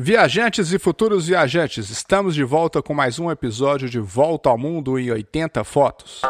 Viajantes 0.00 0.72
e 0.72 0.78
futuros 0.78 1.26
viajantes, 1.26 1.90
estamos 1.90 2.32
de 2.32 2.44
volta 2.44 2.80
com 2.80 2.94
mais 2.94 3.18
um 3.18 3.32
episódio 3.32 3.88
de 3.88 3.98
Volta 3.98 4.48
ao 4.48 4.56
Mundo 4.56 4.96
em 4.96 5.10
80 5.10 5.64
Fotos. 5.64 6.22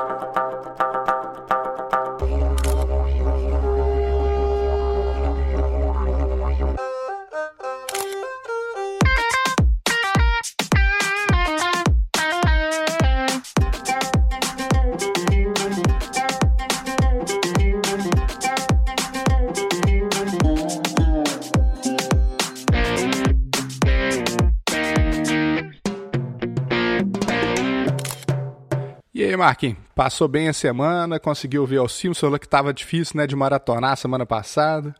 Marquinhos? 29.38 29.78
Passou 29.95 30.28
bem 30.28 30.48
a 30.48 30.52
semana, 30.52 31.19
conseguiu 31.19 31.65
ver 31.65 31.79
o 31.79 31.88
filmes, 31.88 32.19
falou 32.19 32.38
que 32.38 32.46
estava 32.46 32.74
difícil, 32.74 33.16
né, 33.16 33.27
de 33.27 33.34
maratonar 33.34 33.96
semana 33.96 34.27
passada. 34.27 34.95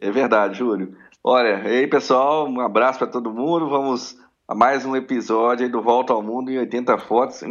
É 0.00 0.10
verdade, 0.10 0.58
Júlio. 0.58 0.96
Olha, 1.22 1.62
e 1.68 1.78
aí, 1.78 1.86
pessoal, 1.86 2.48
um 2.48 2.60
abraço 2.60 2.98
para 2.98 3.08
todo 3.08 3.32
mundo. 3.32 3.68
Vamos 3.68 4.16
a 4.48 4.54
mais 4.54 4.84
um 4.84 4.94
episódio 4.94 5.68
do 5.70 5.82
Volta 5.82 6.12
ao 6.12 6.22
Mundo 6.22 6.50
em 6.50 6.58
80 6.58 6.98
fotos. 6.98 7.42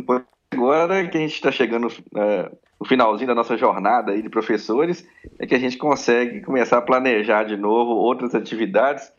Agora 0.52 1.08
que 1.08 1.18
a 1.18 1.22
gente 1.22 1.34
está 1.34 1.52
chegando 1.52 1.88
é, 2.16 2.52
no 2.80 2.86
finalzinho 2.86 3.28
da 3.28 3.36
nossa 3.36 3.58
jornada 3.58 4.12
aí 4.12 4.22
de 4.22 4.30
professores, 4.30 5.08
é 5.40 5.46
que 5.46 5.56
a 5.56 5.60
gente 5.60 5.78
consegue 5.78 6.42
começar 6.42 6.78
a 6.78 6.82
planejar 6.82 7.44
de 7.44 7.58
novo 7.58 7.92
outras 7.92 8.36
atividades, 8.36 9.12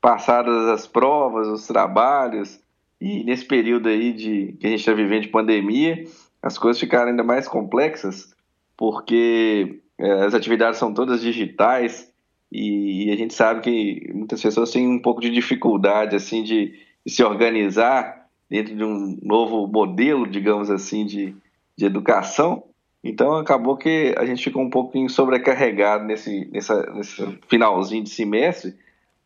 passadas 0.00 0.68
as 0.68 0.86
provas, 0.86 1.46
os 1.48 1.66
trabalhos, 1.66 2.61
e 3.02 3.24
nesse 3.24 3.44
período 3.44 3.88
aí 3.88 4.12
de, 4.12 4.56
que 4.60 4.64
a 4.64 4.70
gente 4.70 4.78
está 4.78 4.92
vivendo 4.92 5.22
de 5.22 5.28
pandemia, 5.28 6.04
as 6.40 6.56
coisas 6.56 6.78
ficaram 6.78 7.10
ainda 7.10 7.24
mais 7.24 7.48
complexas, 7.48 8.32
porque 8.76 9.80
é, 9.98 10.12
as 10.24 10.34
atividades 10.34 10.78
são 10.78 10.94
todas 10.94 11.20
digitais 11.20 12.08
e, 12.52 13.08
e, 13.08 13.10
a 13.10 13.16
gente 13.16 13.34
sabe 13.34 13.60
que 13.60 14.12
muitas 14.14 14.40
pessoas 14.40 14.70
têm 14.70 14.86
um 14.86 15.00
pouco 15.02 15.20
de 15.20 15.30
dificuldade 15.30 16.14
assim 16.14 16.44
de, 16.44 16.78
de 17.04 17.12
se 17.12 17.24
organizar 17.24 18.28
dentro 18.48 18.76
de 18.76 18.84
um 18.84 19.18
novo 19.20 19.66
modelo, 19.66 20.24
digamos 20.24 20.70
assim, 20.70 21.04
de, 21.04 21.34
de 21.76 21.84
educação. 21.84 22.62
Então 23.02 23.34
acabou 23.34 23.76
que 23.76 24.14
a 24.16 24.24
gente 24.24 24.44
ficou 24.44 24.62
um 24.62 24.70
pouquinho 24.70 25.10
sobrecarregado 25.10 26.04
nesse, 26.04 26.48
nessa, 26.52 26.88
nesse 26.92 27.38
finalzinho 27.48 28.04
de 28.04 28.10
semestre 28.10 28.76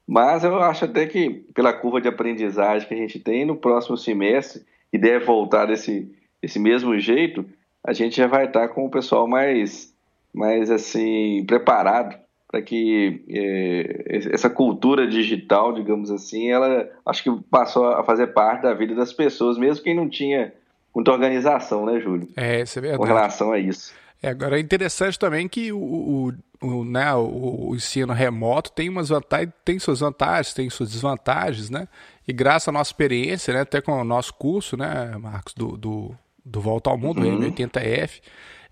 mas 0.06 0.44
eu 0.44 0.60
acho 0.60 0.84
até 0.84 1.06
que, 1.06 1.44
pela 1.54 1.72
curva 1.72 2.00
de 2.00 2.08
aprendizagem 2.08 2.86
que 2.86 2.94
a 2.94 2.96
gente 2.96 3.18
tem, 3.18 3.44
no 3.44 3.56
próximo 3.56 3.96
semestre, 3.96 4.62
e 4.92 4.98
deve 4.98 5.24
voltar 5.24 5.66
desse, 5.66 6.10
desse 6.40 6.58
mesmo 6.58 6.98
jeito, 6.98 7.44
a 7.82 7.92
gente 7.92 8.16
já 8.16 8.26
vai 8.26 8.46
estar 8.46 8.68
com 8.68 8.86
o 8.86 8.90
pessoal 8.90 9.26
mais, 9.26 9.92
mais 10.32 10.70
assim, 10.70 11.44
preparado 11.46 12.16
para 12.48 12.62
que 12.62 13.24
é, 13.28 14.30
essa 14.32 14.48
cultura 14.48 15.06
digital, 15.06 15.72
digamos 15.72 16.10
assim, 16.10 16.50
ela 16.50 16.88
acho 17.04 17.22
que 17.22 17.42
passou 17.50 17.86
a 17.86 18.04
fazer 18.04 18.28
parte 18.28 18.62
da 18.62 18.72
vida 18.72 18.94
das 18.94 19.12
pessoas, 19.12 19.58
mesmo 19.58 19.82
quem 19.82 19.94
não 19.94 20.08
tinha 20.08 20.52
muita 20.94 21.10
organização, 21.10 21.84
né, 21.84 22.00
Júlio? 22.00 22.28
É, 22.36 22.62
isso 22.62 22.78
é 22.78 22.82
verdade. 22.82 23.00
Com 23.00 23.06
relação 23.06 23.52
a 23.52 23.58
isso. 23.58 23.92
É, 24.22 24.28
agora 24.28 24.56
é 24.56 24.60
interessante 24.60 25.18
também 25.18 25.46
que 25.46 25.72
o, 25.72 25.78
o, 25.78 26.32
o, 26.60 26.84
né, 26.84 27.14
o, 27.14 27.70
o 27.70 27.76
ensino 27.76 28.12
remoto 28.12 28.72
tem 28.72 28.88
umas 28.88 29.08
vantagens, 29.08 29.52
tem 29.64 29.78
suas 29.78 30.00
vantagens, 30.00 30.54
tem 30.54 30.70
suas 30.70 30.90
desvantagens, 30.90 31.70
né? 31.70 31.86
E 32.26 32.32
graças 32.32 32.68
à 32.68 32.72
nossa 32.72 32.90
experiência, 32.90 33.54
né, 33.54 33.60
até 33.60 33.80
com 33.80 33.92
o 33.92 34.04
nosso 34.04 34.34
curso, 34.34 34.76
né, 34.76 35.16
Marcos, 35.18 35.54
do, 35.54 35.76
do, 35.76 36.14
do 36.44 36.60
Volta 36.60 36.90
ao 36.90 36.98
Mundo, 36.98 37.20
uhum. 37.20 37.50
M80F, 37.50 38.20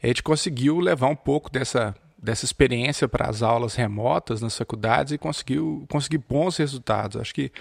a 0.03 0.07
gente 0.07 0.23
conseguiu 0.23 0.81
levar 0.81 1.09
um 1.09 1.17
pouco 1.17 1.51
dessa, 1.51 1.95
dessa 2.19 2.45
experiência 2.45 3.07
para 3.07 3.29
as 3.29 3.43
aulas 3.43 3.75
remotas 3.75 4.41
nas 4.41 4.57
faculdades 4.57 5.13
e 5.13 5.19
conseguiu 5.19 5.87
conseguir 5.89 6.19
bons 6.19 6.57
resultados. 6.57 7.21
Acho 7.21 7.35
que 7.35 7.53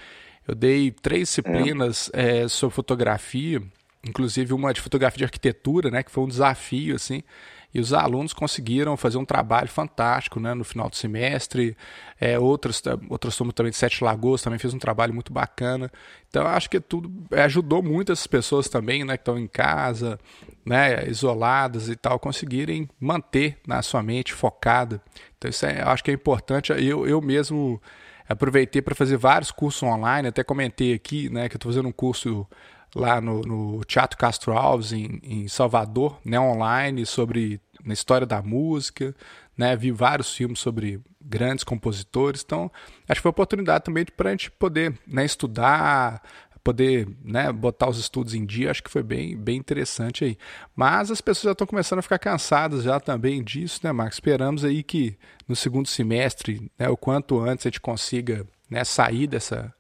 eu 0.47 0.55
dei 0.55 0.89
três 0.91 1.29
disciplinas 1.29 2.09
é. 2.13 2.39
É, 2.39 2.47
sobre 2.47 2.75
fotografia, 2.75 3.61
inclusive 4.05 4.53
uma 4.53 4.73
de 4.73 4.81
fotografia 4.81 5.19
de 5.19 5.23
arquitetura, 5.25 5.91
né, 5.91 6.01
que 6.01 6.11
foi 6.11 6.23
um 6.23 6.27
desafio 6.27 6.95
assim 6.95 7.23
e 7.73 7.79
os 7.79 7.91
alunos 7.91 8.33
conseguiram 8.33 8.95
fazer 8.95 9.17
um 9.17 9.25
trabalho 9.25 9.67
fantástico 9.67 10.39
né, 10.39 10.53
no 10.53 10.63
final 10.63 10.89
do 10.89 10.95
semestre. 10.95 11.75
É, 12.21 12.37
outras, 12.37 12.81
outras 13.09 13.35
turmas 13.35 13.55
também 13.55 13.71
de 13.71 13.77
Sete 13.77 14.03
Lagoas 14.03 14.41
também 14.43 14.59
fez 14.59 14.73
um 14.73 14.79
trabalho 14.79 15.13
muito 15.13 15.33
bacana. 15.33 15.91
Então, 16.29 16.45
acho 16.45 16.69
que 16.69 16.79
tudo 16.79 17.11
é, 17.31 17.41
ajudou 17.43 17.81
muito 17.81 18.11
essas 18.11 18.27
pessoas 18.27 18.69
também 18.69 19.03
né, 19.03 19.17
que 19.17 19.21
estão 19.21 19.39
em 19.39 19.47
casa, 19.47 20.19
né, 20.63 21.07
isoladas 21.09 21.89
e 21.89 21.95
tal, 21.95 22.19
conseguirem 22.19 22.87
manter 22.99 23.57
na 23.67 23.81
sua 23.81 24.03
mente 24.03 24.33
focada. 24.33 25.01
Então, 25.37 25.49
isso 25.49 25.65
é, 25.65 25.81
acho 25.81 26.03
que 26.03 26.11
é 26.11 26.13
importante. 26.13 26.71
Eu, 26.71 27.07
eu 27.07 27.19
mesmo 27.21 27.81
aproveitei 28.29 28.81
para 28.81 28.93
fazer 28.93 29.17
vários 29.17 29.51
cursos 29.51 29.81
online, 29.83 30.27
até 30.27 30.43
comentei 30.43 30.93
aqui 30.93 31.29
né, 31.29 31.49
que 31.49 31.55
eu 31.55 31.57
estou 31.57 31.71
fazendo 31.71 31.89
um 31.89 31.91
curso 31.91 32.47
lá 32.95 33.19
no, 33.19 33.41
no, 33.41 33.83
Teatro 33.85 34.17
Castro 34.17 34.53
Alves, 34.53 34.91
em, 34.91 35.19
em, 35.23 35.47
Salvador, 35.47 36.19
né, 36.23 36.39
online, 36.39 37.05
sobre 37.05 37.59
na 37.83 37.93
história 37.93 38.25
da 38.25 38.41
música, 38.41 39.15
né, 39.57 39.75
vi 39.75 39.91
vários 39.91 40.33
filmes 40.35 40.59
sobre 40.59 41.01
grandes 41.21 41.63
compositores, 41.63 42.43
então 42.45 42.71
acho 43.07 43.19
que 43.19 43.23
foi 43.23 43.29
uma 43.29 43.33
oportunidade 43.33 43.83
também 43.83 44.05
para 44.05 44.29
a 44.29 44.31
gente 44.31 44.51
poder 44.51 44.97
né, 45.07 45.25
estudar, 45.25 46.21
poder 46.63 47.07
né, 47.23 47.51
botar 47.51 47.89
os 47.89 47.97
estudos 47.97 48.33
em 48.33 48.45
dia, 48.45 48.71
acho 48.71 48.81
que 48.81 48.89
foi 48.89 49.03
bem, 49.03 49.35
bem 49.35 49.57
interessante 49.57 50.23
aí. 50.23 50.37
Mas 50.75 51.11
as 51.11 51.19
pessoas 51.19 51.43
já 51.43 51.51
estão 51.51 51.67
começando 51.67 51.99
a 51.99 52.03
ficar 52.03 52.19
cansadas 52.19 52.83
já 52.83 52.99
também 52.99 53.43
disso, 53.43 53.81
né, 53.83 53.91
Marcos? 53.91 54.15
Esperamos 54.15 54.63
aí 54.63 54.81
que 54.81 55.17
no 55.47 55.55
segundo 55.55 55.87
semestre, 55.87 56.71
né, 56.79 56.87
o 56.87 56.95
quanto 56.95 57.39
antes 57.39 57.65
a 57.65 57.69
gente 57.69 57.81
consiga 57.81 58.47
né, 58.69 58.83
sair 58.83 59.27
dessa, 59.27 59.73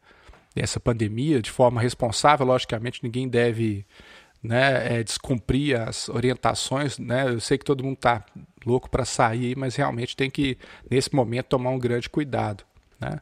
dessa 0.53 0.79
pandemia 0.79 1.41
de 1.41 1.51
forma 1.51 1.81
responsável. 1.81 2.45
Logicamente, 2.45 3.03
ninguém 3.03 3.27
deve 3.27 3.85
né, 4.41 4.99
é, 4.99 5.03
descumprir 5.03 5.79
as 5.79 6.09
orientações. 6.09 6.99
Né? 6.99 7.29
Eu 7.29 7.39
sei 7.39 7.57
que 7.57 7.65
todo 7.65 7.83
mundo 7.83 7.95
está 7.95 8.23
louco 8.65 8.89
para 8.89 9.05
sair, 9.05 9.57
mas 9.57 9.75
realmente 9.75 10.15
tem 10.15 10.29
que, 10.29 10.57
nesse 10.89 11.13
momento, 11.15 11.47
tomar 11.47 11.69
um 11.69 11.79
grande 11.79 12.09
cuidado. 12.09 12.63
Né? 12.99 13.19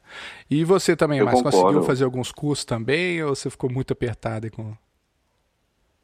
E 0.49 0.63
você 0.63 0.95
também, 0.95 1.19
eu 1.19 1.25
mas 1.25 1.35
concordo. 1.35 1.57
conseguiu 1.57 1.83
fazer 1.83 2.03
alguns 2.03 2.31
cursos 2.31 2.65
também 2.65 3.21
ou 3.23 3.35
você 3.35 3.49
ficou 3.49 3.71
muito 3.71 3.93
apertado 3.93 4.49
com. 4.51 4.73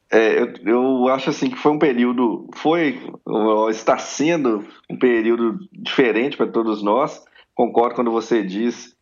É, 0.09 0.39
eu, 0.39 0.53
eu, 0.65 1.07
acho 1.09 1.29
assim 1.29 1.49
que 1.49 1.57
foi 1.57 1.73
um 1.73 1.79
período, 1.79 2.49
foi, 2.55 2.97
está 3.69 3.97
sendo 3.97 4.65
um 4.89 4.97
período 4.97 5.59
diferente 5.73 6.37
para 6.37 6.47
todos 6.47 6.81
nós. 6.81 7.21
Concordo 7.53 7.95
quando 7.95 8.11
você 8.11 8.41
diz 8.41 8.95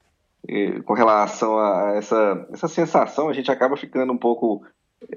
com 0.85 0.94
relação 0.94 1.57
a 1.57 1.94
essa, 1.95 2.47
essa 2.51 2.67
sensação, 2.67 3.29
a 3.29 3.33
gente 3.33 3.51
acaba 3.51 3.75
ficando 3.75 4.13
um 4.13 4.17
pouco 4.17 4.63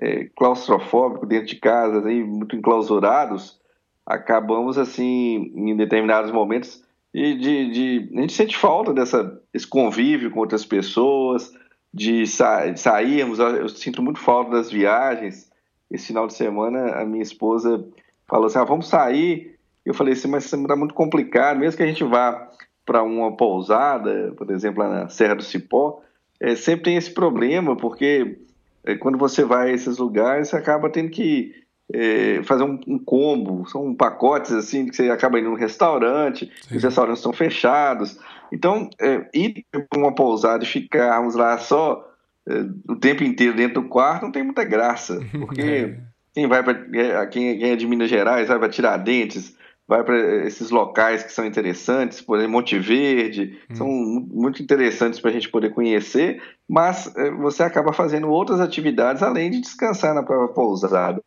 é, 0.01 0.29
claustrofóbico 0.37 1.27
dentro 1.27 1.47
de 1.47 1.57
casa, 1.57 2.07
aí, 2.07 2.23
muito 2.23 2.57
enclausurados, 2.57 3.61
acabamos, 4.07 4.79
assim, 4.79 5.53
em 5.55 5.77
determinados 5.77 6.31
momentos, 6.31 6.83
de, 7.13 7.35
de, 7.37 7.71
de, 7.71 8.11
a 8.17 8.21
gente 8.21 8.33
sente 8.33 8.57
falta 8.57 8.93
dessa, 8.93 9.41
desse 9.53 9.67
convívio 9.67 10.31
com 10.31 10.41
outras 10.41 10.65
pessoas, 10.65 11.53
de, 11.93 12.27
sa 12.27 12.67
de 12.71 12.79
sairmos, 12.79 13.39
eu 13.39 13.69
sinto 13.69 14.03
muito 14.03 14.21
falta 14.21 14.53
das 14.53 14.71
viagens. 14.71 15.51
Esse 15.91 16.09
final 16.09 16.27
de 16.27 16.35
semana, 16.35 16.93
a 16.93 17.05
minha 17.05 17.23
esposa 17.23 17.85
falou 18.27 18.47
assim, 18.47 18.59
ah, 18.59 18.65
vamos 18.65 18.89
sair. 18.89 19.59
Eu 19.85 19.95
falei 19.95 20.13
assim, 20.13 20.29
mas 20.29 20.45
está 20.53 20.77
muito 20.77 20.93
complicado, 20.93 21.59
mesmo 21.59 21.79
que 21.79 21.83
a 21.83 21.87
gente 21.87 22.05
vá 22.05 22.48
para 22.89 23.03
uma 23.03 23.37
pousada, 23.37 24.33
por 24.35 24.51
exemplo, 24.51 24.83
lá 24.83 24.89
na 24.89 25.09
Serra 25.11 25.35
do 25.35 25.43
Cipó, 25.43 26.01
é, 26.41 26.57
sempre 26.57 26.85
tem 26.85 26.97
esse 26.97 27.11
problema, 27.11 27.77
porque 27.77 28.39
é, 28.83 28.95
quando 28.95 29.19
você 29.19 29.45
vai 29.45 29.69
a 29.69 29.75
esses 29.75 29.99
lugares, 29.99 30.49
você 30.49 30.57
acaba 30.57 30.89
tendo 30.89 31.11
que 31.11 31.53
é, 31.93 32.41
fazer 32.45 32.65
um, 32.65 32.81
um, 32.87 32.99
combo, 32.99 33.69
são 33.69 33.95
pacotes 33.95 34.53
assim, 34.53 34.87
que 34.87 34.97
você 34.97 35.11
acaba 35.11 35.39
indo 35.39 35.51
num 35.51 35.55
restaurante, 35.55 36.51
Sim. 36.63 36.77
os 36.77 36.83
restaurantes 36.83 37.19
estão 37.19 37.33
fechados. 37.35 38.19
Então, 38.51 38.89
é, 38.99 39.29
ir 39.35 39.67
para 39.71 40.01
uma 40.01 40.15
pousada 40.15 40.65
e 40.65 40.67
ficarmos 40.67 41.35
lá 41.35 41.59
só 41.59 42.11
é, 42.49 42.65
o 42.91 42.97
tempo 42.97 43.23
inteiro 43.23 43.55
dentro 43.55 43.83
do 43.83 43.89
quarto 43.89 44.23
não 44.23 44.33
tem 44.33 44.43
muita 44.43 44.65
graça, 44.65 45.21
porque 45.39 45.61
é. 45.61 45.99
quem 46.33 46.47
vai 46.47 46.63
para 46.63 46.73
é, 46.99 47.27
quem, 47.27 47.59
quem 47.59 47.71
é 47.71 47.77
de 47.77 47.87
Minas 47.87 48.09
Gerais 48.09 48.49
vai 48.49 48.59
para 48.59 48.71
Tiradentes, 48.71 49.58
vai 49.89 50.05
para 50.05 50.47
esses 50.47 50.71
locais 50.71 51.23
que 51.23 51.33
são 51.33 51.47
interessantes, 51.47 52.21
por 52.21 52.37
exemplo, 52.37 52.53
Monte 52.53 52.79
Verde, 52.79 53.59
hum. 53.71 53.75
são 53.75 53.89
muito 53.89 54.63
interessantes 54.63 55.19
para 55.19 55.31
a 55.31 55.33
gente 55.33 55.49
poder 55.49 55.71
conhecer, 55.73 56.43
mas 56.69 57.11
é, 57.17 57.31
você 57.31 57.63
acaba 57.63 57.95
fazendo 57.95 58.29
outras 58.29 58.61
atividades 58.61 59.23
além 59.23 59.51
de 59.51 59.63
descansar 59.63 60.15
na 60.15 60.23
própria 60.23 60.55
pousada. 60.55 61.23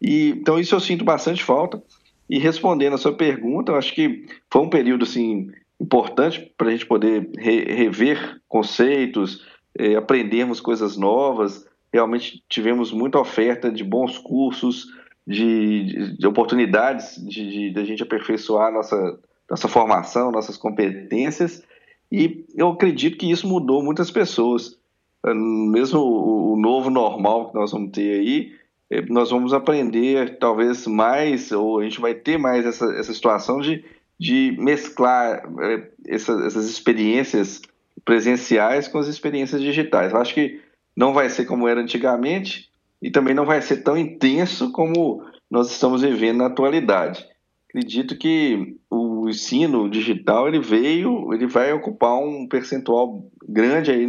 E, 0.00 0.30
então 0.30 0.58
isso 0.58 0.74
eu 0.74 0.80
sinto 0.80 1.02
bastante 1.02 1.42
falta. 1.42 1.82
E 2.28 2.38
respondendo 2.38 2.94
a 2.94 2.98
sua 2.98 3.14
pergunta, 3.14 3.72
eu 3.72 3.76
acho 3.76 3.94
que 3.94 4.26
foi 4.50 4.62
um 4.62 4.68
período 4.68 5.04
assim 5.04 5.50
importante 5.80 6.52
para 6.56 6.68
a 6.68 6.70
gente 6.70 6.86
poder 6.86 7.30
re 7.38 7.64
rever 7.64 8.40
conceitos, 8.48 9.46
é, 9.78 9.96
aprendermos 9.96 10.60
coisas 10.60 10.96
novas. 10.96 11.66
Realmente 11.90 12.42
tivemos 12.48 12.92
muita 12.92 13.18
oferta 13.18 13.70
de 13.70 13.82
bons 13.82 14.18
cursos, 14.18 14.88
de, 15.26 16.16
de 16.16 16.26
oportunidades 16.26 17.16
de, 17.16 17.50
de, 17.50 17.70
de, 17.70 17.80
a 17.80 17.84
gente 17.84 18.02
aperfeiçoar 18.02 18.72
nossa, 18.72 19.18
nossa 19.48 19.68
formação, 19.68 20.32
nossas 20.32 20.56
competências. 20.56 21.62
E 22.10 22.44
eu 22.54 22.68
acredito 22.70 23.16
que 23.16 23.30
isso 23.30 23.46
mudou 23.46 23.82
muitas 23.82 24.10
pessoas. 24.10 24.78
Mesmo 25.24 26.00
o, 26.00 26.52
o 26.54 26.56
novo 26.56 26.90
normal 26.90 27.50
que 27.50 27.54
nós 27.54 27.70
vamos 27.70 27.92
ter 27.92 28.20
aí, 28.20 28.52
é, 28.90 29.00
nós 29.02 29.30
vamos 29.30 29.54
aprender 29.54 30.38
talvez 30.38 30.86
mais, 30.86 31.52
ou 31.52 31.78
a 31.78 31.84
gente 31.84 32.00
vai 32.00 32.14
ter 32.14 32.36
mais 32.36 32.66
essa, 32.66 32.84
essa 32.94 33.14
situação 33.14 33.60
de, 33.60 33.84
de 34.18 34.56
mesclar 34.58 35.48
é, 35.60 35.88
essa, 36.08 36.32
essas 36.44 36.68
experiências 36.68 37.62
presenciais 38.04 38.88
com 38.88 38.98
as 38.98 39.06
experiências 39.06 39.62
digitais. 39.62 40.12
Eu 40.12 40.18
acho 40.18 40.34
que 40.34 40.60
não 40.96 41.12
vai 41.12 41.30
ser 41.30 41.44
como 41.44 41.68
era 41.68 41.80
antigamente 41.80 42.71
e 43.02 43.10
também 43.10 43.34
não 43.34 43.44
vai 43.44 43.60
ser 43.60 43.78
tão 43.78 43.96
intenso 43.96 44.70
como 44.70 45.22
nós 45.50 45.70
estamos 45.70 46.02
vivendo 46.02 46.38
na 46.38 46.46
atualidade. 46.46 47.26
Acredito 47.68 48.16
que 48.16 48.76
o 48.88 49.28
ensino 49.28 49.90
digital 49.90 50.46
ele 50.46 50.60
veio, 50.60 51.32
ele 51.34 51.46
vai 51.46 51.72
ocupar 51.72 52.16
um 52.16 52.46
percentual 52.46 53.26
grande 53.46 53.90
aí 53.90 54.06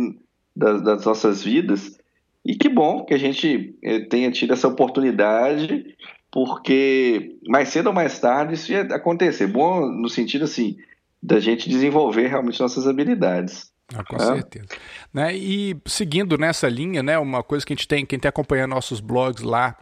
das, 0.55 0.81
das 0.83 1.05
nossas 1.05 1.43
vidas 1.43 1.97
e 2.45 2.55
que 2.55 2.69
bom 2.69 3.03
que 3.03 3.13
a 3.13 3.17
gente 3.17 3.75
eh, 3.81 4.01
tenha 4.01 4.29
tido 4.29 4.53
essa 4.53 4.67
oportunidade, 4.67 5.95
porque 6.29 7.37
mais 7.47 7.69
cedo 7.69 7.87
ou 7.87 7.93
mais 7.93 8.19
tarde 8.19 8.53
isso 8.53 8.71
ia 8.71 8.81
acontecer. 8.81 9.47
Bom 9.47 9.87
no 9.87 10.09
sentido 10.09 10.43
assim 10.43 10.75
da 11.21 11.39
gente 11.39 11.69
desenvolver 11.69 12.27
realmente 12.27 12.59
nossas 12.59 12.85
habilidades. 12.85 13.72
Ah, 13.95 14.03
com 14.03 14.15
é. 14.15 14.19
certeza. 14.19 14.67
Né? 15.13 15.35
E 15.35 15.75
seguindo 15.85 16.37
nessa 16.37 16.67
linha, 16.67 17.03
né, 17.03 17.17
uma 17.17 17.43
coisa 17.43 17.65
que 17.65 17.73
a 17.73 17.75
gente 17.75 17.87
tem, 17.87 18.05
quem 18.05 18.17
está 18.17 18.29
acompanhando 18.29 18.71
nossos 18.71 18.99
blogs 18.99 19.43
lá, 19.43 19.77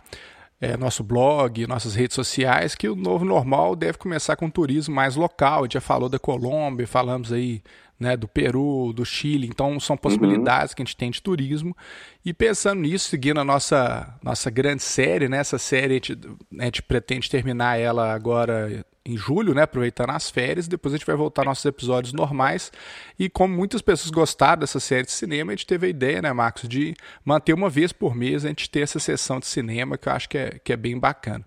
é, 0.59 0.77
nosso 0.77 1.03
blog, 1.03 1.65
nossas 1.65 1.95
redes 1.95 2.13
sociais, 2.13 2.75
que 2.75 2.87
o 2.87 2.95
novo 2.95 3.25
normal 3.25 3.75
deve 3.75 3.97
começar 3.97 4.35
com 4.35 4.49
turismo 4.49 4.93
mais 4.93 5.15
local. 5.15 5.61
A 5.61 5.63
gente 5.63 5.73
já 5.73 5.81
falou 5.81 6.07
da 6.07 6.19
Colômbia, 6.19 6.85
falamos 6.85 7.33
aí 7.33 7.63
né, 7.99 8.15
do 8.15 8.27
Peru, 8.27 8.93
do 8.93 9.05
Chile, 9.05 9.47
então 9.47 9.79
são 9.79 9.95
possibilidades 9.95 10.71
uhum. 10.71 10.75
que 10.75 10.81
a 10.81 10.85
gente 10.85 10.97
tem 10.97 11.11
de 11.11 11.21
turismo. 11.21 11.75
E 12.23 12.33
pensando 12.33 12.81
nisso, 12.81 13.09
seguindo 13.09 13.39
a 13.39 13.43
nossa, 13.43 14.15
nossa 14.23 14.49
grande 14.49 14.83
série, 14.83 15.27
né, 15.27 15.37
essa 15.37 15.57
série 15.57 15.93
a 15.93 15.95
gente, 15.95 16.17
a 16.59 16.65
gente 16.65 16.81
pretende 16.81 17.29
terminar 17.29 17.79
ela 17.79 18.13
agora 18.13 18.83
em 19.05 19.17
julho, 19.17 19.53
né, 19.53 19.63
aproveitando 19.63 20.11
as 20.11 20.29
férias, 20.29 20.67
depois 20.67 20.93
a 20.93 20.97
gente 20.97 21.05
vai 21.05 21.15
voltar 21.15 21.43
nossos 21.43 21.65
episódios 21.65 22.13
normais. 22.13 22.71
E 23.17 23.29
como 23.29 23.55
muitas 23.55 23.81
pessoas 23.81 24.11
gostaram 24.11 24.59
dessa 24.59 24.79
série 24.79 25.05
de 25.05 25.11
cinema, 25.11 25.51
a 25.51 25.55
gente 25.55 25.65
teve 25.65 25.87
a 25.87 25.89
ideia, 25.89 26.21
né, 26.21 26.31
Marcos, 26.31 26.69
de 26.69 26.93
manter 27.25 27.53
uma 27.53 27.69
vez 27.69 27.91
por 27.91 28.15
mês 28.15 28.45
a 28.45 28.49
gente 28.49 28.69
ter 28.69 28.81
essa 28.81 28.99
sessão 28.99 29.39
de 29.39 29.47
cinema, 29.47 29.97
que 29.97 30.07
eu 30.07 30.13
acho 30.13 30.29
que 30.29 30.37
é, 30.37 30.59
que 30.63 30.71
é 30.71 30.77
bem 30.77 30.97
bacana. 30.97 31.43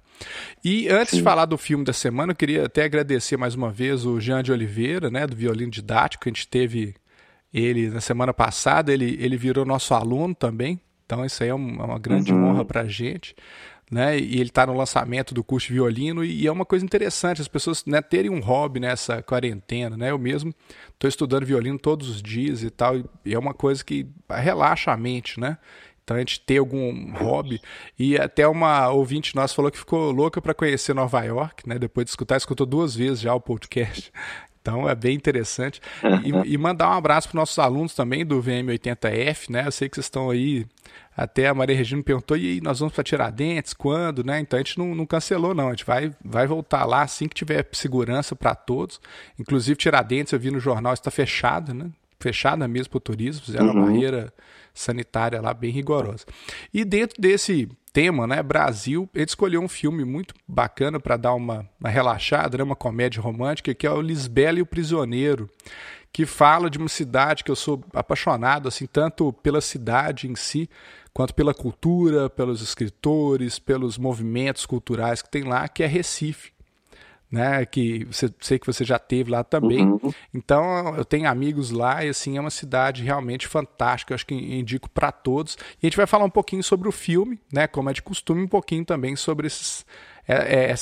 E 0.64 0.88
antes 0.88 1.10
Sim. 1.10 1.18
de 1.18 1.22
falar 1.22 1.44
do 1.44 1.56
filme 1.56 1.84
da 1.84 1.92
semana, 1.92 2.32
eu 2.32 2.36
queria 2.36 2.66
até 2.66 2.84
agradecer 2.84 3.36
mais 3.36 3.54
uma 3.54 3.70
vez 3.70 4.04
o 4.04 4.20
Jean 4.20 4.42
de 4.42 4.50
Oliveira, 4.50 5.10
né, 5.10 5.26
do 5.26 5.36
violino 5.36 5.70
didático, 5.70 6.28
a 6.28 6.30
gente 6.30 6.48
teve 6.48 6.94
ele 7.52 7.88
na 7.88 8.00
semana 8.00 8.34
passada, 8.34 8.92
ele, 8.92 9.16
ele 9.20 9.36
virou 9.36 9.64
nosso 9.64 9.94
aluno 9.94 10.34
também, 10.34 10.80
então 11.06 11.24
isso 11.24 11.40
aí 11.42 11.50
é 11.50 11.54
uma, 11.54 11.84
uma 11.84 11.98
grande 12.00 12.32
uhum. 12.32 12.50
honra 12.50 12.64
para 12.64 12.80
a 12.80 12.88
gente 12.88 13.36
né? 13.94 14.18
E 14.18 14.40
ele 14.40 14.48
está 14.48 14.66
no 14.66 14.76
lançamento 14.76 15.32
do 15.32 15.44
curso 15.44 15.68
de 15.68 15.74
violino 15.74 16.24
e 16.24 16.48
é 16.48 16.50
uma 16.50 16.64
coisa 16.64 16.84
interessante 16.84 17.40
as 17.40 17.46
pessoas 17.46 17.84
né, 17.86 18.02
terem 18.02 18.28
um 18.28 18.40
hobby 18.40 18.80
nessa 18.80 19.22
quarentena, 19.22 19.96
né? 19.96 20.10
Eu 20.10 20.18
mesmo 20.18 20.52
estou 20.92 21.08
estudando 21.08 21.46
violino 21.46 21.78
todos 21.78 22.08
os 22.08 22.20
dias 22.20 22.64
e 22.64 22.70
tal 22.70 22.96
e 23.24 23.32
é 23.32 23.38
uma 23.38 23.54
coisa 23.54 23.84
que 23.84 24.04
relaxa 24.28 24.90
a 24.90 24.96
mente, 24.96 25.38
né? 25.38 25.58
Então 26.02 26.16
a 26.16 26.18
gente 26.18 26.40
ter 26.40 26.58
algum 26.58 27.12
hobby 27.12 27.62
e 27.96 28.18
até 28.18 28.48
uma 28.48 28.90
ouvinte 28.90 29.36
nossa 29.36 29.54
falou 29.54 29.70
que 29.70 29.78
ficou 29.78 30.10
louca 30.10 30.42
para 30.42 30.52
conhecer 30.52 30.92
Nova 30.92 31.22
York, 31.22 31.68
né? 31.68 31.78
Depois 31.78 32.06
de 32.06 32.10
escutar, 32.10 32.36
escutou 32.36 32.66
duas 32.66 32.96
vezes 32.96 33.20
já 33.20 33.32
o 33.32 33.40
podcast. 33.40 34.12
Então 34.64 34.88
é 34.88 34.94
bem 34.94 35.14
interessante. 35.14 35.78
E, 36.24 36.30
e 36.54 36.56
mandar 36.56 36.88
um 36.88 36.94
abraço 36.94 37.28
para 37.28 37.38
nossos 37.38 37.58
alunos 37.58 37.94
também 37.94 38.24
do 38.24 38.42
VM80F, 38.42 39.50
né? 39.50 39.66
Eu 39.66 39.72
sei 39.72 39.90
que 39.90 39.96
vocês 39.96 40.06
estão 40.06 40.30
aí 40.30 40.64
até 41.14 41.46
a 41.48 41.54
Maria 41.54 41.76
Regina 41.76 42.02
perguntou, 42.02 42.36
e 42.36 42.54
aí, 42.54 42.60
nós 42.60 42.80
vamos 42.80 42.94
para 42.94 43.04
Tiradentes, 43.04 43.74
quando, 43.74 44.24
né? 44.24 44.40
Então 44.40 44.58
a 44.58 44.62
gente 44.62 44.78
não, 44.78 44.94
não, 44.94 45.04
cancelou, 45.06 45.54
não. 45.54 45.68
A 45.68 45.70
gente 45.70 45.84
vai, 45.84 46.10
vai 46.24 46.46
voltar 46.46 46.86
lá 46.86 47.02
assim 47.02 47.28
que 47.28 47.34
tiver 47.34 47.68
segurança 47.72 48.34
para 48.34 48.54
todos. 48.54 49.00
Inclusive, 49.38 49.76
Tiradentes, 49.76 50.32
eu 50.32 50.40
vi 50.40 50.50
no 50.50 50.58
jornal, 50.58 50.94
está 50.94 51.10
fechado, 51.10 51.74
né? 51.74 51.90
Fechada 52.24 52.66
mesmo 52.66 52.88
para 52.88 52.96
o 52.96 53.00
turismo, 53.00 53.44
fizeram 53.44 53.66
uhum. 53.66 53.72
uma 53.72 53.86
barreira 53.86 54.32
sanitária 54.72 55.42
lá 55.42 55.52
bem 55.52 55.70
rigorosa. 55.70 56.24
E 56.72 56.82
dentro 56.82 57.20
desse 57.20 57.68
tema, 57.92 58.26
né, 58.26 58.42
Brasil, 58.42 59.06
ele 59.14 59.26
escolheu 59.26 59.60
um 59.60 59.68
filme 59.68 60.06
muito 60.06 60.34
bacana 60.48 60.98
para 60.98 61.18
dar 61.18 61.34
uma, 61.34 61.68
uma 61.78 61.90
relaxada, 61.90 62.56
né, 62.56 62.64
uma 62.64 62.74
comédia 62.74 63.20
romântica, 63.20 63.74
que 63.74 63.86
é 63.86 63.90
o 63.90 64.00
Lisbela 64.00 64.58
e 64.58 64.62
o 64.62 64.66
Prisioneiro 64.66 65.50
que 66.10 66.24
fala 66.24 66.70
de 66.70 66.78
uma 66.78 66.88
cidade 66.88 67.42
que 67.42 67.50
eu 67.50 67.56
sou 67.56 67.82
apaixonado, 67.92 68.68
assim, 68.68 68.86
tanto 68.86 69.32
pela 69.32 69.60
cidade 69.60 70.28
em 70.28 70.36
si, 70.36 70.70
quanto 71.12 71.34
pela 71.34 71.52
cultura, 71.52 72.30
pelos 72.30 72.62
escritores, 72.62 73.58
pelos 73.58 73.98
movimentos 73.98 74.64
culturais 74.64 75.20
que 75.20 75.28
tem 75.28 75.42
lá, 75.42 75.66
que 75.66 75.82
é 75.82 75.86
Recife. 75.86 76.53
Né, 77.34 77.66
que 77.66 78.04
você, 78.04 78.32
sei 78.38 78.60
que 78.60 78.66
você 78.66 78.84
já 78.84 78.96
teve 78.96 79.28
lá 79.28 79.42
também. 79.42 79.84
Uhum. 79.84 80.12
Então 80.32 80.94
eu 80.96 81.04
tenho 81.04 81.28
amigos 81.28 81.72
lá 81.72 82.04
e 82.04 82.08
assim 82.08 82.36
é 82.36 82.40
uma 82.40 82.48
cidade 82.48 83.02
realmente 83.02 83.48
fantástica. 83.48 84.12
Eu 84.12 84.14
acho 84.14 84.24
que 84.24 84.36
indico 84.36 84.88
para 84.88 85.10
todos. 85.10 85.58
E 85.82 85.84
a 85.84 85.86
gente 85.88 85.96
vai 85.96 86.06
falar 86.06 86.24
um 86.24 86.30
pouquinho 86.30 86.62
sobre 86.62 86.88
o 86.88 86.92
filme, 86.92 87.40
né, 87.52 87.66
como 87.66 87.90
é 87.90 87.92
de 87.92 88.02
costume, 88.02 88.42
um 88.42 88.46
pouquinho 88.46 88.84
também 88.84 89.16
sobre 89.16 89.48
esses 89.48 89.84
é, 90.26 90.70
é, 90.70 90.74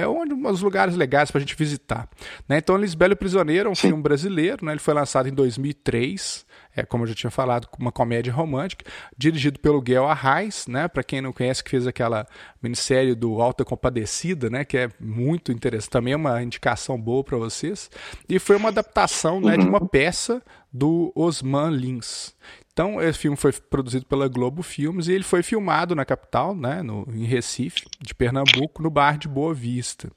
é 0.00 0.08
um 0.08 0.26
dos 0.26 0.62
lugares 0.62 0.94
legais 0.96 1.30
para 1.30 1.38
a 1.38 1.40
gente 1.40 1.56
visitar. 1.56 2.08
Né? 2.48 2.58
Então, 2.58 2.76
Lisbelo 2.76 3.16
Prisioneiro 3.16 3.68
é 3.68 3.72
um 3.72 3.74
Sim. 3.74 3.88
filme 3.88 4.02
brasileiro, 4.02 4.64
né? 4.64 4.72
ele 4.72 4.80
foi 4.80 4.94
lançado 4.94 5.28
em 5.28 5.32
2003, 5.32 6.44
é, 6.76 6.84
como 6.84 7.04
eu 7.04 7.08
já 7.08 7.14
tinha 7.14 7.30
falado, 7.30 7.68
uma 7.78 7.90
comédia 7.90 8.32
romântica, 8.32 8.84
dirigido 9.16 9.58
pelo 9.58 9.80
Guel 9.80 10.06
Arraes, 10.06 10.66
né? 10.66 10.88
para 10.88 11.02
quem 11.02 11.20
não 11.20 11.32
conhece, 11.32 11.64
que 11.64 11.70
fez 11.70 11.86
aquela 11.86 12.26
minissérie 12.62 13.14
do 13.14 13.40
Alta 13.40 13.64
Compadecida, 13.64 14.50
né? 14.50 14.64
que 14.64 14.76
é 14.76 14.90
muito 15.00 15.52
interessante, 15.52 15.90
também 15.90 16.12
é 16.12 16.16
uma 16.16 16.42
indicação 16.42 17.00
boa 17.00 17.24
para 17.24 17.38
vocês, 17.38 17.90
e 18.28 18.38
foi 18.38 18.56
uma 18.56 18.68
adaptação 18.68 19.40
né, 19.40 19.56
de 19.56 19.66
uma 19.66 19.80
uhum. 19.80 19.86
peça 19.86 20.42
do 20.72 21.12
Osman 21.14 21.70
Lins. 21.70 22.34
Então, 22.76 23.00
esse 23.00 23.18
filme 23.18 23.38
foi 23.38 23.52
produzido 23.54 24.04
pela 24.04 24.28
Globo 24.28 24.62
Filmes 24.62 25.08
e 25.08 25.12
ele 25.14 25.24
foi 25.24 25.42
filmado 25.42 25.94
na 25.94 26.04
capital, 26.04 26.54
né, 26.54 26.82
no, 26.82 27.08
em 27.10 27.24
Recife, 27.24 27.86
de 28.02 28.14
Pernambuco, 28.14 28.82
no 28.82 28.90
bar 28.90 29.16
de 29.16 29.26
Boa 29.26 29.54
Vista. 29.54 30.10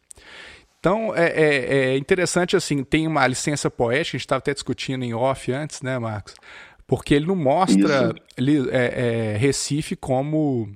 Então, 0.78 1.16
é, 1.16 1.28
é, 1.28 1.76
é 1.94 1.98
interessante, 1.98 2.58
assim, 2.58 2.84
tem 2.84 3.08
uma 3.08 3.26
licença 3.26 3.72
poética, 3.72 4.18
a 4.18 4.18
gente 4.18 4.26
estava 4.26 4.40
até 4.40 4.54
discutindo 4.54 5.06
em 5.06 5.14
off 5.14 5.50
antes, 5.54 5.82
né, 5.82 5.98
Marcos? 5.98 6.34
Porque 6.86 7.14
ele 7.14 7.28
não 7.28 7.36
mostra 7.38 8.14
ele, 8.36 8.70
é, 8.72 9.36
é, 9.36 9.38
Recife 9.38 9.96
como 9.96 10.70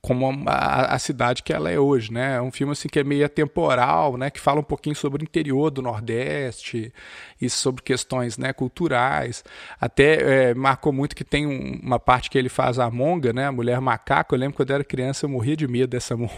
como 0.00 0.44
a, 0.46 0.94
a, 0.94 0.98
cidade 0.98 1.42
que 1.42 1.52
ela 1.52 1.70
é 1.70 1.78
hoje, 1.78 2.12
né? 2.12 2.36
É 2.36 2.40
um 2.40 2.50
filme 2.50 2.72
assim 2.72 2.88
que 2.88 2.98
é 2.98 3.04
meio 3.04 3.24
atemporal, 3.24 4.16
né? 4.16 4.30
Que 4.30 4.40
fala 4.40 4.60
um 4.60 4.64
pouquinho 4.64 4.96
sobre 4.96 5.22
o 5.22 5.24
interior 5.24 5.70
do 5.70 5.82
Nordeste 5.82 6.92
e 7.40 7.50
sobre 7.50 7.82
questões, 7.82 8.38
né, 8.38 8.52
culturais. 8.52 9.44
Até 9.78 10.50
é, 10.50 10.54
marcou 10.54 10.92
muito 10.92 11.14
que 11.14 11.24
tem 11.24 11.46
um, 11.46 11.80
uma 11.82 11.98
parte 11.98 12.30
que 12.30 12.38
ele 12.38 12.48
faz 12.48 12.78
a 12.78 12.90
monga, 12.90 13.32
né? 13.32 13.46
A 13.46 13.52
mulher 13.52 13.80
macaco. 13.80 14.34
Eu 14.34 14.38
lembro 14.38 14.56
quando 14.56 14.70
eu 14.70 14.76
era 14.76 14.84
criança 14.84 15.26
eu 15.26 15.30
morria 15.30 15.56
de 15.56 15.68
medo 15.68 15.88
dessa 15.90 16.16
monga. 16.16 16.30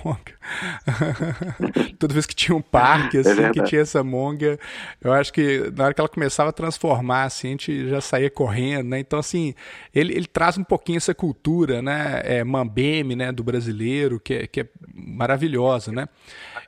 Toda 1.98 2.12
vez 2.12 2.26
que 2.26 2.34
tinha 2.34 2.56
um 2.56 2.62
parque 2.62 3.18
é 3.18 3.20
assim 3.20 3.42
é 3.42 3.50
que 3.50 3.62
tinha 3.62 3.82
essa 3.82 4.02
monga, 4.02 4.58
eu 5.00 5.12
acho 5.12 5.32
que 5.32 5.70
na 5.76 5.84
hora 5.84 5.94
que 5.94 6.00
ela 6.00 6.08
começava 6.08 6.50
a 6.50 6.52
transformar, 6.52 7.24
assim, 7.24 7.48
a 7.48 7.50
gente 7.50 7.88
já 7.88 8.00
saía 8.00 8.30
correndo, 8.30 8.88
né? 8.88 8.98
Então 8.98 9.18
assim, 9.18 9.54
ele, 9.94 10.12
ele 10.14 10.26
traz 10.26 10.58
um 10.58 10.64
pouquinho 10.64 10.96
essa 10.96 11.14
cultura, 11.14 11.80
né? 11.80 12.22
É, 12.24 12.44
mambeme, 12.44 13.14
né? 13.14 13.30
Do 13.30 13.41
brasileiro, 13.42 14.20
que 14.20 14.34
é, 14.34 14.46
que 14.46 14.60
é 14.60 14.68
maravilhosa, 14.94 15.92
né? 15.92 16.08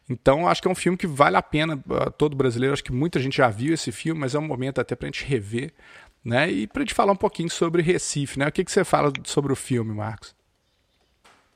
Então, 0.08 0.46
acho 0.48 0.60
que 0.60 0.68
é 0.68 0.70
um 0.70 0.74
filme 0.74 0.98
que 0.98 1.06
vale 1.06 1.36
a 1.36 1.42
pena 1.42 1.76
uh, 1.76 2.10
todo 2.16 2.36
brasileiro. 2.36 2.72
Acho 2.72 2.84
que 2.84 2.92
muita 2.92 3.18
gente 3.18 3.36
já 3.36 3.48
viu 3.48 3.72
esse 3.72 3.90
filme, 3.90 4.20
mas 4.20 4.34
é 4.34 4.38
um 4.38 4.46
momento 4.46 4.80
até 4.80 4.94
para 4.94 5.06
a 5.06 5.10
gente 5.10 5.24
rever, 5.24 5.72
né? 6.24 6.50
E 6.50 6.66
para 6.66 6.82
a 6.82 6.84
gente 6.84 6.94
falar 6.94 7.12
um 7.12 7.16
pouquinho 7.16 7.50
sobre 7.50 7.82
Recife, 7.82 8.38
né? 8.38 8.48
O 8.48 8.52
que, 8.52 8.64
que 8.64 8.72
você 8.72 8.84
fala 8.84 9.12
sobre 9.24 9.52
o 9.52 9.56
filme, 9.56 9.94
Marcos? 9.94 10.34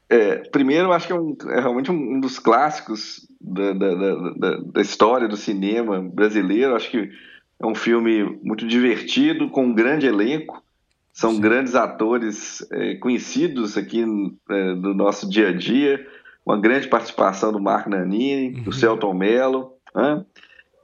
É, 0.09 0.37
primeiro, 0.49 0.91
acho 0.93 1.07
que 1.07 1.13
é, 1.13 1.17
um, 1.17 1.37
é 1.51 1.61
realmente 1.61 1.91
um, 1.91 2.19
dos 2.19 2.39
clássicos 2.39 3.29
da, 3.39 3.73
da, 3.75 3.95
da, 3.95 4.57
da, 4.57 4.81
história 4.81 5.29
do 5.29 5.37
cinema 5.37 6.01
brasileiro. 6.01 6.75
Acho 6.75 6.91
que 6.91 7.11
é 7.61 7.67
um 7.67 7.75
filme 7.75 8.25
muito 8.43 8.67
divertido, 8.67 9.51
com 9.51 9.67
um 9.67 9.75
grande 9.75 10.07
elenco. 10.07 10.63
São 11.13 11.33
Sim. 11.33 11.41
grandes 11.41 11.75
atores 11.75 12.67
é, 12.71 12.95
conhecidos 12.97 13.77
aqui 13.77 14.05
é, 14.51 14.75
do 14.75 14.95
nosso 14.95 15.29
dia 15.29 15.49
a 15.49 15.53
dia. 15.53 16.07
Uma 16.47 16.61
grande 16.61 16.89
participação 16.89 17.53
do 17.53 17.61
Marco 17.61 17.91
Nanini, 17.91 18.57
uhum. 18.57 18.63
do 18.63 18.73
Celton 18.73 19.15
Mello. 19.15 19.73
Né? 19.95 20.25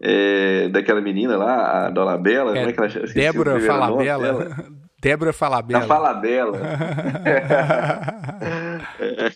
é, 0.01 0.69
daquela 0.69 1.01
menina 1.01 1.37
lá, 1.37 1.87
a 1.87 1.91
Dolabella, 1.91 2.53
é, 2.53 2.55
como 2.55 2.69
é 2.69 2.73
que 2.73 2.79
ela 2.79 2.89
chama? 2.89 3.07
Débora 3.07 3.59
Falabella. 3.61 4.57
Débora 5.01 5.33
Falabella. 5.33 5.81
Da 5.81 5.87
Falabella. 5.87 6.59
é, 9.01 9.33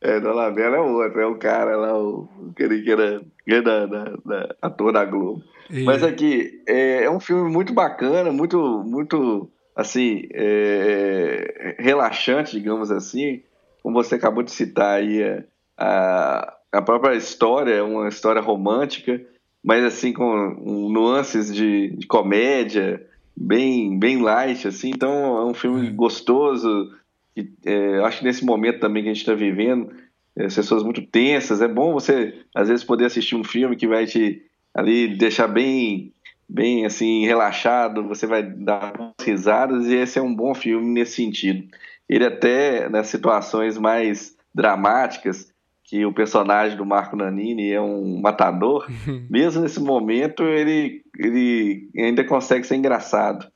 é, 0.00 0.20
Dolabella 0.20 0.76
é 0.76 0.80
o 0.80 0.94
outro, 0.94 1.20
é 1.20 1.26
o 1.26 1.34
cara 1.36 1.76
lá, 1.76 1.98
o, 1.98 2.28
aquele 2.50 2.80
que 2.82 2.90
era, 2.90 3.20
da, 3.62 3.86
da, 3.86 4.04
da, 4.24 4.54
ator 4.62 4.92
da 4.92 5.04
Globo. 5.04 5.42
E... 5.70 5.84
Mas 5.84 6.02
aqui, 6.02 6.62
é, 6.66 7.04
é, 7.04 7.10
um 7.10 7.20
filme 7.20 7.50
muito 7.50 7.74
bacana, 7.74 8.32
muito, 8.32 8.82
muito 8.86 9.50
assim, 9.76 10.22
é, 10.32 11.76
relaxante, 11.78 12.58
digamos 12.58 12.90
assim, 12.90 13.42
como 13.82 14.02
você 14.02 14.14
acabou 14.14 14.42
de 14.42 14.50
citar 14.50 14.98
aí, 14.98 15.44
a, 15.76 16.56
a 16.72 16.82
própria 16.82 17.14
história 17.14 17.74
é 17.74 17.82
uma 17.82 18.08
história 18.08 18.40
romântica, 18.40 19.20
mas 19.62 19.84
assim 19.84 20.12
com 20.12 20.88
nuances 20.90 21.54
de, 21.54 21.90
de, 21.90 22.06
comédia, 22.06 23.06
bem 23.36 23.98
bem 23.98 24.22
light 24.22 24.66
assim. 24.66 24.90
Então 24.90 25.36
é 25.38 25.44
um 25.44 25.54
filme 25.54 25.88
uhum. 25.88 25.94
gostoso. 25.94 26.90
Que, 27.34 27.48
é, 27.64 27.98
acho 28.00 28.20
que 28.20 28.24
nesse 28.24 28.44
momento 28.44 28.80
também 28.80 29.02
que 29.02 29.10
a 29.10 29.12
gente 29.12 29.22
está 29.22 29.34
vivendo, 29.34 29.92
é, 30.36 30.44
pessoas 30.44 30.82
muito 30.82 31.02
tensas, 31.02 31.60
é 31.60 31.68
bom 31.68 31.92
você 31.92 32.34
às 32.54 32.68
vezes 32.68 32.84
poder 32.84 33.06
assistir 33.06 33.36
um 33.36 33.44
filme 33.44 33.76
que 33.76 33.86
vai 33.86 34.06
te 34.06 34.42
ali 34.74 35.16
deixar 35.16 35.48
bem 35.48 36.12
bem 36.48 36.86
assim 36.86 37.26
relaxado. 37.26 38.06
Você 38.08 38.26
vai 38.26 38.42
dar 38.42 39.14
risadas 39.20 39.86
e 39.86 39.94
esse 39.94 40.18
é 40.18 40.22
um 40.22 40.34
bom 40.34 40.54
filme 40.54 40.86
nesse 40.86 41.16
sentido. 41.16 41.66
Ele 42.08 42.24
até 42.24 42.88
nas 42.88 43.08
situações 43.08 43.76
mais 43.76 44.36
dramáticas 44.54 45.52
que 45.84 46.04
o 46.04 46.12
personagem 46.12 46.76
do 46.76 46.84
Marco 46.84 47.14
Nanini 47.14 47.70
é 47.70 47.80
um 47.80 48.20
matador, 48.20 48.86
mesmo 49.30 49.62
nesse 49.62 49.80
momento 49.80 50.42
ele, 50.42 51.02
ele 51.16 51.88
ainda 51.96 52.24
consegue 52.24 52.66
ser 52.66 52.76
engraçado. 52.76 53.46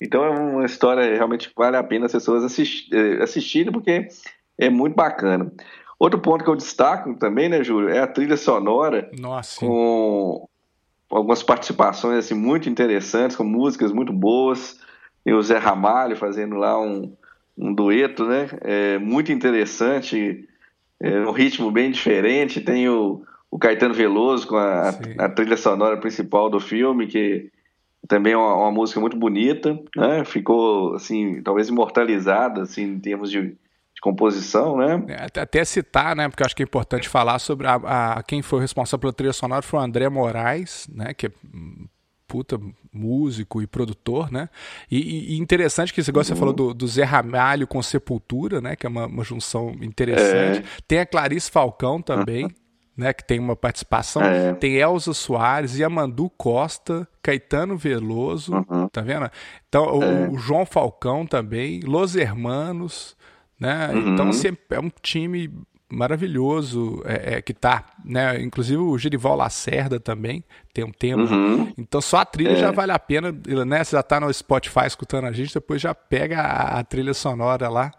Então 0.00 0.24
é 0.24 0.30
uma 0.30 0.64
história 0.64 1.14
realmente 1.14 1.48
que 1.48 1.54
vale 1.56 1.76
a 1.76 1.82
pena 1.82 2.06
as 2.06 2.12
pessoas 2.12 2.44
eh, 2.92 3.22
assistirem, 3.22 3.72
porque 3.72 4.08
é 4.58 4.68
muito 4.68 4.94
bacana. 4.94 5.52
Outro 5.98 6.20
ponto 6.20 6.42
que 6.42 6.50
eu 6.50 6.56
destaco 6.56 7.14
também, 7.14 7.48
né, 7.48 7.62
Júlio, 7.62 7.88
é 7.88 8.00
a 8.00 8.08
trilha 8.08 8.36
sonora 8.36 9.08
Nossa. 9.16 9.60
com 9.60 10.48
algumas 11.12 11.42
participações 11.42 12.18
assim, 12.18 12.34
muito 12.34 12.68
interessantes, 12.68 13.36
com 13.36 13.44
músicas 13.44 13.92
muito 13.92 14.12
boas. 14.12 14.80
E 15.24 15.32
o 15.32 15.42
Zé 15.42 15.58
Ramalho 15.58 16.16
fazendo 16.16 16.56
lá 16.56 16.80
um, 16.80 17.14
um 17.56 17.72
dueto, 17.72 18.24
né? 18.24 18.48
É 18.62 18.98
muito 18.98 19.30
interessante 19.30 20.48
é 21.02 21.20
um 21.20 21.32
ritmo 21.32 21.70
bem 21.70 21.90
diferente. 21.90 22.60
Tem 22.60 22.88
o, 22.88 23.22
o 23.50 23.58
Caetano 23.58 23.92
Veloso 23.92 24.46
com 24.46 24.56
a, 24.56 24.90
a, 25.18 25.28
trilha 25.28 25.56
sonora 25.56 25.96
principal 25.96 26.48
do 26.48 26.60
filme, 26.60 27.08
que 27.08 27.50
também 28.06 28.34
é 28.34 28.36
uma, 28.36 28.54
uma, 28.54 28.70
música 28.70 29.00
muito 29.00 29.16
bonita, 29.16 29.76
né? 29.96 30.24
Ficou, 30.24 30.94
assim, 30.94 31.42
talvez 31.42 31.68
imortalizada, 31.68 32.62
assim, 32.62 32.84
em 32.84 33.00
termos 33.00 33.32
de 33.32 33.56
composição, 34.02 34.76
né? 34.76 35.02
É, 35.06 35.40
até 35.40 35.64
citar, 35.64 36.16
né? 36.16 36.28
Porque 36.28 36.42
eu 36.42 36.46
acho 36.46 36.56
que 36.56 36.62
é 36.62 36.64
importante 36.64 37.08
falar 37.08 37.38
sobre 37.38 37.68
a, 37.68 37.74
a, 38.16 38.22
quem 38.24 38.42
foi 38.42 38.60
responsável 38.60 38.98
pela 38.98 39.12
trilha 39.12 39.32
sonora 39.32 39.62
foi 39.62 39.78
o 39.78 39.82
André 39.82 40.08
Moraes, 40.08 40.88
né? 40.92 41.14
Que 41.14 41.28
é 41.28 41.30
puta 42.26 42.58
músico 42.92 43.62
e 43.62 43.66
produtor, 43.66 44.32
né? 44.32 44.48
E, 44.90 45.34
e 45.34 45.38
interessante 45.38 45.94
que 45.94 46.02
você, 46.02 46.10
uhum. 46.10 46.24
você 46.24 46.34
falou 46.34 46.52
do, 46.52 46.74
do, 46.74 46.86
Zé 46.86 47.04
Ramalho 47.04 47.66
com 47.66 47.80
Sepultura, 47.80 48.60
né? 48.60 48.74
Que 48.74 48.86
é 48.86 48.88
uma, 48.88 49.06
uma 49.06 49.22
junção 49.22 49.70
interessante. 49.80 50.66
É. 50.66 50.82
Tem 50.88 50.98
a 50.98 51.06
Clarice 51.06 51.48
Falcão 51.48 52.02
também, 52.02 52.46
uhum. 52.46 52.50
né? 52.96 53.12
Que 53.12 53.22
tem 53.22 53.38
uma 53.38 53.54
participação. 53.54 54.22
É. 54.22 54.52
Tem 54.54 54.78
Elza 54.78 55.14
Soares, 55.14 55.78
Yamandu 55.78 56.28
Costa, 56.30 57.06
Caetano 57.22 57.76
Veloso, 57.76 58.52
uhum. 58.68 58.88
tá 58.88 59.00
vendo? 59.00 59.30
Então, 59.68 59.84
o, 59.96 60.02
é. 60.02 60.28
o, 60.28 60.38
João 60.38 60.66
Falcão 60.66 61.24
também, 61.24 61.80
Los 61.80 62.16
Hermanos, 62.16 63.16
né? 63.62 63.90
Então, 63.94 64.28
assim, 64.28 64.48
é 64.70 64.80
um 64.80 64.90
time 65.00 65.50
maravilhoso 65.92 67.02
é, 67.04 67.34
é, 67.34 67.42
que 67.42 67.52
tá, 67.52 67.84
né? 68.02 68.40
Inclusive 68.40 68.78
o 68.78 68.96
Gerival 68.96 69.36
Lacerda 69.36 70.00
também 70.00 70.42
tem 70.72 70.84
um 70.84 70.90
tema. 70.90 71.24
Uhum. 71.24 71.70
Então 71.76 72.00
só 72.00 72.18
a 72.18 72.24
trilha 72.24 72.52
é. 72.52 72.56
já 72.56 72.70
vale 72.70 72.92
a 72.92 72.98
pena, 72.98 73.30
né? 73.66 73.84
Você 73.84 73.94
já 73.94 74.02
tá 74.02 74.18
no 74.18 74.32
Spotify 74.32 74.86
escutando 74.86 75.26
a 75.26 75.32
gente, 75.32 75.52
depois 75.52 75.82
já 75.82 75.94
pega 75.94 76.40
a, 76.40 76.78
a 76.78 76.84
trilha 76.84 77.12
sonora 77.12 77.68
lá 77.68 77.92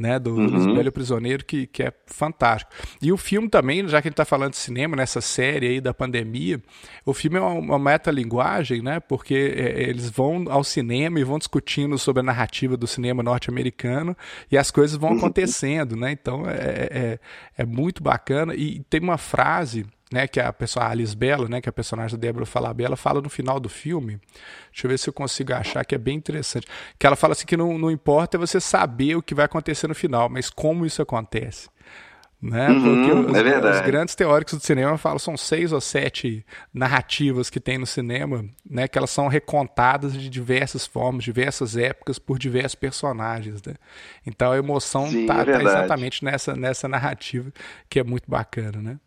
né, 0.00 0.18
do, 0.18 0.34
uhum. 0.34 0.46
Lisbelo 0.46 0.90
Prisioneiro, 0.90 1.44
que, 1.44 1.66
que 1.66 1.82
é 1.82 1.92
fantástico. 2.06 2.72
E 3.02 3.12
o 3.12 3.18
filme 3.18 3.50
também, 3.50 3.86
já 3.86 4.00
que 4.00 4.08
a 4.08 4.10
gente 4.10 4.14
está 4.14 4.24
falando 4.24 4.52
de 4.52 4.56
cinema, 4.56 4.96
nessa 4.96 5.20
série 5.20 5.66
aí 5.68 5.80
da 5.80 5.92
pandemia, 5.92 6.58
o 7.04 7.12
filme 7.12 7.36
é 7.36 7.40
uma, 7.40 7.52
uma 7.52 7.78
metalinguagem, 7.78 8.80
né, 8.80 8.98
porque 8.98 9.34
é, 9.34 9.82
eles 9.82 10.08
vão 10.08 10.46
ao 10.48 10.64
cinema 10.64 11.20
e 11.20 11.24
vão 11.24 11.38
discutindo 11.38 11.98
sobre 11.98 12.20
a 12.20 12.22
narrativa 12.22 12.78
do 12.78 12.86
cinema 12.86 13.22
norte-americano 13.22 14.16
e 14.50 14.56
as 14.56 14.70
coisas 14.70 14.96
vão 14.96 15.10
uhum. 15.10 15.18
acontecendo, 15.18 15.94
né, 15.94 16.12
então 16.12 16.48
é, 16.48 16.88
é, 16.90 17.18
é 17.58 17.66
muito 17.66 18.02
bacana. 18.02 18.54
E 18.54 18.80
tem 18.88 19.02
uma 19.02 19.18
frase 19.18 19.84
né, 20.12 20.26
que 20.26 20.40
a 20.40 20.52
pessoa 20.52 20.86
a 20.86 20.90
Alice 20.90 21.16
Bella, 21.16 21.48
né, 21.48 21.60
que 21.60 21.68
é 21.68 21.70
a 21.70 21.72
personagem 21.72 22.18
da 22.18 22.20
Débora 22.20 22.44
Falabella, 22.44 22.96
fala 22.96 23.20
no 23.20 23.30
final 23.30 23.60
do 23.60 23.68
filme. 23.68 24.20
Deixa 24.72 24.86
eu 24.86 24.90
ver 24.90 24.98
se 24.98 25.08
eu 25.08 25.12
consigo 25.12 25.52
achar 25.54 25.84
que 25.84 25.94
é 25.94 25.98
bem 25.98 26.16
interessante. 26.16 26.66
Que 26.98 27.06
ela 27.06 27.16
fala 27.16 27.32
assim 27.32 27.46
que 27.46 27.56
não, 27.56 27.78
não 27.78 27.90
importa 27.90 28.36
você 28.36 28.60
saber 28.60 29.16
o 29.16 29.22
que 29.22 29.34
vai 29.34 29.44
acontecer 29.44 29.86
no 29.86 29.94
final, 29.94 30.28
mas 30.28 30.50
como 30.50 30.84
isso 30.84 31.00
acontece. 31.00 31.68
Né? 32.42 32.70
Uhum, 32.70 32.82
Porque 32.82 33.12
os, 33.12 33.36
é 33.36 33.70
os, 33.70 33.80
grandes 33.82 34.14
teóricos 34.14 34.54
do 34.54 34.64
cinema 34.64 34.96
falam 34.96 35.18
são 35.18 35.36
seis 35.36 35.72
ou 35.72 35.80
sete 35.80 36.44
narrativas 36.72 37.50
que 37.50 37.60
tem 37.60 37.76
no 37.76 37.84
cinema, 37.84 38.42
né? 38.68 38.88
Que 38.88 38.96
elas 38.96 39.10
são 39.10 39.28
recontadas 39.28 40.14
de 40.14 40.30
diversas 40.30 40.86
formas, 40.86 41.22
diversas 41.22 41.76
épocas, 41.76 42.18
por 42.18 42.38
diversos 42.38 42.76
personagens. 42.76 43.62
Né? 43.62 43.74
Então 44.26 44.52
a 44.52 44.56
emoção 44.56 45.06
está 45.08 45.42
é 45.42 45.44
tá 45.44 45.62
exatamente 45.62 46.24
nessa, 46.24 46.56
nessa 46.56 46.88
narrativa 46.88 47.52
que 47.90 48.00
é 48.00 48.02
muito 48.02 48.24
bacana, 48.26 48.80
né? 48.80 48.98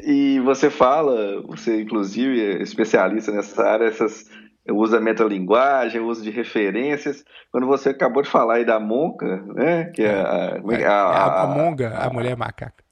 E 0.00 0.38
você 0.40 0.70
fala, 0.70 1.42
você 1.42 1.82
inclusive 1.82 2.40
é 2.40 2.62
especialista 2.62 3.32
nessa 3.32 3.64
área, 3.64 3.86
essas 3.86 4.26
usa 4.70 5.00
metalinguagem, 5.00 6.00
uso 6.00 6.22
de 6.22 6.30
referências. 6.30 7.24
Quando 7.50 7.66
você 7.66 7.90
acabou 7.90 8.22
de 8.22 8.28
falar 8.28 8.56
aí 8.56 8.64
da 8.64 8.78
Monca, 8.78 9.42
né? 9.54 9.84
Que 9.86 10.02
é, 10.02 10.12
a, 10.12 10.60
é, 10.70 10.86
a, 10.86 10.92
a, 10.92 11.24
a, 11.24 11.42
a 11.42 11.46
Monga, 11.46 11.96
a, 11.96 12.10
mulher 12.10 12.36
macaca. 12.36 12.84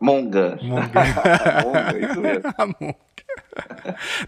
Monga. 0.00 0.58
Monga. 0.62 1.02
Monga, 1.64 1.98
isso 1.98 2.20
mesmo. 2.20 2.54
Monga. 2.80 2.96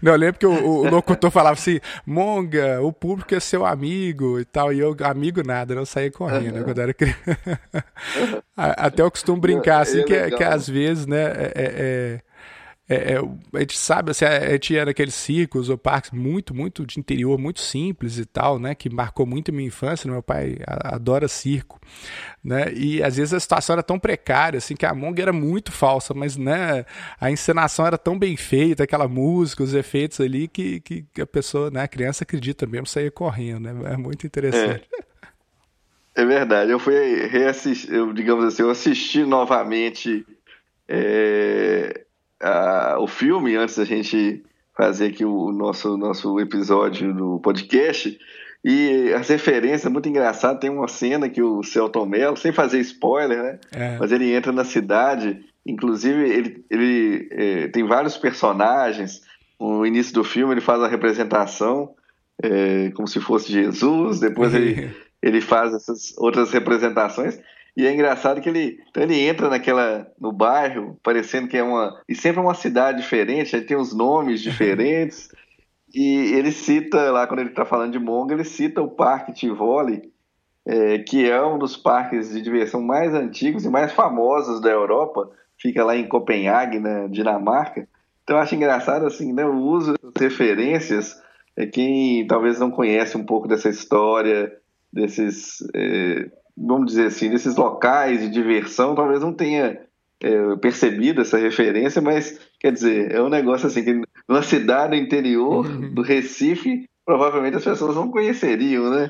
Não, 0.01 0.11
eu 0.13 0.17
lembro 0.17 0.39
que 0.39 0.45
o, 0.45 0.51
o, 0.51 0.89
locutor 0.89 1.31
falava 1.31 1.53
assim: 1.53 1.79
Monga, 2.05 2.81
o 2.81 2.93
público 2.93 3.33
é 3.33 3.39
seu 3.39 3.65
amigo 3.65 4.39
e 4.39 4.45
tal. 4.45 4.71
E 4.71 4.79
eu, 4.79 4.95
amigo 5.03 5.41
nada, 5.45 5.73
não 5.75 5.85
saía 5.85 6.11
correndo 6.11 6.57
uhum. 6.57 6.63
quando 6.63 6.79
era 6.79 6.93
criança. 6.93 7.59
Até 8.55 9.01
eu 9.01 9.11
costumo 9.11 9.41
brincar 9.41 9.81
assim, 9.81 10.01
é 10.01 10.03
que, 10.03 10.13
é, 10.13 10.31
que 10.31 10.43
às 10.43 10.67
vezes, 10.67 11.05
né, 11.05 11.23
é, 11.23 11.51
é, 11.55 12.19
é 12.89 12.95
é, 12.95 13.13
é, 13.13 13.17
a 13.17 13.59
gente 13.59 13.77
sabe, 13.77 14.11
assim, 14.11 14.25
a 14.25 14.51
gente 14.51 14.73
ia 14.73 14.85
naqueles 14.85 15.13
circos 15.13 15.69
ou 15.69 15.77
parques 15.77 16.11
muito, 16.11 16.53
muito 16.53 16.85
de 16.85 16.99
interior, 16.99 17.39
muito 17.39 17.61
simples 17.61 18.17
e 18.17 18.25
tal, 18.25 18.59
né? 18.59 18.75
Que 18.75 18.89
marcou 18.89 19.25
muito 19.25 19.51
a 19.51 19.53
minha 19.53 19.67
infância. 19.67 20.07
Né? 20.07 20.13
Meu 20.13 20.21
pai 20.21 20.57
adora 20.67 21.27
circo, 21.27 21.79
né? 22.43 22.73
E 22.73 23.01
às 23.01 23.15
vezes 23.15 23.33
a 23.33 23.39
situação 23.39 23.73
era 23.73 23.83
tão 23.83 23.97
precária, 23.97 24.57
assim, 24.57 24.75
que 24.75 24.85
a 24.85 24.93
Monga 24.93 25.21
era 25.21 25.33
muito 25.33 25.71
falsa, 25.71 26.13
mas, 26.13 26.35
né? 26.35 26.85
A 27.19 27.31
encenação 27.31 27.87
era 27.87 27.97
tão 27.97 28.19
bem 28.19 28.35
feita, 28.35 28.83
aquela 28.83 29.07
música, 29.07 29.63
os 29.63 29.73
efeitos 29.73 30.19
ali, 30.19 30.47
que, 30.47 30.81
que 30.81 31.21
a 31.21 31.25
pessoa, 31.25 31.71
né? 31.71 31.83
A 31.83 31.87
criança 31.87 32.23
acredita 32.23 32.65
mesmo, 32.65 32.85
sair 32.85 33.11
correndo, 33.11 33.61
né? 33.61 33.93
É 33.93 33.97
muito 33.97 34.27
interessante. 34.27 34.85
É, 36.15 36.21
é 36.21 36.25
verdade. 36.25 36.69
Eu 36.69 36.79
fui 36.79 37.27
reassistir, 37.27 37.93
eu, 37.93 38.11
digamos 38.11 38.43
assim, 38.43 38.61
eu 38.61 38.69
assisti 38.69 39.23
novamente... 39.23 40.25
É 40.85 42.03
o 42.99 43.07
filme, 43.07 43.55
antes 43.55 43.77
da 43.77 43.85
gente 43.85 44.43
fazer 44.75 45.07
aqui 45.07 45.23
o 45.23 45.51
nosso, 45.51 45.97
nosso 45.97 46.39
episódio 46.39 47.13
do 47.13 47.39
podcast, 47.39 48.17
e 48.63 49.11
as 49.13 49.27
referências, 49.27 49.91
muito 49.91 50.07
engraçado, 50.07 50.59
tem 50.59 50.69
uma 50.69 50.87
cena 50.87 51.27
que 51.27 51.41
o 51.41 51.61
Celton 51.63 52.05
Mello, 52.05 52.37
sem 52.37 52.51
fazer 52.53 52.79
spoiler, 52.79 53.43
né? 53.43 53.59
É. 53.73 53.97
Mas 53.97 54.11
ele 54.11 54.33
entra 54.33 54.53
na 54.53 54.63
cidade, 54.63 55.43
inclusive 55.65 56.29
ele, 56.29 56.65
ele 56.69 57.27
é, 57.31 57.67
tem 57.67 57.85
vários 57.85 58.15
personagens. 58.15 59.21
No 59.59 59.85
início 59.85 60.13
do 60.13 60.23
filme 60.23 60.53
ele 60.53 60.61
faz 60.61 60.81
a 60.81 60.87
representação 60.87 61.93
é, 62.41 62.91
como 62.91 63.07
se 63.07 63.19
fosse 63.19 63.51
Jesus, 63.51 64.21
depois 64.21 64.53
ele, 64.53 64.95
ele 65.21 65.41
faz 65.41 65.73
essas 65.73 66.13
outras 66.17 66.51
representações. 66.51 67.39
E 67.75 67.87
é 67.87 67.91
engraçado 67.91 68.39
que 68.39 68.47
ele, 68.47 68.79
então 68.89 69.01
ele 69.01 69.19
entra 69.19 69.49
naquela 69.49 70.07
no 70.19 70.31
bairro, 70.31 70.99
parecendo 71.01 71.47
que 71.47 71.57
é 71.57 71.63
uma 71.63 71.99
e 72.07 72.13
sempre 72.13 72.39
é 72.39 72.43
uma 72.43 72.53
cidade 72.53 73.01
diferente, 73.01 73.55
aí 73.55 73.63
tem 73.63 73.75
os 73.75 73.93
nomes 73.93 74.41
diferentes. 74.43 75.29
e 75.93 76.33
ele 76.35 76.51
cita 76.51 77.11
lá 77.11 77.25
quando 77.25 77.39
ele 77.39 77.49
está 77.49 77.65
falando 77.65 77.91
de 77.91 77.99
Monga, 77.99 78.33
ele 78.33 78.43
cita 78.43 78.81
o 78.81 78.91
Parque 78.91 79.33
Tivoli, 79.33 80.11
é, 80.65 80.99
que 80.99 81.29
é 81.29 81.43
um 81.43 81.57
dos 81.57 81.75
parques 81.75 82.29
de 82.29 82.41
diversão 82.41 82.81
mais 82.81 83.13
antigos 83.13 83.65
e 83.65 83.69
mais 83.69 83.91
famosos 83.91 84.61
da 84.61 84.69
Europa. 84.69 85.29
Fica 85.57 85.83
lá 85.83 85.95
em 85.95 86.07
Copenhague, 86.07 86.79
na 86.79 87.07
Dinamarca. 87.07 87.87
Então 88.23 88.37
eu 88.37 88.41
acho 88.41 88.55
engraçado 88.55 89.05
assim, 89.05 89.33
né, 89.33 89.45
o 89.45 89.55
uso 89.55 89.93
das 90.01 90.21
referências 90.21 91.21
é 91.55 91.65
quem 91.65 92.25
talvez 92.27 92.59
não 92.59 92.71
conhece 92.71 93.17
um 93.17 93.25
pouco 93.25 93.47
dessa 93.47 93.69
história, 93.69 94.51
desses, 94.91 95.57
é, 95.75 96.29
vamos 96.55 96.87
dizer 96.87 97.07
assim, 97.07 97.29
desses 97.29 97.55
locais 97.55 98.21
de 98.21 98.29
diversão, 98.29 98.95
talvez 98.95 99.21
não 99.21 99.33
tenha 99.33 99.79
é, 100.21 100.55
percebido 100.57 101.21
essa 101.21 101.37
referência, 101.37 102.01
mas 102.01 102.39
quer 102.59 102.71
dizer, 102.71 103.11
é 103.11 103.21
um 103.21 103.29
negócio 103.29 103.67
assim 103.67 103.83
que 103.83 104.01
numa 104.27 104.41
cidade 104.41 104.95
interior 104.95 105.65
uhum. 105.65 105.93
do 105.93 106.01
Recife, 106.01 106.87
provavelmente 107.05 107.57
as 107.57 107.63
pessoas 107.63 107.95
não 107.95 108.09
conheceriam, 108.09 108.89
né? 108.89 109.09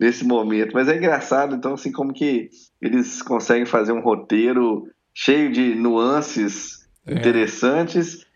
Nesse 0.00 0.24
momento. 0.24 0.72
Mas 0.72 0.88
é 0.88 0.96
engraçado, 0.96 1.54
então, 1.54 1.74
assim, 1.74 1.92
como 1.92 2.12
que 2.12 2.48
eles 2.80 3.22
conseguem 3.22 3.66
fazer 3.66 3.92
um 3.92 4.00
roteiro 4.00 4.88
cheio 5.14 5.52
de 5.52 5.74
nuances 5.74 6.88
é. 7.06 7.14
interessantes 7.14 8.26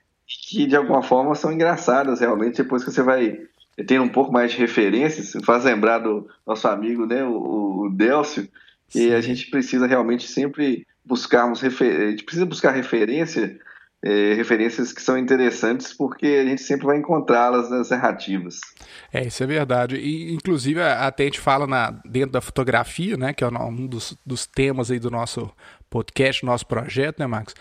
que, 0.48 0.66
de 0.66 0.76
alguma 0.76 1.02
forma, 1.02 1.34
são 1.34 1.52
engraçadas 1.52 2.20
realmente 2.20 2.62
depois 2.62 2.84
que 2.84 2.90
você 2.90 3.02
vai 3.02 3.38
tendo 3.84 4.04
um 4.04 4.08
pouco 4.08 4.32
mais 4.32 4.52
de 4.52 4.58
referências. 4.58 5.32
Faz 5.44 5.64
lembrar 5.64 5.98
do 5.98 6.28
nosso 6.46 6.66
amigo, 6.68 7.06
né, 7.06 7.24
o, 7.24 7.86
o 7.86 7.90
Delcio, 7.90 8.48
e 8.94 9.12
a 9.12 9.20
gente 9.20 9.50
precisa 9.50 9.86
realmente 9.86 10.26
sempre 10.28 10.86
buscarmos 11.04 11.60
refer... 11.60 12.08
a 12.08 12.10
gente 12.10 12.24
precisa 12.24 12.46
buscar 12.46 12.72
referência 12.72 13.58
é, 14.04 14.34
referências 14.34 14.92
que 14.92 15.02
são 15.02 15.18
interessantes 15.18 15.92
porque 15.92 16.26
a 16.26 16.44
gente 16.44 16.62
sempre 16.62 16.86
vai 16.86 16.98
encontrá-las 16.98 17.70
nas 17.70 17.90
narrativas. 17.90 18.60
É, 19.12 19.26
isso 19.26 19.42
é 19.42 19.46
verdade. 19.46 19.96
E, 19.96 20.32
inclusive, 20.32 20.80
até 20.80 21.24
a 21.24 21.26
gente 21.26 21.40
fala 21.40 21.66
na, 21.66 21.90
dentro 22.04 22.32
da 22.32 22.40
fotografia, 22.40 23.16
né, 23.16 23.32
que 23.32 23.42
é 23.42 23.48
um 23.48 23.86
dos, 23.86 24.16
dos 24.24 24.46
temas 24.46 24.90
aí 24.90 24.98
do 24.98 25.10
nosso 25.10 25.50
podcast, 25.88 26.44
nosso 26.44 26.66
projeto, 26.66 27.18
né, 27.18 27.26
Marcos? 27.26 27.54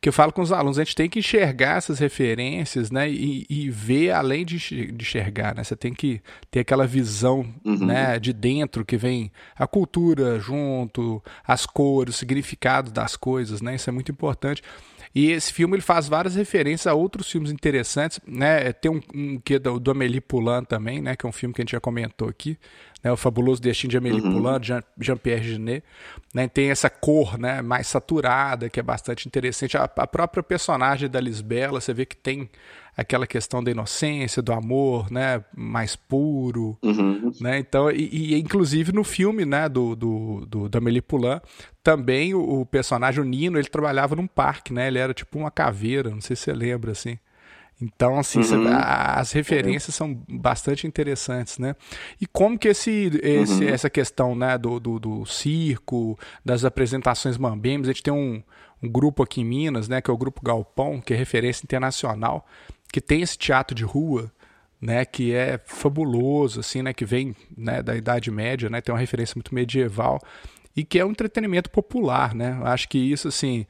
Que 0.00 0.08
eu 0.08 0.12
falo 0.12 0.32
com 0.32 0.40
os 0.40 0.50
alunos, 0.50 0.78
a 0.78 0.84
gente 0.84 0.94
tem 0.94 1.10
que 1.10 1.18
enxergar 1.18 1.76
essas 1.76 1.98
referências, 1.98 2.90
né, 2.90 3.10
e, 3.10 3.46
e 3.48 3.70
ver 3.70 4.12
além 4.12 4.44
de, 4.44 4.56
enxergar, 4.98 5.54
né? 5.54 5.62
Você 5.62 5.76
tem 5.76 5.92
que 5.92 6.20
ter 6.50 6.60
aquela 6.60 6.86
visão, 6.86 7.46
uhum. 7.64 7.86
né, 7.86 8.18
de 8.18 8.32
dentro 8.32 8.84
que 8.84 8.96
vem 8.96 9.30
a 9.56 9.66
cultura 9.66 10.38
junto, 10.40 11.22
as 11.46 11.66
cores, 11.66 12.14
o 12.14 12.18
significado 12.18 12.90
das 12.90 13.16
coisas, 13.16 13.60
né? 13.60 13.74
Isso 13.74 13.90
é 13.90 13.92
muito 13.92 14.10
importante. 14.10 14.62
E 15.14 15.30
esse 15.30 15.52
filme 15.52 15.74
ele 15.74 15.82
faz 15.82 16.08
várias 16.08 16.34
referências 16.34 16.86
a 16.86 16.94
outros 16.94 17.30
filmes 17.30 17.50
interessantes, 17.50 18.18
né? 18.26 18.72
Tem 18.72 18.90
um, 18.90 19.00
um 19.14 19.38
que 19.38 19.54
é 19.54 19.58
do, 19.58 19.78
do 19.78 19.90
Amélie 19.90 20.20
Poulain 20.20 20.64
também, 20.64 21.02
né? 21.02 21.14
Que 21.14 21.26
é 21.26 21.28
um 21.28 21.32
filme 21.32 21.54
que 21.54 21.60
a 21.60 21.64
gente 21.64 21.72
já 21.72 21.80
comentou 21.80 22.28
aqui, 22.28 22.58
né? 23.04 23.12
O 23.12 23.16
Fabuloso 23.16 23.60
Destino 23.60 23.90
de 23.90 23.98
Amélie 23.98 24.22
uhum. 24.22 24.32
Poulain, 24.32 24.62
Jean, 24.62 24.82
Jean-Pierre 24.98 25.42
Genet, 25.42 25.84
né? 26.32 26.48
Tem 26.48 26.70
essa 26.70 26.88
cor, 26.88 27.38
né? 27.38 27.60
Mais 27.60 27.86
saturada, 27.86 28.70
que 28.70 28.80
é 28.80 28.82
bastante 28.82 29.28
interessante. 29.28 29.76
A, 29.76 29.84
a 29.84 30.06
própria 30.06 30.42
personagem 30.42 31.10
da 31.10 31.20
Lisbela, 31.20 31.80
você 31.80 31.92
vê 31.92 32.06
que 32.06 32.16
tem 32.16 32.48
aquela 32.96 33.26
questão 33.26 33.62
da 33.62 33.70
inocência, 33.70 34.42
do 34.42 34.52
amor, 34.52 35.10
né, 35.10 35.42
mais 35.56 35.96
puro, 35.96 36.76
uhum. 36.82 37.32
né, 37.40 37.58
então, 37.58 37.90
e, 37.90 38.34
e, 38.34 38.38
inclusive 38.38 38.92
no 38.92 39.02
filme, 39.02 39.44
né, 39.44 39.68
do, 39.68 39.96
do, 39.96 40.46
do 40.46 40.68
da 40.68 40.78
Amélie 40.78 41.00
Poulain, 41.00 41.40
também 41.82 42.34
o, 42.34 42.60
o, 42.60 42.66
personagem, 42.66 43.20
o 43.20 43.24
Nino, 43.24 43.58
ele 43.58 43.68
trabalhava 43.68 44.14
num 44.14 44.26
parque, 44.26 44.72
né, 44.72 44.88
ele 44.88 44.98
era 44.98 45.14
tipo 45.14 45.38
uma 45.38 45.50
caveira, 45.50 46.10
não 46.10 46.20
sei 46.20 46.36
se 46.36 46.42
você 46.42 46.52
lembra, 46.52 46.92
assim. 46.92 47.18
Então, 47.80 48.16
assim, 48.16 48.38
uhum. 48.38 48.68
as 48.68 49.32
referências 49.32 49.96
são 49.96 50.14
bastante 50.28 50.86
interessantes, 50.86 51.58
né? 51.58 51.74
E 52.20 52.26
como 52.28 52.56
que 52.56 52.68
esse, 52.68 53.10
esse 53.20 53.64
uhum. 53.64 53.68
essa 53.68 53.90
questão, 53.90 54.36
né, 54.36 54.56
do, 54.56 54.78
do, 54.78 55.00
do, 55.00 55.26
circo, 55.26 56.16
das 56.44 56.64
apresentações 56.64 57.36
mambembes, 57.36 57.88
a 57.88 57.92
gente 57.92 58.04
tem 58.04 58.14
um, 58.14 58.40
um 58.80 58.88
grupo 58.88 59.24
aqui 59.24 59.40
em 59.40 59.44
Minas, 59.44 59.88
né, 59.88 60.00
que 60.00 60.08
é 60.08 60.14
o 60.14 60.16
Grupo 60.16 60.40
Galpão, 60.44 61.00
que 61.00 61.12
é 61.12 61.16
referência 61.16 61.64
internacional, 61.64 62.46
que 62.92 63.00
tem 63.00 63.22
esse 63.22 63.38
teatro 63.38 63.74
de 63.74 63.84
rua, 63.84 64.30
né, 64.80 65.04
que 65.04 65.34
é 65.34 65.58
fabuloso, 65.64 66.60
assim, 66.60 66.82
né, 66.82 66.92
que 66.92 67.04
vem 67.04 67.34
né, 67.56 67.82
da 67.82 67.96
Idade 67.96 68.30
Média, 68.30 68.68
né, 68.68 68.80
tem 68.80 68.92
uma 68.92 69.00
referência 69.00 69.34
muito 69.34 69.54
medieval 69.54 70.20
e 70.76 70.84
que 70.84 70.98
é 70.98 71.04
um 71.04 71.10
entretenimento 71.10 71.70
popular, 71.70 72.34
né. 72.34 72.60
Acho 72.64 72.88
que 72.88 72.98
isso, 72.98 73.28
assim, 73.28 73.66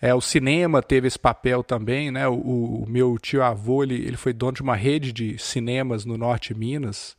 é, 0.00 0.14
o 0.14 0.20
cinema 0.20 0.82
teve 0.82 1.08
esse 1.08 1.18
papel 1.18 1.64
também, 1.64 2.10
né. 2.10 2.28
O, 2.28 2.34
o 2.34 2.86
meu 2.86 3.18
tio 3.18 3.42
avô 3.42 3.82
ele, 3.82 3.94
ele 3.94 4.16
foi 4.16 4.32
dono 4.32 4.52
de 4.52 4.62
uma 4.62 4.76
rede 4.76 5.12
de 5.12 5.38
cinemas 5.38 6.04
no 6.04 6.18
norte 6.18 6.52
de 6.52 6.60
Minas 6.60 7.16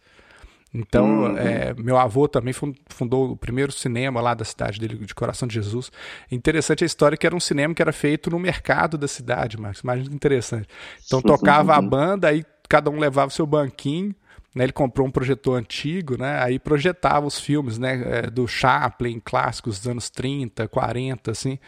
então, 0.73 1.23
uhum. 1.23 1.37
é, 1.37 1.73
meu 1.73 1.97
avô 1.97 2.27
também 2.27 2.53
fundou 2.53 3.31
o 3.31 3.37
primeiro 3.37 3.71
cinema 3.71 4.21
lá 4.21 4.33
da 4.33 4.43
cidade 4.43 4.79
dele, 4.79 4.97
de 4.97 5.15
Coração 5.15 5.47
de 5.47 5.53
Jesus. 5.53 5.91
Interessante 6.31 6.83
a 6.83 6.87
história 6.87 7.17
que 7.17 7.25
era 7.25 7.35
um 7.35 7.39
cinema 7.39 7.73
que 7.73 7.81
era 7.81 7.93
feito 7.93 8.29
no 8.29 8.37
mercado 8.37 8.97
da 8.97 9.07
cidade, 9.07 9.59
Marcos. 9.59 9.81
Imagina 9.81 10.09
que 10.09 10.15
interessante. 10.15 10.67
Então, 11.05 11.21
tocava 11.21 11.75
a 11.75 11.81
banda, 11.81 12.27
aí 12.27 12.45
cada 12.67 12.89
um 12.89 12.99
levava 12.99 13.27
o 13.27 13.33
seu 13.33 13.45
banquinho, 13.45 14.13
né, 14.57 14.63
ele 14.63 14.73
comprou 14.73 15.07
um 15.07 15.11
projetor 15.11 15.59
antigo, 15.59 16.17
né, 16.17 16.41
aí 16.41 16.57
projetava 16.57 17.27
os 17.27 17.39
filmes 17.39 17.77
né, 17.77 18.01
é, 18.05 18.21
do 18.23 18.47
Chaplin, 18.47 19.21
clássicos 19.23 19.77
dos 19.77 19.87
anos 19.87 20.09
30, 20.09 20.67
40, 20.67 21.29
assim, 21.29 21.59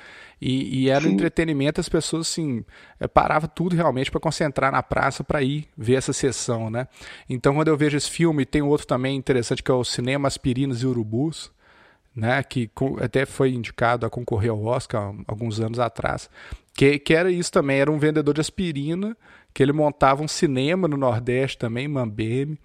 e, 0.42 0.84
e 0.86 0.90
era 0.90 1.08
um 1.08 1.12
entretenimento, 1.12 1.80
as 1.80 1.88
pessoas 1.88 2.28
assim, 2.28 2.66
é, 3.00 3.08
paravam 3.08 3.48
tudo 3.54 3.76
realmente 3.76 4.10
para 4.10 4.20
concentrar 4.20 4.72
na 4.72 4.82
praça 4.82 5.24
para 5.24 5.44
ir 5.44 5.68
ver 5.78 5.96
essa 5.96 6.14
sessão. 6.14 6.70
Né? 6.72 6.88
Então, 7.30 7.54
quando 7.54 7.68
eu 7.68 7.78
vejo 7.78 7.96
esse 7.96 8.10
filme, 8.10 8.44
tem 8.44 8.62
outro 8.64 8.88
também 8.88 9.16
interessante 9.16 9.62
que 9.62 9.70
é 9.70 9.74
o 9.74 9.84
Cinema 9.84 10.28
Aspirinas 10.28 10.82
e 10.82 10.88
Urubus, 10.88 11.52
né, 12.16 12.42
que 12.42 12.72
até 13.02 13.24
foi 13.24 13.54
indicado 13.54 14.04
a 14.04 14.10
concorrer 14.10 14.50
ao 14.50 14.64
Oscar 14.64 15.14
alguns 15.28 15.60
anos 15.60 15.80
atrás, 15.80 16.28
que, 16.74 16.98
que 16.98 17.14
era 17.14 17.32
isso 17.32 17.52
também, 17.52 17.80
era 17.80 17.92
um 17.92 18.00
vendedor 18.00 18.34
de 18.34 18.42
aspirina 18.42 19.16
que 19.60 19.64
ele 19.64 19.74
montava 19.74 20.24
um 20.24 20.28
cinema 20.28 20.88
no 20.88 20.96
Nordeste 20.96 21.58
também, 21.58 21.86
Mambeme, 21.86 22.58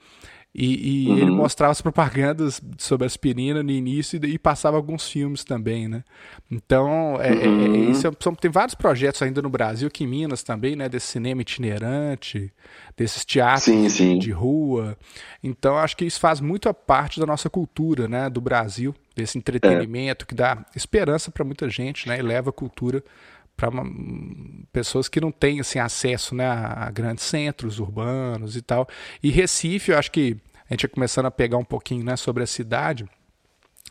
e, 0.54 1.06
e 1.06 1.08
uhum. 1.08 1.18
ele 1.18 1.30
mostrava 1.32 1.72
as 1.72 1.82
propagandas 1.82 2.62
sobre 2.78 3.04
aspirina 3.04 3.64
no 3.64 3.72
início 3.72 4.24
e, 4.24 4.34
e 4.34 4.38
passava 4.38 4.76
alguns 4.76 5.08
filmes 5.08 5.42
também, 5.42 5.88
né? 5.88 6.04
Então, 6.48 7.20
é, 7.20 7.30
é, 7.30 7.46
é 7.46 7.48
uhum. 7.48 7.74
é, 7.74 7.78
isso 7.90 8.08
são, 8.20 8.32
tem 8.32 8.48
vários 8.48 8.76
projetos 8.76 9.20
ainda 9.22 9.42
no 9.42 9.48
Brasil, 9.48 9.88
aqui 9.88 10.04
em 10.04 10.06
Minas 10.06 10.44
também, 10.44 10.76
né? 10.76 10.88
Desse 10.88 11.08
cinema 11.08 11.42
itinerante, 11.42 12.52
desses 12.96 13.24
teatros 13.24 13.64
sim, 13.64 13.88
sim. 13.88 14.16
de 14.16 14.30
rua. 14.30 14.96
Então, 15.42 15.76
acho 15.76 15.96
que 15.96 16.04
isso 16.04 16.20
faz 16.20 16.40
muito 16.40 16.68
a 16.68 16.74
parte 16.74 17.18
da 17.18 17.26
nossa 17.26 17.50
cultura, 17.50 18.06
né? 18.06 18.30
Do 18.30 18.40
Brasil, 18.40 18.94
desse 19.16 19.36
entretenimento 19.36 20.24
é. 20.24 20.28
que 20.28 20.34
dá 20.36 20.64
esperança 20.76 21.32
para 21.32 21.44
muita 21.44 21.68
gente, 21.68 22.06
né? 22.06 22.20
E 22.20 22.22
leva 22.22 22.50
a 22.50 22.52
cultura 22.52 23.02
para 23.56 23.70
pessoas 24.72 25.08
que 25.08 25.20
não 25.20 25.30
têm 25.30 25.60
assim, 25.60 25.78
acesso 25.78 26.34
né, 26.34 26.46
a, 26.46 26.90
grandes 26.90 27.24
centros 27.24 27.78
urbanos 27.78 28.56
e 28.56 28.62
tal. 28.62 28.88
E 29.22 29.30
Recife, 29.30 29.92
eu 29.92 29.98
acho 29.98 30.10
que 30.10 30.36
a 30.68 30.74
gente 30.74 30.86
é 30.86 30.88
começando 30.88 31.26
a 31.26 31.30
pegar 31.30 31.58
um 31.58 31.64
pouquinho 31.64 32.04
né, 32.04 32.16
sobre 32.16 32.42
a 32.42 32.46
cidade, 32.46 33.06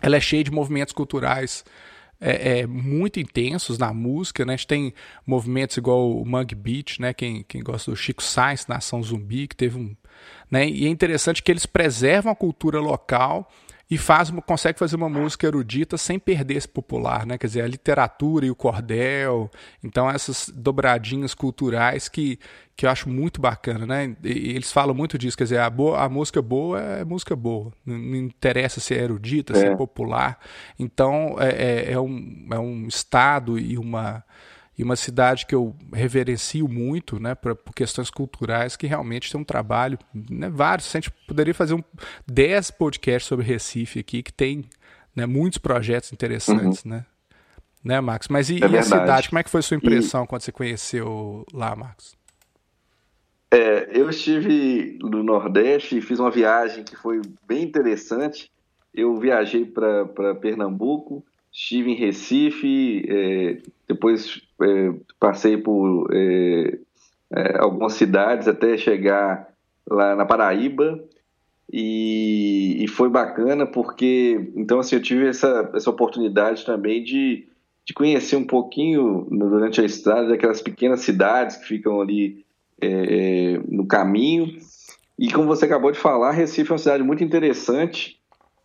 ela 0.01 0.17
é 0.17 0.19
cheia 0.19 0.43
de 0.43 0.51
movimentos 0.51 0.93
culturais 0.93 1.63
é, 2.19 2.59
é, 2.59 2.67
muito 2.67 3.19
intensos 3.19 3.77
na 3.77 3.93
música, 3.93 4.45
né? 4.45 4.53
A 4.53 4.55
gente 4.55 4.67
tem 4.67 4.93
movimentos 5.25 5.75
igual 5.75 6.09
o 6.09 6.25
Mug 6.25 6.55
Beat, 6.55 6.99
né? 6.99 7.13
Quem, 7.13 7.43
quem 7.43 7.61
gosta 7.61 7.91
do 7.91 7.97
Chico 7.97 8.23
Sainz, 8.23 8.65
Nação 8.65 9.03
Zumbi, 9.03 9.47
que 9.47 9.55
teve 9.55 9.77
um... 9.77 9.95
Né? 10.49 10.67
E 10.69 10.85
é 10.85 10.89
interessante 10.89 11.43
que 11.43 11.51
eles 11.51 11.65
preservam 11.65 12.31
a 12.31 12.35
cultura 12.35 12.79
local 12.79 13.51
e 13.93 13.97
faz, 13.97 14.31
consegue 14.47 14.79
fazer 14.79 14.95
uma 14.95 15.07
música 15.07 15.45
erudita 15.45 15.99
sem 15.99 16.17
perder 16.17 16.55
esse 16.55 16.67
popular, 16.67 17.27
né? 17.27 17.37
Quer 17.37 17.45
dizer, 17.45 17.61
a 17.61 17.67
literatura 17.67 18.43
e 18.43 18.49
o 18.49 18.55
cordel, 18.55 19.51
então 19.83 20.09
essas 20.09 20.51
dobradinhas 20.51 21.35
culturais 21.35 22.09
que, 22.09 22.39
que 22.75 22.87
eu 22.87 22.89
acho 22.89 23.07
muito 23.07 23.39
bacana, 23.39 23.85
né? 23.85 24.15
E 24.23 24.49
eles 24.49 24.71
falam 24.71 24.95
muito 24.95 25.15
disso, 25.15 25.37
quer 25.37 25.43
dizer, 25.43 25.59
a, 25.59 25.69
boa, 25.69 26.03
a 26.03 26.09
música 26.09 26.41
boa 26.41 26.81
é 26.81 27.05
música 27.05 27.35
boa, 27.35 27.71
não, 27.85 27.95
não 27.95 28.15
interessa 28.15 28.79
se 28.79 28.95
é 28.95 29.03
erudita, 29.03 29.53
é. 29.53 29.57
se 29.57 29.65
é 29.67 29.75
popular. 29.75 30.39
Então 30.79 31.35
é, 31.39 31.49
é, 31.49 31.91
é, 31.91 31.99
um, 31.99 32.47
é 32.49 32.57
um 32.57 32.87
estado 32.87 33.59
e 33.59 33.77
uma 33.77 34.23
e 34.77 34.83
uma 34.83 34.95
cidade 34.95 35.45
que 35.45 35.53
eu 35.53 35.75
reverencio 35.91 36.67
muito, 36.67 37.19
né, 37.19 37.35
por, 37.35 37.55
por 37.55 37.73
questões 37.73 38.09
culturais, 38.09 38.75
que 38.75 38.87
realmente 38.87 39.31
tem 39.31 39.39
um 39.39 39.43
trabalho, 39.43 39.99
né, 40.13 40.49
vários, 40.49 40.87
a 40.95 40.99
gente 40.99 41.11
poderia 41.27 41.53
fazer 41.53 41.75
um 41.75 41.83
10 42.27 42.71
podcasts 42.71 43.27
sobre 43.27 43.45
Recife 43.45 43.99
aqui, 43.99 44.23
que 44.23 44.33
tem 44.33 44.65
né, 45.15 45.25
muitos 45.25 45.59
projetos 45.59 46.11
interessantes, 46.11 46.83
uhum. 46.83 46.91
né? 46.91 47.05
Né, 47.83 47.99
Marcos? 47.99 48.29
Mas 48.29 48.49
e, 48.49 48.63
é 48.63 48.67
e 48.67 48.77
a 48.77 48.81
cidade, 48.81 49.29
como 49.29 49.39
é 49.39 49.43
que 49.43 49.49
foi 49.49 49.59
a 49.59 49.63
sua 49.63 49.75
impressão 49.75 50.23
e... 50.23 50.27
quando 50.27 50.41
você 50.41 50.53
conheceu 50.53 51.45
lá, 51.53 51.75
Marcos? 51.75 52.15
É, 53.51 53.89
eu 53.93 54.09
estive 54.09 54.97
no 55.01 55.21
Nordeste 55.21 55.97
e 55.97 56.01
fiz 56.01 56.17
uma 56.17 56.31
viagem 56.31 56.83
que 56.83 56.95
foi 56.95 57.21
bem 57.45 57.61
interessante. 57.61 58.49
Eu 58.93 59.17
viajei 59.17 59.65
para 59.65 60.33
Pernambuco, 60.35 61.23
estive 61.51 61.91
em 61.91 61.95
Recife, 61.95 63.05
é, 63.07 63.57
depois 63.87 64.41
é, 64.63 64.93
passei 65.19 65.57
por 65.57 66.09
é, 66.13 66.77
é, 67.31 67.57
algumas 67.59 67.93
cidades 67.93 68.47
até 68.47 68.77
chegar 68.77 69.47
lá 69.89 70.15
na 70.15 70.25
Paraíba 70.25 71.03
e, 71.71 72.83
e, 72.83 72.87
foi 72.87 73.09
bacana 73.09 73.65
porque 73.65 74.51
então 74.55 74.79
assim 74.79 74.95
eu 74.95 75.01
tive 75.01 75.27
essa, 75.27 75.71
essa 75.73 75.89
oportunidade 75.89 76.65
também 76.65 77.03
de, 77.03 77.47
de 77.85 77.93
conhecer 77.93 78.35
um 78.35 78.45
pouquinho 78.45 79.27
durante 79.29 79.81
a 79.81 79.85
estrada 79.85 80.29
daquelas 80.29 80.61
pequenas 80.61 81.01
cidades 81.01 81.57
que 81.57 81.65
ficam 81.65 81.99
ali 81.99 82.45
é, 82.81 83.59
no 83.67 83.85
caminho. 83.85 84.47
E 85.17 85.31
como 85.31 85.47
você 85.47 85.65
acabou 85.65 85.91
de 85.91 85.99
falar, 85.99 86.31
Recife 86.31 86.71
é 86.71 86.73
uma 86.73 86.79
cidade 86.79 87.03
muito 87.03 87.23
interessante. 87.23 88.19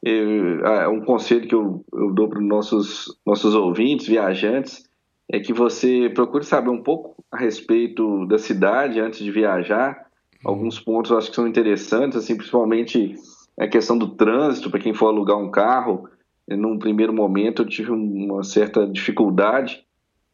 É, 0.04 0.88
um 0.88 1.00
conselho 1.00 1.46
que 1.46 1.54
eu, 1.54 1.84
eu 1.92 2.12
dou 2.12 2.28
para 2.28 2.38
os 2.38 2.46
nossos, 2.46 3.18
nossos 3.26 3.54
ouvintes, 3.54 4.06
viajantes, 4.06 4.87
é 5.30 5.38
que 5.38 5.52
você 5.52 6.10
procure 6.14 6.44
saber 6.44 6.70
um 6.70 6.82
pouco 6.82 7.22
a 7.30 7.36
respeito 7.36 8.26
da 8.26 8.38
cidade 8.38 8.98
antes 8.98 9.18
de 9.18 9.30
viajar. 9.30 10.06
Alguns 10.44 10.80
pontos 10.80 11.10
eu 11.10 11.18
acho 11.18 11.30
que 11.30 11.36
são 11.36 11.46
interessantes, 11.46 12.16
assim, 12.16 12.36
principalmente 12.36 13.14
a 13.58 13.66
questão 13.66 13.98
do 13.98 14.08
trânsito, 14.08 14.70
para 14.70 14.80
quem 14.80 14.94
for 14.94 15.08
alugar 15.08 15.36
um 15.36 15.50
carro. 15.50 16.08
Num 16.48 16.78
primeiro 16.78 17.12
momento 17.12 17.62
eu 17.62 17.66
tive 17.66 17.90
uma 17.90 18.42
certa 18.42 18.86
dificuldade 18.86 19.84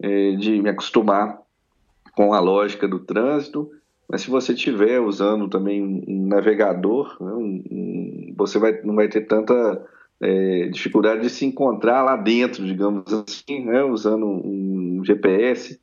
é, 0.01 0.33
de 0.33 0.63
me 0.63 0.71
acostumar 0.71 1.41
com 2.17 2.33
a 2.33 2.39
lógica 2.39 2.87
do 2.87 3.01
trânsito, 3.01 3.71
mas 4.09 4.21
se 4.21 4.31
você 4.31 4.53
estiver 4.53 5.01
usando 5.01 5.49
também 5.49 5.83
um 5.83 6.27
navegador, 6.29 7.17
né, 7.21 7.33
um, 7.33 7.65
um, 7.71 8.35
você 8.37 8.59
vai, 8.59 8.81
não 8.83 8.95
vai 8.95 9.09
ter 9.09 9.23
tanta 9.23 9.85
é, 10.21 10.69
dificuldade 10.69 11.23
de 11.23 11.31
se 11.31 11.45
encontrar 11.45 12.03
lá 12.03 12.17
dentro, 12.17 12.65
digamos 12.65 13.05
assim, 13.13 13.65
né, 13.65 13.83
usando 13.83 14.27
um 14.27 15.03
GPS. 15.05 15.79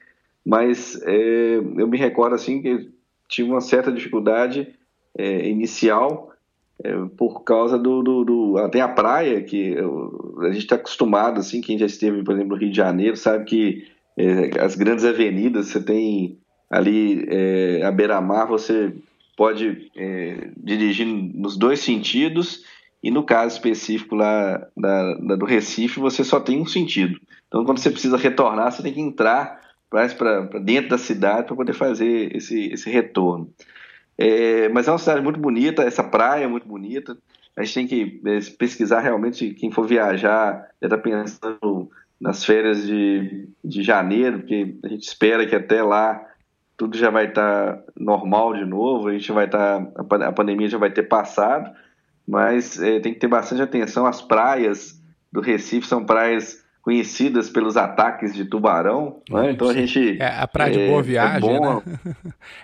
Mas 0.45 0.99
é, 1.03 1.57
eu 1.57 1.87
me 1.87 1.97
recordo 1.97 2.33
assim 2.35 2.61
que 2.61 2.89
tive 3.29 3.49
uma 3.49 3.61
certa 3.61 3.91
dificuldade 3.91 4.67
é, 5.17 5.47
inicial 5.47 6.31
é, 6.83 6.93
por 7.15 7.43
causa 7.43 7.77
do, 7.77 8.01
do, 8.01 8.23
do, 8.23 8.57
até 8.57 8.81
a 8.81 8.87
praia 8.87 9.41
que 9.41 9.73
eu, 9.73 10.39
a 10.41 10.51
gente 10.51 10.63
está 10.63 10.75
acostumado 10.75 11.39
assim 11.39 11.61
quem 11.61 11.77
já 11.77 11.85
esteve 11.85 12.23
por 12.23 12.33
exemplo 12.33 12.55
no 12.55 12.59
Rio 12.59 12.71
de 12.71 12.77
Janeiro 12.77 13.15
sabe 13.15 13.45
que 13.45 13.87
é, 14.17 14.59
as 14.59 14.75
grandes 14.75 15.05
avenidas 15.05 15.67
você 15.67 15.81
tem 15.81 16.37
ali 16.69 17.25
é, 17.29 17.83
a 17.83 17.91
beira-mar 17.91 18.47
você 18.47 18.93
pode 19.37 19.91
é, 19.95 20.49
dirigir 20.57 21.05
nos 21.05 21.55
dois 21.55 21.79
sentidos 21.81 22.63
e 23.03 23.09
no 23.09 23.23
caso 23.23 23.55
específico 23.55 24.15
lá 24.15 24.67
da, 24.77 25.15
da, 25.15 25.35
do 25.35 25.45
Recife, 25.45 25.99
você 25.99 26.23
só 26.23 26.39
tem 26.39 26.61
um 26.61 26.65
sentido. 26.65 27.19
Então, 27.47 27.65
quando 27.65 27.79
você 27.79 27.89
precisa 27.89 28.15
retornar, 28.15 28.71
você 28.71 28.83
tem 28.83 28.93
que 28.93 29.01
entrar 29.01 29.59
para 29.89 30.59
dentro 30.59 30.91
da 30.91 30.97
cidade 30.97 31.47
para 31.47 31.55
poder 31.55 31.73
fazer 31.73 32.35
esse, 32.35 32.71
esse 32.71 32.89
retorno. 32.89 33.49
É, 34.17 34.69
mas 34.69 34.87
é 34.87 34.91
uma 34.91 34.99
cidade 34.99 35.21
muito 35.21 35.39
bonita, 35.39 35.83
essa 35.83 36.03
praia 36.03 36.45
é 36.45 36.47
muito 36.47 36.67
bonita. 36.67 37.17
A 37.57 37.63
gente 37.63 37.73
tem 37.73 37.87
que 37.87 38.21
é, 38.25 38.39
pesquisar 38.57 39.01
realmente, 39.01 39.53
quem 39.55 39.71
for 39.71 39.87
viajar, 39.87 40.69
já 40.81 40.87
está 40.87 40.97
pensando 40.97 41.89
nas 42.19 42.45
férias 42.45 42.85
de, 42.85 43.49
de 43.63 43.81
janeiro, 43.81 44.39
porque 44.39 44.75
a 44.83 44.87
gente 44.87 45.03
espera 45.03 45.45
que 45.45 45.55
até 45.55 45.81
lá 45.81 46.23
tudo 46.77 46.95
já 46.95 47.09
vai 47.09 47.27
estar 47.27 47.77
tá 47.77 47.83
normal 47.97 48.53
de 48.53 48.63
novo, 48.63 49.07
a 49.07 49.11
gente 49.11 49.31
vai 49.31 49.45
estar, 49.45 49.85
tá, 49.85 50.27
a 50.27 50.31
pandemia 50.31 50.69
já 50.69 50.77
vai 50.77 50.91
ter 50.91 51.03
passado 51.03 51.71
mas 52.31 52.81
é, 52.81 52.97
tem 53.01 53.13
que 53.13 53.19
ter 53.19 53.27
bastante 53.27 53.61
atenção. 53.61 54.05
As 54.05 54.21
praias 54.21 54.97
do 55.29 55.41
Recife 55.41 55.85
são 55.85 56.05
praias 56.05 56.63
conhecidas 56.81 57.49
pelos 57.49 57.75
ataques 57.75 58.33
de 58.33 58.45
tubarão, 58.45 59.21
né? 59.29 59.51
então 59.51 59.69
a 59.69 59.73
gente 59.73 60.17
é 60.19 60.39
a 60.39 60.47
praia 60.47 60.71
de 60.71 60.87
Boa 60.87 60.99
é, 60.99 61.03
Viagem, 61.03 61.55
é 61.55 61.59
né? 61.59 61.81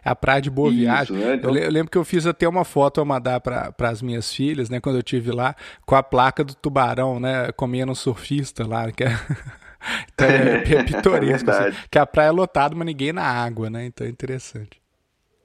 é 0.05 0.09
a 0.09 0.15
praia 0.15 0.41
de 0.41 0.49
Boa 0.49 0.69
Isso, 0.69 0.79
Viagem. 0.79 1.17
Né? 1.17 1.35
Então... 1.35 1.55
Eu, 1.55 1.69
lembro 1.69 1.91
que 1.91 1.97
eu 1.97 2.05
fiz 2.05 2.25
até 2.25 2.47
uma 2.47 2.63
foto 2.63 2.99
a 2.99 3.05
mandar 3.05 3.41
para 3.41 3.73
as 3.81 4.01
minhas 4.01 4.33
filhas, 4.33 4.69
né, 4.69 4.79
quando 4.79 4.95
eu 4.95 5.03
tive 5.03 5.31
lá, 5.31 5.53
com 5.85 5.95
a 5.95 6.01
placa 6.01 6.43
do 6.43 6.55
tubarão, 6.55 7.19
né, 7.19 7.51
comendo 7.51 7.91
um 7.91 7.95
surfista 7.95 8.65
lá, 8.65 8.89
que 8.91 9.03
é 9.03 9.09
então 10.15 10.27
é, 10.27 10.63
é 10.63 10.81
pitoresco, 10.83 11.51
é 11.51 11.67
assim, 11.67 11.77
que 11.91 11.99
a 11.99 12.05
praia 12.05 12.29
é 12.29 12.31
lotada, 12.31 12.73
mas 12.73 12.87
ninguém 12.87 13.13
na 13.13 13.23
água, 13.23 13.69
né? 13.69 13.85
Então 13.85 14.07
é 14.07 14.09
interessante. 14.09 14.81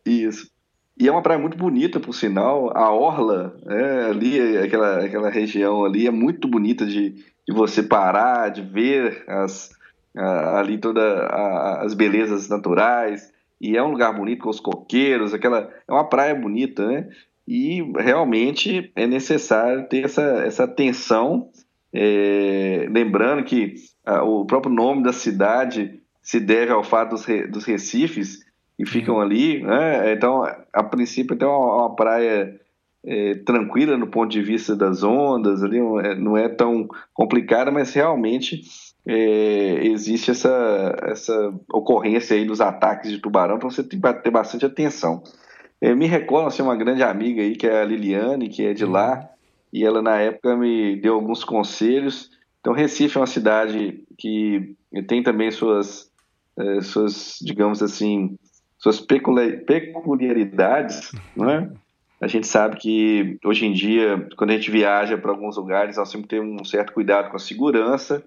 Isso. 0.07 0.52
E 0.99 1.09
é 1.09 1.13
uma 1.13 1.23
praia 1.23 1.41
muito 1.41 1.57
bonita, 1.57 1.99
por 1.99 2.13
sinal. 2.15 2.71
A 2.77 2.93
Orla, 2.93 3.57
é, 3.67 4.05
ali, 4.11 4.59
aquela, 4.59 5.05
aquela 5.05 5.31
região 5.31 5.85
ali, 5.85 6.07
é 6.07 6.11
muito 6.11 6.47
bonita 6.47 6.85
de, 6.85 7.11
de 7.11 7.55
você 7.55 7.83
parar, 7.83 8.51
de 8.51 8.63
ver 8.63 9.25
as, 9.27 9.71
a, 10.17 10.61
ali 10.61 10.79
todas 10.79 11.05
as 11.05 11.95
belezas 11.95 12.49
naturais. 12.49 13.33
E 13.61 13.77
é 13.77 13.83
um 13.83 13.93
lugar 13.93 14.13
bonito 14.15 14.43
com 14.43 14.51
os 14.51 14.61
coqueiros, 14.61 15.33
aquela, 15.33 15.71
é 15.87 15.93
uma 15.93 16.09
praia 16.09 16.35
bonita, 16.35 16.87
né? 16.87 17.09
E 17.47 17.83
realmente 17.99 18.93
é 18.95 19.07
necessário 19.07 19.89
ter 19.89 20.05
essa, 20.05 20.23
essa 20.45 20.65
atenção. 20.65 21.49
É, 21.93 22.87
lembrando 22.91 23.45
que 23.45 23.75
a, 24.05 24.23
o 24.23 24.45
próprio 24.45 24.73
nome 24.73 25.03
da 25.03 25.13
cidade 25.13 26.01
se 26.23 26.39
deve 26.39 26.73
ao 26.73 26.85
fato 26.85 27.11
dos, 27.11 27.27
dos 27.51 27.65
recifes 27.65 28.45
e 28.83 28.87
ficam 28.87 29.21
ali, 29.21 29.63
né? 29.63 30.13
Então, 30.13 30.43
a 30.73 30.83
princípio, 30.83 31.37
tem 31.37 31.47
uma, 31.47 31.77
uma 31.77 31.95
praia 31.95 32.61
é, 33.05 33.37
tranquila 33.37 33.97
no 33.97 34.09
ponto 34.09 34.33
de 34.33 34.43
vista 34.43 34.75
das 34.75 35.05
ondas, 35.05 35.63
ali 35.63 35.79
é, 35.79 36.17
não 36.17 36.37
é 36.37 36.49
tão 36.49 36.89
complicada, 37.15 37.71
mas 37.71 37.95
realmente 37.95 38.63
é, 39.07 39.87
existe 39.87 40.33
essa, 40.33 40.97
essa 41.03 41.55
ocorrência 41.73 42.37
aí 42.37 42.45
dos 42.45 42.61
ataques 42.61 43.13
de 43.13 43.21
tubarão, 43.21 43.55
então 43.57 43.71
você 43.71 43.85
tem 43.85 44.01
que 44.01 44.13
ter 44.15 44.31
bastante 44.31 44.67
atenção. 44.67 45.23
Eu 45.81 45.97
me 45.97 46.07
recordo, 46.07 46.49
assim, 46.49 46.63
uma 46.63 46.77
grande 46.77 47.05
amiga 47.05 47.41
aí, 47.41 47.55
que 47.55 47.69
é 47.69 47.83
a 47.83 47.85
Liliane, 47.85 48.49
que 48.49 48.65
é 48.65 48.75
de 48.75 48.85
lá, 48.85 49.29
e 49.73 49.85
ela 49.85 50.03
na 50.03 50.19
época 50.19 50.57
me 50.57 50.97
deu 50.97 51.15
alguns 51.15 51.45
conselhos. 51.45 52.31
Então, 52.61 52.73
Recife 52.73 53.17
é 53.17 53.21
uma 53.21 53.27
cidade 53.29 54.05
que 54.19 54.75
tem 55.07 55.23
também 55.23 55.53
suas, 55.53 56.11
é, 56.59 56.81
suas 56.81 57.39
digamos 57.41 57.81
assim, 57.81 58.37
suas 58.83 58.99
peculiaridades, 58.99 61.13
não 61.37 61.49
é? 61.49 61.71
A 62.21 62.27
gente 62.27 62.49
sabe 62.49 62.77
que 62.77 63.39
hoje 63.45 63.65
em 63.65 63.73
dia, 63.73 64.29
quando 64.37 64.51
a 64.51 64.55
gente 64.55 64.73
viaja 64.73 65.17
para 65.17 65.31
alguns 65.31 65.57
lugares, 65.57 65.97
nós 65.97 66.11
sempre 66.11 66.27
temos 66.27 66.61
um 66.61 66.65
certo 66.65 66.93
cuidado 66.93 67.31
com 67.31 67.37
a 67.37 67.41
segurança. 67.41 68.25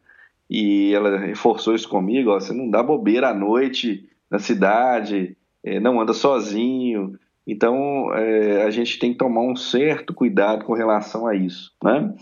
E 0.49 0.93
ela 0.93 1.17
reforçou 1.17 1.75
isso 1.75 1.89
comigo: 1.89 2.29
ó, 2.29 2.39
você 2.39 2.53
não 2.53 2.69
dá 2.69 2.81
bobeira 2.81 3.29
à 3.29 3.33
noite 3.33 4.07
na 4.31 4.39
cidade, 4.39 5.35
é, 5.61 5.79
não 5.79 5.99
anda 5.99 6.13
sozinho. 6.13 7.19
Então, 7.45 8.13
é, 8.13 8.63
a 8.63 8.69
gente 8.69 8.97
tem 8.97 9.11
que 9.11 9.17
tomar 9.17 9.41
um 9.41 9.55
certo 9.55 10.13
cuidado 10.13 10.63
com 10.63 10.73
relação 10.73 11.27
a 11.27 11.35
isso, 11.35 11.73
né? 11.83 12.13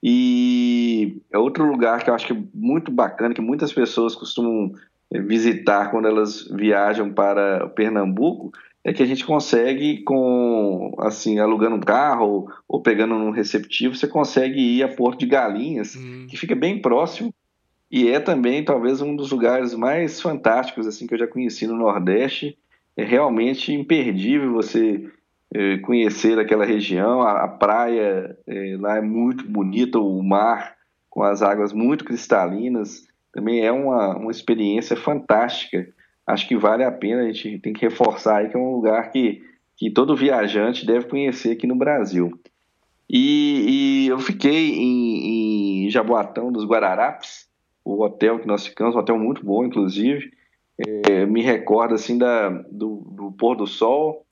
E 0.00 1.20
é 1.32 1.38
outro 1.38 1.64
lugar 1.64 2.02
que 2.02 2.10
eu 2.10 2.14
acho 2.14 2.26
que 2.26 2.32
é 2.32 2.42
muito 2.54 2.92
bacana, 2.92 3.34
que 3.34 3.40
muitas 3.40 3.72
pessoas 3.72 4.14
costumam 4.14 4.72
visitar 5.20 5.90
quando 5.90 6.08
elas 6.08 6.48
viajam 6.48 7.12
para 7.12 7.68
Pernambuco 7.68 8.52
é 8.84 8.92
que 8.92 9.02
a 9.02 9.06
gente 9.06 9.24
consegue 9.24 10.02
com 10.02 10.94
assim 10.98 11.38
alugando 11.38 11.76
um 11.76 11.80
carro 11.80 12.48
ou, 12.66 12.80
pegando 12.80 13.14
um 13.14 13.30
receptivo 13.30 13.94
você 13.94 14.08
consegue 14.08 14.58
ir 14.58 14.82
a 14.82 14.88
Porto 14.88 15.20
de 15.20 15.26
Galinhas 15.26 15.94
hum. 15.94 16.26
que 16.28 16.36
fica 16.36 16.54
bem 16.54 16.80
próximo 16.80 17.32
e 17.92 18.08
é 18.08 18.18
também 18.18 18.64
talvez 18.64 19.02
um 19.02 19.14
dos 19.14 19.30
lugares 19.30 19.74
mais 19.74 20.18
fantásticos 20.18 20.86
assim 20.86 21.06
que 21.06 21.12
eu 21.12 21.18
já 21.18 21.26
conheci 21.26 21.66
no 21.66 21.76
Nordeste. 21.76 22.56
É 22.96 23.04
realmente 23.04 23.70
imperdível 23.70 24.50
você 24.50 25.10
é, 25.54 25.76
conhecer 25.78 26.38
aquela 26.38 26.64
região. 26.64 27.20
A, 27.20 27.44
a 27.44 27.48
praia 27.48 28.34
é, 28.46 28.76
lá 28.80 28.96
é 28.96 29.02
muito 29.02 29.46
bonita 29.46 29.98
o 29.98 30.22
mar 30.22 30.74
com 31.10 31.22
as 31.22 31.42
águas 31.42 31.74
muito 31.74 32.06
cristalinas 32.06 33.06
também 33.32 33.64
é 33.64 33.72
uma, 33.72 34.16
uma 34.16 34.30
experiência 34.30 34.96
fantástica. 34.96 35.88
Acho 36.26 36.46
que 36.46 36.56
vale 36.56 36.84
a 36.84 36.92
pena, 36.92 37.22
a 37.22 37.32
gente 37.32 37.58
tem 37.58 37.72
que 37.72 37.82
reforçar 37.82 38.38
aí 38.38 38.48
que 38.48 38.56
é 38.56 38.60
um 38.60 38.76
lugar 38.76 39.10
que, 39.10 39.42
que 39.76 39.90
todo 39.90 40.16
viajante 40.16 40.86
deve 40.86 41.06
conhecer 41.06 41.52
aqui 41.52 41.66
no 41.66 41.74
Brasil. 41.74 42.30
E, 43.08 44.04
e 44.04 44.08
eu 44.08 44.18
fiquei 44.18 44.74
em, 44.74 45.84
em, 45.84 45.90
Jaboatão 45.90 46.50
dos 46.50 46.64
Guararapes, 46.64 47.46
o 47.84 48.02
hotel 48.02 48.38
que 48.38 48.46
nós 48.46 48.66
ficamos, 48.66 48.94
um 48.94 48.98
hotel 48.98 49.18
muito 49.18 49.44
bom, 49.44 49.64
inclusive. 49.64 50.32
É, 50.78 51.26
me 51.26 51.42
recordo 51.42 51.94
assim 51.94 52.16
da, 52.16 52.48
do, 52.48 53.02
do, 53.10 53.32
pôr 53.32 53.56
do 53.56 53.66
sol, 53.66 54.24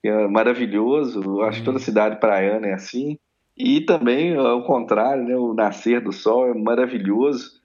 que 0.00 0.08
é 0.08 0.28
maravilhoso. 0.28 1.42
Acho 1.42 1.58
que 1.58 1.64
toda 1.64 1.78
uhum. 1.78 1.84
cidade 1.84 2.20
praiana 2.20 2.68
é 2.68 2.74
assim. 2.74 3.18
E 3.56 3.80
também, 3.80 4.36
ao 4.36 4.62
contrário, 4.62 5.24
né, 5.24 5.36
o 5.36 5.52
nascer 5.52 6.00
do 6.00 6.12
sol 6.12 6.46
é 6.46 6.54
maravilhoso. 6.54 7.57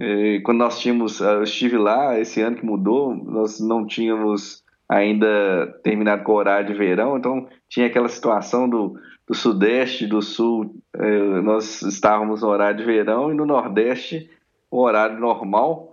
É, 0.00 0.40
quando 0.40 0.58
nós 0.58 0.78
tínhamos, 0.78 1.20
eu 1.20 1.42
estive 1.42 1.76
lá, 1.76 2.18
esse 2.18 2.40
ano 2.40 2.56
que 2.56 2.64
mudou, 2.64 3.14
nós 3.14 3.58
não 3.58 3.84
tínhamos 3.84 4.62
ainda 4.88 5.66
terminado 5.82 6.22
com 6.22 6.32
o 6.32 6.36
horário 6.36 6.68
de 6.68 6.78
verão, 6.78 7.18
então 7.18 7.48
tinha 7.68 7.86
aquela 7.86 8.08
situação 8.08 8.68
do, 8.68 8.98
do 9.26 9.34
sudeste, 9.34 10.06
do 10.06 10.22
sul, 10.22 10.74
é, 10.94 11.40
nós 11.42 11.82
estávamos 11.82 12.42
no 12.42 12.48
horário 12.48 12.78
de 12.78 12.84
verão 12.84 13.30
e 13.30 13.34
no 13.34 13.44
nordeste 13.44 14.30
o 14.70 14.80
horário 14.80 15.18
normal. 15.18 15.90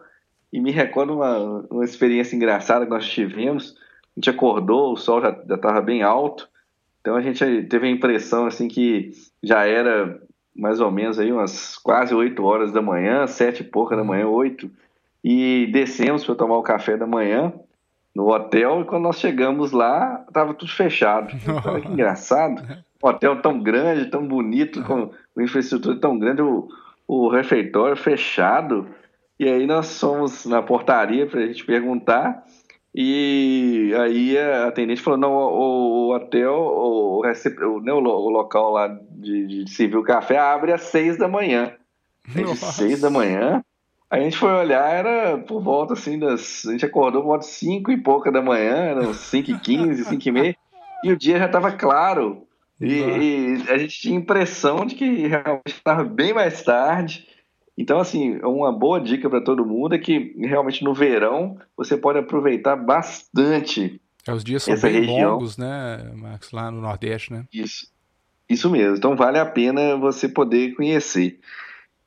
E 0.54 0.62
me 0.62 0.72
recordo 0.72 1.16
uma, 1.16 1.66
uma 1.70 1.84
experiência 1.84 2.36
engraçada 2.36 2.86
que 2.86 2.92
nós 2.92 3.06
tivemos. 3.10 3.76
A 4.16 4.20
gente 4.20 4.30
acordou, 4.30 4.94
o 4.94 4.98
sol 4.98 5.20
já 5.20 5.30
estava 5.30 5.82
bem 5.82 6.02
alto, 6.02 6.48
então 7.02 7.16
a 7.16 7.22
gente 7.22 7.64
teve 7.64 7.88
a 7.88 7.92
impressão 7.92 8.46
assim 8.46 8.68
que 8.68 9.12
já 9.44 9.66
era 9.66 10.22
mais 10.56 10.80
ou 10.80 10.90
menos 10.90 11.20
aí 11.20 11.32
umas 11.32 11.78
quase 11.78 12.16
8 12.16 12.44
horas 12.44 12.72
da 12.72 12.82
manhã, 12.82 13.28
sete 13.28 13.62
e 13.62 13.66
pouca 13.66 13.96
da 13.96 14.04
manhã, 14.04 14.28
8, 14.28 14.70
e 15.24 15.68
descemos 15.72 16.24
para 16.24 16.36
tomar 16.36 16.58
o 16.58 16.64
café 16.64 16.96
da 16.96 17.06
manhã. 17.06 17.52
no 18.16 18.32
hotel 18.32 18.82
e 18.82 18.86
quando 18.86 19.04
nós 19.04 19.20
chegamos 19.20 19.74
lá, 19.74 20.24
estava 20.26 20.54
tudo 20.54 20.72
fechado. 20.72 21.36
Olha 21.66 21.82
que 21.82 21.88
engraçado. 21.90 22.64
Um 23.04 23.08
hotel 23.10 23.42
tão 23.42 23.62
grande, 23.62 24.10
tão 24.10 24.26
bonito, 24.26 24.82
com 24.84 25.12
uma 25.36 25.44
infraestrutura 25.44 26.00
tão 26.00 26.18
grande, 26.18 26.42
o, 26.42 26.70
o 27.06 27.28
refeitório 27.28 27.98
fechado. 27.98 28.88
E 29.38 29.50
aí 29.50 29.68
nós 29.68 30.00
fomos 30.00 30.46
na 30.46 30.62
portaria 30.62 31.28
para 31.28 31.42
a 31.42 31.46
gente 31.48 31.66
perguntar. 31.66 32.46
E 32.98 33.94
aí 33.98 34.38
a 34.38 34.68
atendente 34.68 35.02
falou, 35.02 35.20
não, 35.20 35.34
o, 35.34 36.08
o 36.08 36.16
hotel, 36.16 36.54
o, 36.54 37.20
o, 37.20 37.82
né, 37.82 37.92
o, 37.92 38.00
local 38.00 38.72
lá 38.72 38.88
de, 38.88 39.66
de 39.66 39.70
servir 39.70 39.98
o 39.98 40.04
café 40.04 40.38
abre 40.38 40.72
às 40.72 40.84
seis 40.84 41.18
da 41.18 41.28
manhã. 41.28 41.74
Às 42.52 42.60
seis 42.60 43.02
da 43.02 43.10
manhã? 43.10 43.62
a 44.10 44.20
gente 44.20 44.38
foi 44.38 44.52
olhar, 44.52 44.90
era 44.90 45.38
por 45.38 45.62
volta 45.62 45.94
assim 45.94 46.18
das. 46.18 46.66
A 46.66 46.72
gente 46.72 46.86
acordou 46.86 47.22
por 47.22 47.30
volta 47.30 47.46
de 47.46 47.52
5 47.52 47.92
e 47.92 47.98
pouca 47.98 48.32
da 48.32 48.42
manhã, 48.42 48.76
eram 48.76 49.14
5 49.14 49.52
e 49.52 49.60
15, 49.60 50.06
5 50.06 50.24
e 50.30 50.32
meia, 50.32 50.58
e 51.04 51.12
o 51.12 51.18
dia 51.18 51.38
já 51.38 51.46
estava 51.46 51.72
claro. 51.72 52.44
E, 52.80 52.94
e, 52.94 53.64
a 53.70 53.78
gente 53.78 54.00
tinha 54.00 54.18
impressão 54.18 54.86
de 54.86 54.96
que 54.96 55.28
realmente 55.28 55.68
estava 55.68 56.04
bem 56.04 56.34
mais 56.34 56.62
tarde. 56.62 57.28
Então, 57.78 58.00
assim, 58.00 58.38
uma 58.38 58.72
boa 58.72 59.00
dica 59.02 59.30
para 59.30 59.42
todo 59.42 59.66
mundo 59.66 59.96
é 59.96 59.98
que 59.98 60.34
realmente 60.40 60.84
no 60.84 60.94
verão 60.94 61.58
você 61.76 61.98
pode 61.98 62.20
aproveitar 62.20 62.76
bastante. 62.76 64.00
É, 64.26 64.32
os 64.32 64.44
dias 64.44 64.64
são 64.64 64.80
bem 64.80 65.02
região. 65.02 65.34
longos, 65.34 65.58
né, 65.58 66.12
Max, 66.16 66.52
lá 66.52 66.72
no 66.72 66.82
Nordeste, 66.82 67.34
né? 67.34 67.46
Isso, 67.54 67.88
isso 68.50 68.70
mesmo. 68.70 68.96
Então 68.96 69.16
vale 69.16 69.38
a 69.38 69.46
pena 69.46 69.98
você 69.98 70.30
poder 70.30 70.74
conhecer. 70.76 71.40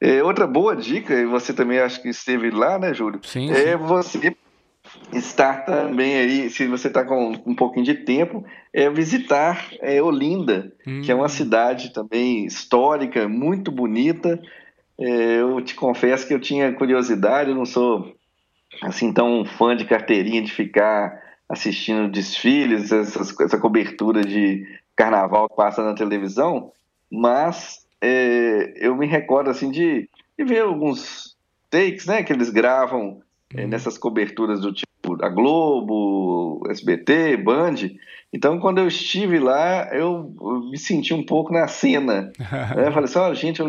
É, 0.01 0.23
outra 0.23 0.47
boa 0.47 0.75
dica, 0.75 1.13
e 1.15 1.27
você 1.27 1.53
também 1.53 1.81
acho 1.81 2.01
que 2.01 2.09
esteve 2.09 2.51
lá, 2.51 2.79
né, 2.79 2.95
Júlio? 2.95 3.21
Sim, 3.25 3.51
é 3.51 3.77
você 3.77 4.35
estar 5.13 5.65
também 5.65 6.17
aí, 6.17 6.51
se 6.51 6.67
você 6.67 6.89
está 6.89 7.05
com 7.05 7.33
um 7.45 7.55
pouquinho 7.55 7.85
de 7.85 7.95
tempo, 7.95 8.45
é 8.73 8.89
visitar 8.89 9.69
é, 9.81 10.01
Olinda, 10.03 10.73
hum. 10.87 11.03
que 11.03 11.11
é 11.11 11.15
uma 11.15 11.27
hum. 11.27 11.29
cidade 11.29 11.93
também 11.93 12.47
histórica, 12.47 13.29
muito 13.29 13.71
bonita. 13.71 14.41
É, 15.01 15.41
eu 15.41 15.61
te 15.63 15.75
confesso 15.75 16.27
que 16.27 16.35
eu 16.35 16.41
tinha 16.41 16.73
curiosidade, 16.73 17.51
eu 17.51 17.57
não 17.57 17.65
sou 17.65 18.15
assim 18.83 19.13
tão 19.13 19.45
fã 19.45 19.77
de 19.77 19.85
carteirinha 19.85 20.43
de 20.43 20.53
ficar 20.53 21.23
assistindo 21.49 22.11
desfiles, 22.11 22.93
essas, 22.93 23.39
essa 23.41 23.59
cobertura 23.59 24.23
de 24.23 24.67
carnaval 24.95 25.49
que 25.49 25.57
passa 25.57 25.83
na 25.83 25.95
televisão, 25.95 26.73
mas 27.11 27.87
é, 28.01 28.75
eu 28.77 28.95
me 28.97 29.07
recordo 29.07 29.49
assim 29.49 29.71
de, 29.71 30.09
de, 30.37 30.45
ver 30.45 30.63
alguns 30.63 31.37
takes 31.71 32.07
né, 32.07 32.23
que 32.23 32.33
eles 32.33 32.51
gravam 32.51 33.23
é, 33.55 33.63
uhum. 33.63 33.69
nessas 33.69 33.97
coberturas 33.97 34.61
do 34.61 34.73
tipo 34.73 35.17
da 35.17 35.29
Globo, 35.29 36.63
SBT, 36.69 37.37
Band. 37.39 37.77
Então, 38.33 38.59
quando 38.59 38.79
eu 38.79 38.89
estive 38.89 39.39
lá, 39.39 39.89
eu, 39.95 40.35
eu 40.41 40.61
me 40.71 40.77
senti 40.77 41.15
um 41.15 41.25
pouco 41.25 41.53
na 41.53 41.67
cena. 41.67 42.33
né? 42.39 42.87
Eu 42.87 42.93
falei 42.93 43.05
assim, 43.05 43.19
oh, 43.19 43.35
gente, 43.35 43.61
eu 43.61 43.69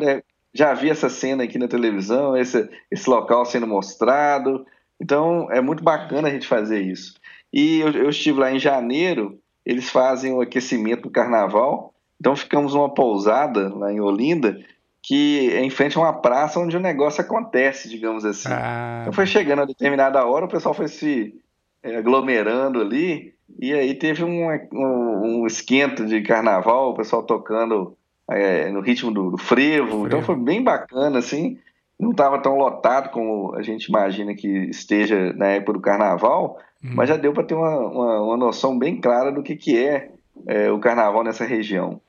já 0.53 0.73
vi 0.73 0.89
essa 0.89 1.09
cena 1.09 1.43
aqui 1.43 1.57
na 1.57 1.67
televisão, 1.67 2.35
esse, 2.35 2.69
esse 2.91 3.09
local 3.09 3.45
sendo 3.45 3.67
mostrado. 3.67 4.65
Então, 4.99 5.47
é 5.51 5.61
muito 5.61 5.83
bacana 5.83 6.27
a 6.27 6.31
gente 6.31 6.47
fazer 6.47 6.81
isso. 6.81 7.13
E 7.53 7.79
eu, 7.79 7.91
eu 7.91 8.09
estive 8.09 8.39
lá 8.39 8.51
em 8.51 8.59
janeiro, 8.59 9.39
eles 9.65 9.89
fazem 9.89 10.33
o 10.33 10.41
aquecimento 10.41 11.03
do 11.03 11.09
carnaval, 11.09 11.93
então 12.19 12.35
ficamos 12.35 12.73
numa 12.73 12.93
pousada 12.93 13.73
lá 13.73 13.91
em 13.91 13.99
Olinda, 13.99 14.59
que 15.01 15.49
é 15.51 15.63
em 15.63 15.69
frente 15.69 15.97
a 15.97 16.01
uma 16.01 16.13
praça 16.13 16.59
onde 16.59 16.75
o 16.75 16.79
negócio 16.79 17.21
acontece, 17.21 17.87
digamos 17.87 18.25
assim. 18.25 18.49
Ah. 18.51 18.99
Então 19.01 19.13
foi 19.13 19.25
chegando 19.25 19.61
a 19.61 19.65
determinada 19.65 20.23
hora, 20.25 20.45
o 20.45 20.49
pessoal 20.49 20.73
foi 20.73 20.87
se 20.87 21.33
é, 21.81 21.95
aglomerando 21.95 22.81
ali, 22.81 23.33
e 23.57 23.73
aí 23.73 23.95
teve 23.95 24.23
um, 24.23 24.47
um, 24.73 25.41
um 25.41 25.47
esquento 25.47 26.05
de 26.05 26.21
carnaval, 26.21 26.91
o 26.91 26.93
pessoal 26.93 27.23
tocando 27.23 27.97
é, 28.31 28.69
no 28.71 28.81
ritmo 28.81 29.11
do, 29.11 29.31
do 29.31 29.37
frevo, 29.37 29.87
frevo, 29.87 30.07
então 30.07 30.21
foi 30.21 30.35
bem 30.35 30.63
bacana, 30.63 31.19
assim. 31.19 31.57
Não 31.99 32.11
estava 32.11 32.39
tão 32.39 32.57
lotado 32.57 33.09
como 33.09 33.53
a 33.55 33.61
gente 33.61 33.85
imagina 33.85 34.33
que 34.33 34.47
esteja 34.47 35.33
na 35.33 35.47
época 35.47 35.73
do 35.73 35.81
carnaval, 35.81 36.57
hum. 36.83 36.91
mas 36.95 37.09
já 37.09 37.17
deu 37.17 37.33
para 37.33 37.43
ter 37.43 37.55
uma, 37.55 37.77
uma, 37.77 38.21
uma, 38.21 38.37
noção 38.37 38.77
bem 38.77 39.01
clara 39.01 39.31
do 39.31 39.43
que, 39.43 39.55
que 39.55 39.77
é, 39.77 40.11
é 40.47 40.71
o 40.71 40.79
carnaval 40.79 41.23
nessa 41.23 41.43
região. 41.43 41.99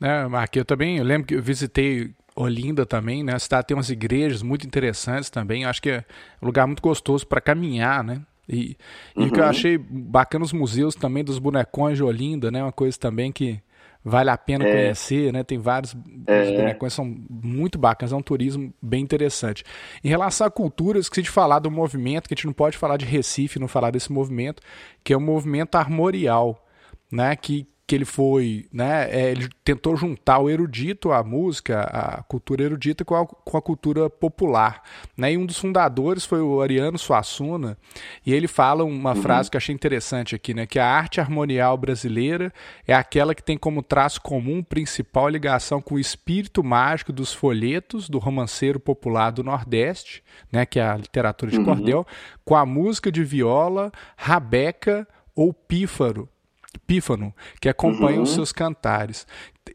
É, 0.00 0.26
aqui 0.34 0.60
eu 0.60 0.64
também, 0.64 0.98
eu 0.98 1.04
lembro 1.04 1.26
que 1.26 1.34
eu 1.34 1.42
visitei 1.42 2.10
Olinda 2.36 2.86
também, 2.86 3.24
né? 3.24 3.34
A 3.34 3.38
cidade 3.38 3.66
tem 3.66 3.76
umas 3.76 3.90
igrejas 3.90 4.42
muito 4.42 4.66
interessantes 4.66 5.28
também. 5.28 5.64
Acho 5.64 5.82
que 5.82 5.90
é 5.90 6.04
um 6.40 6.46
lugar 6.46 6.66
muito 6.66 6.82
gostoso 6.82 7.26
para 7.26 7.40
caminhar, 7.40 8.04
né? 8.04 8.20
E, 8.48 8.76
e 9.16 9.24
o 9.24 9.30
que 9.30 9.40
eu 9.40 9.44
uhum. 9.44 9.50
achei 9.50 9.76
bacana 9.76 10.44
os 10.44 10.52
museus 10.52 10.94
também 10.94 11.22
dos 11.22 11.38
bonecões 11.38 11.96
de 11.96 12.02
Olinda, 12.02 12.50
né? 12.50 12.62
Uma 12.62 12.72
coisa 12.72 12.98
também 12.98 13.32
que 13.32 13.60
vale 14.04 14.30
a 14.30 14.36
pena 14.36 14.66
é. 14.66 14.72
conhecer, 14.72 15.32
né? 15.32 15.42
Tem 15.42 15.58
vários 15.58 15.96
é. 16.26 16.56
bonecões 16.56 16.92
são 16.92 17.04
muito 17.28 17.78
bacanas, 17.78 18.12
é 18.12 18.16
um 18.16 18.22
turismo 18.22 18.72
bem 18.80 19.02
interessante. 19.02 19.64
Em 20.02 20.08
relação 20.08 20.46
à 20.46 20.50
cultura, 20.50 20.98
eu 20.98 21.00
esqueci 21.00 21.22
de 21.22 21.30
falar 21.30 21.58
do 21.58 21.70
movimento, 21.70 22.28
que 22.28 22.34
a 22.34 22.36
gente 22.36 22.46
não 22.46 22.52
pode 22.52 22.76
falar 22.76 22.96
de 22.96 23.04
Recife, 23.04 23.58
não 23.58 23.68
falar 23.68 23.90
desse 23.90 24.12
movimento, 24.12 24.62
que 25.04 25.12
é 25.12 25.16
o 25.16 25.20
movimento 25.20 25.76
armorial, 25.76 26.66
né? 27.10 27.34
Que 27.36 27.66
que 27.88 27.94
ele 27.94 28.04
foi, 28.04 28.66
né, 28.70 29.08
é, 29.10 29.30
ele 29.30 29.48
tentou 29.64 29.96
juntar 29.96 30.40
o 30.40 30.50
erudito, 30.50 31.10
a 31.10 31.24
música, 31.24 31.80
a 31.84 32.22
cultura 32.22 32.62
erudita 32.62 33.02
com 33.02 33.14
a, 33.14 33.26
com 33.26 33.56
a 33.56 33.62
cultura 33.62 34.10
popular, 34.10 34.82
né, 35.16 35.32
e 35.32 35.38
um 35.38 35.46
dos 35.46 35.58
fundadores 35.58 36.26
foi 36.26 36.42
o 36.42 36.60
Ariano 36.60 36.98
Suassuna, 36.98 37.78
e 38.26 38.34
ele 38.34 38.46
fala 38.46 38.84
uma 38.84 39.14
uhum. 39.14 39.22
frase 39.22 39.50
que 39.50 39.56
eu 39.56 39.58
achei 39.58 39.74
interessante 39.74 40.34
aqui, 40.34 40.52
né, 40.52 40.66
que 40.66 40.78
a 40.78 40.86
arte 40.86 41.18
harmonial 41.18 41.78
brasileira 41.78 42.52
é 42.86 42.92
aquela 42.92 43.34
que 43.34 43.42
tem 43.42 43.56
como 43.56 43.82
traço 43.82 44.20
comum 44.20 44.62
principal 44.62 45.26
ligação 45.26 45.80
com 45.80 45.94
o 45.94 45.98
espírito 45.98 46.62
mágico 46.62 47.10
dos 47.10 47.32
folhetos 47.32 48.06
do 48.10 48.18
romanceiro 48.18 48.78
popular 48.78 49.30
do 49.30 49.42
Nordeste, 49.42 50.22
né, 50.52 50.66
que 50.66 50.78
é 50.78 50.86
a 50.86 50.94
literatura 50.94 51.50
de 51.50 51.56
uhum. 51.56 51.64
cordel, 51.64 52.06
com 52.44 52.54
a 52.54 52.66
música 52.66 53.10
de 53.10 53.24
viola, 53.24 53.90
rabeca 54.14 55.08
ou 55.34 55.54
pífaro, 55.54 56.28
Pífano, 56.86 57.34
que 57.60 57.68
acompanha 57.68 58.18
uhum. 58.18 58.22
os 58.22 58.30
seus 58.30 58.52
cantares. 58.52 59.26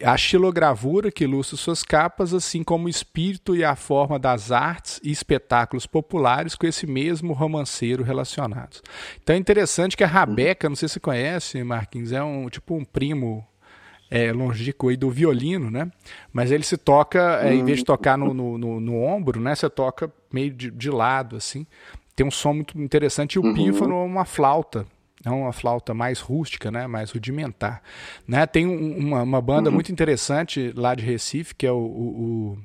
A 0.02 0.16
xilogravura 0.16 1.10
que 1.10 1.24
ilustra 1.24 1.56
suas 1.56 1.82
capas, 1.82 2.34
assim 2.34 2.62
como 2.62 2.86
o 2.86 2.88
espírito 2.88 3.54
e 3.54 3.64
a 3.64 3.76
forma 3.76 4.18
das 4.18 4.50
artes 4.50 5.00
e 5.02 5.10
espetáculos 5.10 5.86
populares 5.86 6.54
com 6.54 6.66
esse 6.66 6.86
mesmo 6.86 7.32
romanceiro 7.32 8.02
relacionados. 8.02 8.82
Então 9.22 9.34
é 9.34 9.38
interessante 9.38 9.96
que 9.96 10.04
a 10.04 10.08
Rabeca, 10.08 10.68
não 10.68 10.76
sei 10.76 10.88
se 10.88 10.94
você 10.94 11.00
conhece, 11.00 11.62
Marquinhos, 11.62 12.12
é 12.12 12.22
um 12.22 12.48
tipo 12.48 12.74
um 12.74 12.84
primo 12.84 13.46
é, 14.10 14.32
longínquo 14.32 14.88
aí 14.88 14.96
do 14.96 15.10
violino, 15.10 15.70
né? 15.70 15.90
Mas 16.32 16.50
ele 16.50 16.64
se 16.64 16.76
toca, 16.76 17.40
é, 17.42 17.54
em 17.54 17.64
vez 17.64 17.78
de 17.78 17.84
tocar 17.84 18.16
no, 18.16 18.32
no, 18.34 18.58
no, 18.58 18.80
no, 18.80 19.02
ombro, 19.02 19.40
né? 19.40 19.54
Você 19.54 19.68
toca 19.68 20.12
meio 20.32 20.52
de, 20.52 20.70
de 20.70 20.90
lado, 20.90 21.36
assim. 21.36 21.66
Tem 22.14 22.26
um 22.26 22.30
som 22.30 22.54
muito 22.54 22.80
interessante. 22.80 23.34
E 23.34 23.38
o 23.38 23.42
uhum. 23.42 23.54
pífano 23.54 23.94
é 23.94 24.04
uma 24.04 24.24
flauta, 24.24 24.86
é 25.24 25.30
uma 25.30 25.52
flauta 25.52 25.94
mais 25.94 26.20
rústica, 26.20 26.70
né, 26.70 26.86
mais 26.86 27.10
rudimentar. 27.10 27.82
Né? 28.26 28.46
Tem 28.46 28.66
um, 28.66 28.98
uma, 28.98 29.22
uma, 29.22 29.40
banda 29.40 29.70
uhum. 29.70 29.74
muito 29.74 29.90
interessante 29.90 30.72
lá 30.76 30.94
de 30.94 31.04
Recife, 31.04 31.54
que 31.54 31.66
é 31.66 31.72
o. 31.72 31.76
o, 31.76 32.52
o 32.52 32.58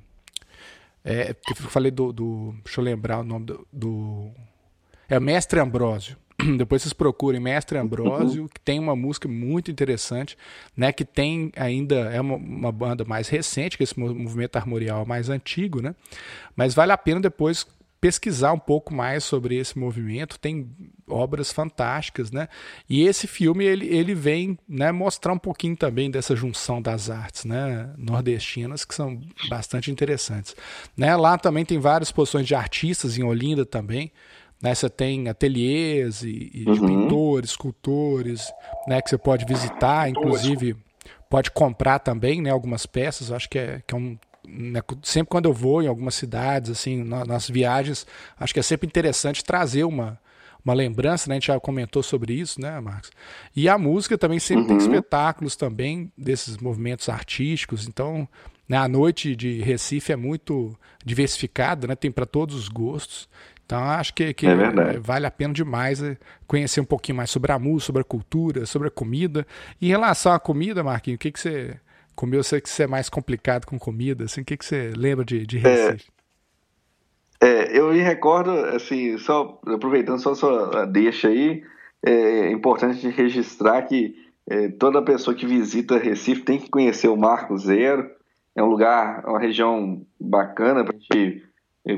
é, 1.04 1.36
eu 1.50 1.56
falei 1.56 1.92
do, 1.92 2.12
do, 2.12 2.54
Deixa 2.64 2.82
eu 2.82 2.84
lembrar 2.84 3.20
o 3.20 3.24
nome 3.24 3.46
do. 3.46 3.68
do 3.72 4.32
é 5.08 5.18
o 5.18 5.22
Mestre 5.22 5.60
Ambrósio. 5.60 6.18
Depois 6.58 6.82
vocês 6.82 6.94
procurem 6.94 7.40
Mestre 7.40 7.78
Ambrósio, 7.78 8.48
que 8.48 8.60
tem 8.62 8.80
uma 8.80 8.96
música 8.96 9.28
muito 9.28 9.72
interessante, 9.72 10.38
né? 10.76 10.92
Que 10.92 11.04
tem 11.04 11.52
ainda 11.56 11.96
é 12.12 12.22
uma, 12.22 12.36
uma 12.36 12.72
banda 12.72 13.04
mais 13.06 13.28
recente, 13.28 13.78
que 13.78 13.84
esse 13.84 14.00
movimento 14.00 14.56
armorial 14.56 15.04
é 15.04 15.06
mais 15.06 15.30
antigo, 15.30 15.82
né? 15.82 15.96
Mas 16.56 16.74
vale 16.74 16.92
a 16.92 16.98
pena 16.98 17.20
depois 17.20 17.66
pesquisar 18.00 18.54
um 18.54 18.60
pouco 18.60 18.94
mais 18.94 19.24
sobre 19.24 19.58
esse 19.58 19.78
movimento, 19.78 20.40
tem 20.40 20.70
obras 21.08 21.52
fantásticas, 21.52 22.32
né? 22.32 22.48
E 22.90 23.04
esse 23.04 23.28
filme 23.28 23.66
ele, 23.66 23.88
ele 23.88 24.14
vem 24.14 24.58
né, 24.68 24.92
mostrar 24.92 25.34
um 25.34 25.38
pouquinho 25.38 25.76
também 25.76 26.10
dessa 26.10 26.36
junção 26.36 26.82
das 26.82 27.10
artes, 27.10 27.46
né, 27.46 27.94
nordestinas 27.98 28.86
que 28.86 28.96
são 28.96 29.20
bastante 29.50 29.92
interessantes. 29.92 30.56
Né? 30.96 31.16
Lá 31.16 31.38
também 31.38 31.66
tem 31.66 31.80
várias 31.80 32.12
posições 32.12 32.48
de 32.48 32.56
artistas 32.56 33.18
em 33.18 33.24
Olinda 33.24 33.66
também. 33.66 34.12
Né, 34.62 34.76
você 34.76 34.90
tem 34.90 35.30
ateliês 35.30 36.22
e, 36.22 36.52
e 36.54 36.66
uhum. 36.68 36.74
de 36.74 36.80
pintores, 36.82 37.50
escultores, 37.52 38.52
né, 38.88 39.02
que 39.02 39.10
você 39.10 39.18
pode 39.18 39.46
visitar, 39.46 40.10
inclusive 40.10 40.76
pode 41.30 41.52
comprar 41.52 42.00
também, 42.00 42.42
né, 42.42 42.50
algumas 42.50 42.86
peças. 42.86 43.32
Acho 43.32 43.50
que 43.50 43.58
é, 43.58 43.82
que 43.86 43.94
é 43.94 43.98
um 43.98 44.18
sempre 45.04 45.30
quando 45.30 45.46
eu 45.46 45.54
vou 45.54 45.82
em 45.82 45.88
algumas 45.88 46.16
cidades, 46.16 46.72
assim, 46.72 47.04
nas 47.04 47.50
viagens, 47.50 48.06
acho 48.40 48.54
que 48.54 48.60
é 48.60 48.64
sempre 48.64 48.88
interessante 48.88 49.44
trazer 49.44 49.84
uma, 49.84 50.20
uma 50.64 50.74
lembrança, 50.74 51.30
né? 51.30 51.36
A 51.36 51.40
gente 51.40 51.48
já 51.48 51.60
comentou 51.60 52.04
sobre 52.04 52.34
isso, 52.34 52.60
né, 52.62 52.80
Marcos? 52.80 53.12
E 53.56 53.68
a 53.70 53.78
música 53.78 54.18
também 54.18 54.40
sempre 54.40 54.64
uhum. 54.64 54.68
tem 54.68 54.78
espetáculos 54.78 55.56
também 55.56 56.12
desses 56.18 56.58
movimentos 56.58 57.10
artísticos. 57.10 57.88
Então, 57.88 58.28
né, 58.68 58.78
a 58.78 58.88
noite 58.88 59.36
de 59.36 59.62
Recife 59.62 60.12
é 60.12 60.16
muito 60.16 60.78
diversificada, 61.04 61.88
né? 61.88 61.96
Tem 61.96 62.12
para 62.12 62.26
todos 62.26 62.56
os 62.56 62.68
gostos. 62.68 63.28
Então 63.66 63.84
acho 63.84 64.16
que, 64.16 64.34
que 64.34 64.48
é 64.48 65.00
vale 65.00 65.28
a 65.28 65.32
pena 65.32 65.54
demais 65.54 66.02
eh, 66.02 66.18
conhecer 66.48 66.82
um 66.82 66.86
pouquinho 66.86 67.18
mais 67.18 67.30
sobre 67.30 67.52
a 67.52 67.60
música, 67.60 67.86
sobre 67.86 68.02
a 68.02 68.04
cultura, 68.04 68.66
sobre 68.66 68.88
a 68.88 68.92
comida. 68.92 69.46
Em 69.80 69.90
relação 69.90 70.32
à 70.34 70.40
comida, 70.40 70.84
Marquinhos, 70.84 71.18
o 71.18 71.20
que, 71.20 71.32
que 71.32 71.40
você 71.40 71.80
comeu? 72.20 72.42
Eu 72.42 72.44
sei 72.44 72.60
que 72.60 72.70
você 72.70 72.84
é 72.84 72.88
mais 72.88 73.08
complicado 73.08 73.66
com 73.66 73.80
comida, 73.80 74.26
assim, 74.26 74.42
o 74.42 74.46
que, 74.46 74.58
que 74.58 74.66
você 74.66 74.92
lembra 74.94 75.24
de, 75.24 75.48
de 75.48 75.58
Recife? 75.58 76.10
É, 77.40 77.48
é, 77.48 77.80
eu 77.80 77.94
me 77.94 78.02
recordo, 78.02 78.52
assim, 78.52 79.18
só 79.18 79.58
aproveitando 79.66 80.20
só 80.20 80.36
sua 80.36 80.86
deixa 80.86 81.30
aí, 81.30 81.64
é 82.04 82.52
importante 82.52 83.08
registrar 83.08 83.84
que 83.84 84.16
é, 84.46 84.68
toda 84.68 85.02
pessoa 85.02 85.34
que 85.34 85.46
visita 85.46 85.98
Recife 85.98 86.42
tem 86.42 86.60
que 86.60 86.70
conhecer 86.70 87.08
o 87.08 87.16
Marco 87.16 87.58
Zero. 87.58 88.10
É 88.54 88.62
um 88.62 88.68
lugar, 88.68 89.24
uma 89.26 89.40
região 89.40 90.02
bacana 90.20 90.84
para 90.84 90.96
a 90.96 91.00
gente 91.00 91.44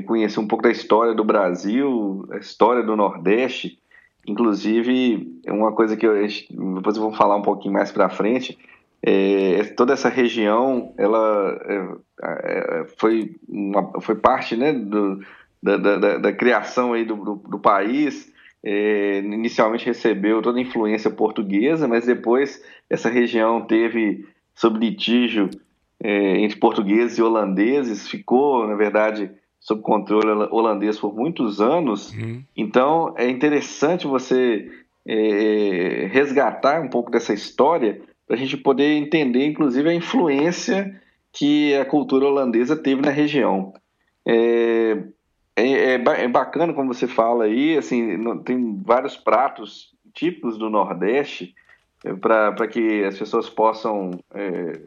conhecer 0.06 0.38
um 0.38 0.46
pouco 0.46 0.62
da 0.62 0.70
história 0.70 1.14
do 1.14 1.24
Brasil, 1.24 2.28
a 2.30 2.36
história 2.36 2.82
do 2.82 2.94
Nordeste. 2.94 3.78
Inclusive, 4.26 5.40
uma 5.48 5.72
coisa 5.72 5.96
que 5.96 6.06
eu, 6.06 6.14
depois 6.14 6.96
eu 6.96 7.02
vou 7.02 7.12
falar 7.12 7.36
um 7.36 7.42
pouquinho 7.42 7.74
mais 7.74 7.90
para 7.90 8.08
frente, 8.08 8.56
é, 9.04 9.64
toda 9.76 9.92
essa 9.92 10.08
região 10.08 10.94
ela 10.96 11.60
é, 11.66 11.88
é, 12.22 12.86
foi, 12.98 13.34
uma, 13.48 14.00
foi 14.00 14.14
parte 14.14 14.56
né, 14.56 14.72
do, 14.72 15.20
da, 15.60 15.76
da, 15.76 16.18
da, 16.18 16.32
criação 16.32 16.92
aí 16.92 17.04
do, 17.04 17.16
do, 17.16 17.34
do 17.34 17.58
país. 17.58 18.32
É, 18.64 19.18
inicialmente 19.18 19.86
recebeu 19.86 20.40
toda 20.40 20.58
a 20.58 20.62
influência 20.62 21.10
portuguesa, 21.10 21.88
mas 21.88 22.06
depois 22.06 22.62
essa 22.88 23.10
região 23.10 23.62
teve 23.62 24.24
sob 24.54 24.78
litígio 24.78 25.50
é, 26.00 26.38
entre 26.38 26.58
portugueses 26.60 27.18
e 27.18 27.22
holandeses, 27.22 28.08
ficou, 28.08 28.68
na 28.68 28.76
verdade, 28.76 29.32
sob 29.58 29.82
controle 29.82 30.48
holandês 30.52 30.96
por 30.96 31.12
muitos 31.12 31.60
anos. 31.60 32.12
Uhum. 32.12 32.42
Então 32.56 33.14
é 33.16 33.28
interessante 33.28 34.06
você 34.06 34.70
é, 35.04 36.08
resgatar 36.12 36.80
um 36.80 36.88
pouco 36.88 37.10
dessa 37.10 37.34
história 37.34 38.00
para 38.32 38.38
a 38.38 38.40
gente 38.40 38.56
poder 38.56 38.94
entender, 38.94 39.44
inclusive, 39.44 39.90
a 39.90 39.94
influência 39.94 40.98
que 41.30 41.76
a 41.76 41.84
cultura 41.84 42.24
holandesa 42.24 42.74
teve 42.74 43.02
na 43.02 43.10
região. 43.10 43.74
É, 44.24 45.02
é, 45.54 45.70
é, 45.70 45.94
é 45.96 46.28
bacana 46.28 46.72
como 46.72 46.94
você 46.94 47.06
fala 47.06 47.44
aí, 47.44 47.76
assim, 47.76 48.18
tem 48.42 48.80
vários 48.82 49.18
pratos 49.18 49.94
típicos 50.14 50.56
do 50.56 50.70
Nordeste 50.70 51.54
é, 52.02 52.14
para 52.14 52.66
que 52.68 53.04
as 53.04 53.18
pessoas 53.18 53.50
possam 53.50 54.12
é, 54.32 54.80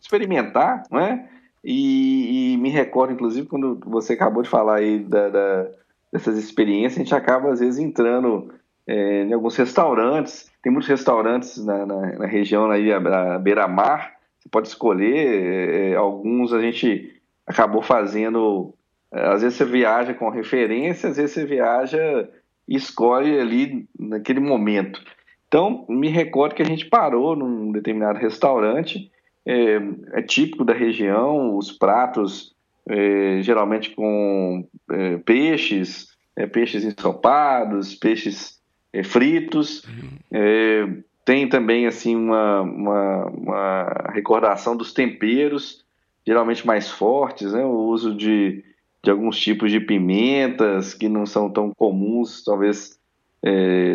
experimentar, 0.00 0.82
não 0.90 0.98
é? 0.98 1.28
E, 1.62 2.54
e, 2.54 2.56
me 2.56 2.70
recordo, 2.70 3.12
inclusive, 3.12 3.46
quando 3.46 3.78
você 3.86 4.14
acabou 4.14 4.42
de 4.42 4.48
falar 4.48 4.78
aí 4.78 4.98
da, 4.98 5.28
da, 5.28 5.68
dessas 6.12 6.36
experiências, 6.36 6.96
a 6.96 7.04
gente 7.04 7.14
acaba, 7.14 7.52
às 7.52 7.60
vezes, 7.60 7.78
entrando 7.78 8.52
é, 8.84 9.22
em 9.22 9.32
alguns 9.32 9.54
restaurantes. 9.54 10.49
Tem 10.62 10.70
muitos 10.70 10.88
restaurantes 10.88 11.64
na, 11.64 11.86
na, 11.86 12.18
na 12.18 12.26
região, 12.26 12.70
aí, 12.70 12.92
à 12.92 13.38
beira-mar. 13.38 14.14
Você 14.38 14.48
pode 14.48 14.68
escolher. 14.68 15.92
É, 15.92 15.96
alguns 15.96 16.52
a 16.52 16.60
gente 16.60 17.20
acabou 17.46 17.82
fazendo. 17.82 18.74
É, 19.12 19.28
às 19.28 19.42
vezes 19.42 19.56
você 19.56 19.64
viaja 19.64 20.14
com 20.14 20.28
referência, 20.28 21.10
às 21.10 21.16
vezes 21.16 21.32
você 21.32 21.44
viaja 21.44 22.28
e 22.68 22.76
escolhe 22.76 23.38
ali 23.38 23.88
naquele 23.98 24.40
momento. 24.40 25.02
Então, 25.48 25.84
me 25.88 26.08
recordo 26.08 26.54
que 26.54 26.62
a 26.62 26.66
gente 26.66 26.86
parou 26.86 27.34
num 27.34 27.72
determinado 27.72 28.20
restaurante 28.20 29.10
é, 29.44 29.80
é 30.12 30.22
típico 30.22 30.64
da 30.64 30.72
região, 30.72 31.56
os 31.56 31.72
pratos 31.72 32.54
é, 32.88 33.42
geralmente 33.42 33.90
com 33.90 34.64
é, 34.90 35.16
peixes, 35.18 36.08
é, 36.36 36.46
peixes 36.46 36.84
ensopados, 36.84 37.94
peixes 37.94 38.59
é, 38.59 38.59
fritos. 39.04 39.84
Uhum. 39.84 40.08
É, 40.32 40.88
tem 41.24 41.48
também 41.48 41.86
assim 41.86 42.16
uma, 42.16 42.62
uma, 42.62 43.26
uma, 43.26 44.10
recordação 44.12 44.76
dos 44.76 44.92
temperos, 44.92 45.84
geralmente 46.26 46.66
mais 46.66 46.90
fortes, 46.90 47.52
né? 47.52 47.64
o 47.64 47.70
uso 47.70 48.14
de, 48.14 48.64
de 49.02 49.10
alguns 49.10 49.38
tipos 49.38 49.70
de 49.70 49.80
pimentas 49.80 50.94
que 50.94 51.08
não 51.08 51.26
são 51.26 51.50
tão 51.50 51.72
comuns, 51.76 52.42
talvez, 52.44 52.98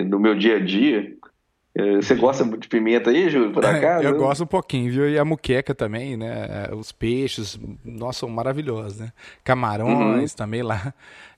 no 0.07 0.19
meu 0.19 0.35
dia 0.35 0.57
a 0.57 0.59
dia. 0.59 1.14
É, 1.77 1.97
você 1.97 2.15
gosta 2.15 2.45
de 2.45 2.69
pimenta 2.69 3.09
aí, 3.09 3.29
Júlio, 3.29 3.51
por 3.51 3.63
acaso? 3.65 4.07
Eu 4.07 4.17
gosto 4.17 4.43
um 4.45 4.47
pouquinho, 4.47 4.91
viu? 4.91 5.09
E 5.09 5.19
a 5.19 5.25
muqueca 5.25 5.75
também, 5.75 6.15
né? 6.15 6.69
Os 6.71 6.93
peixes, 6.93 7.59
nossa, 7.83 8.19
são 8.19 8.29
maravilhosos, 8.29 8.99
né? 8.99 9.11
Camarões 9.43 10.31
uhum. 10.31 10.37
também 10.37 10.63
lá. 10.63 10.93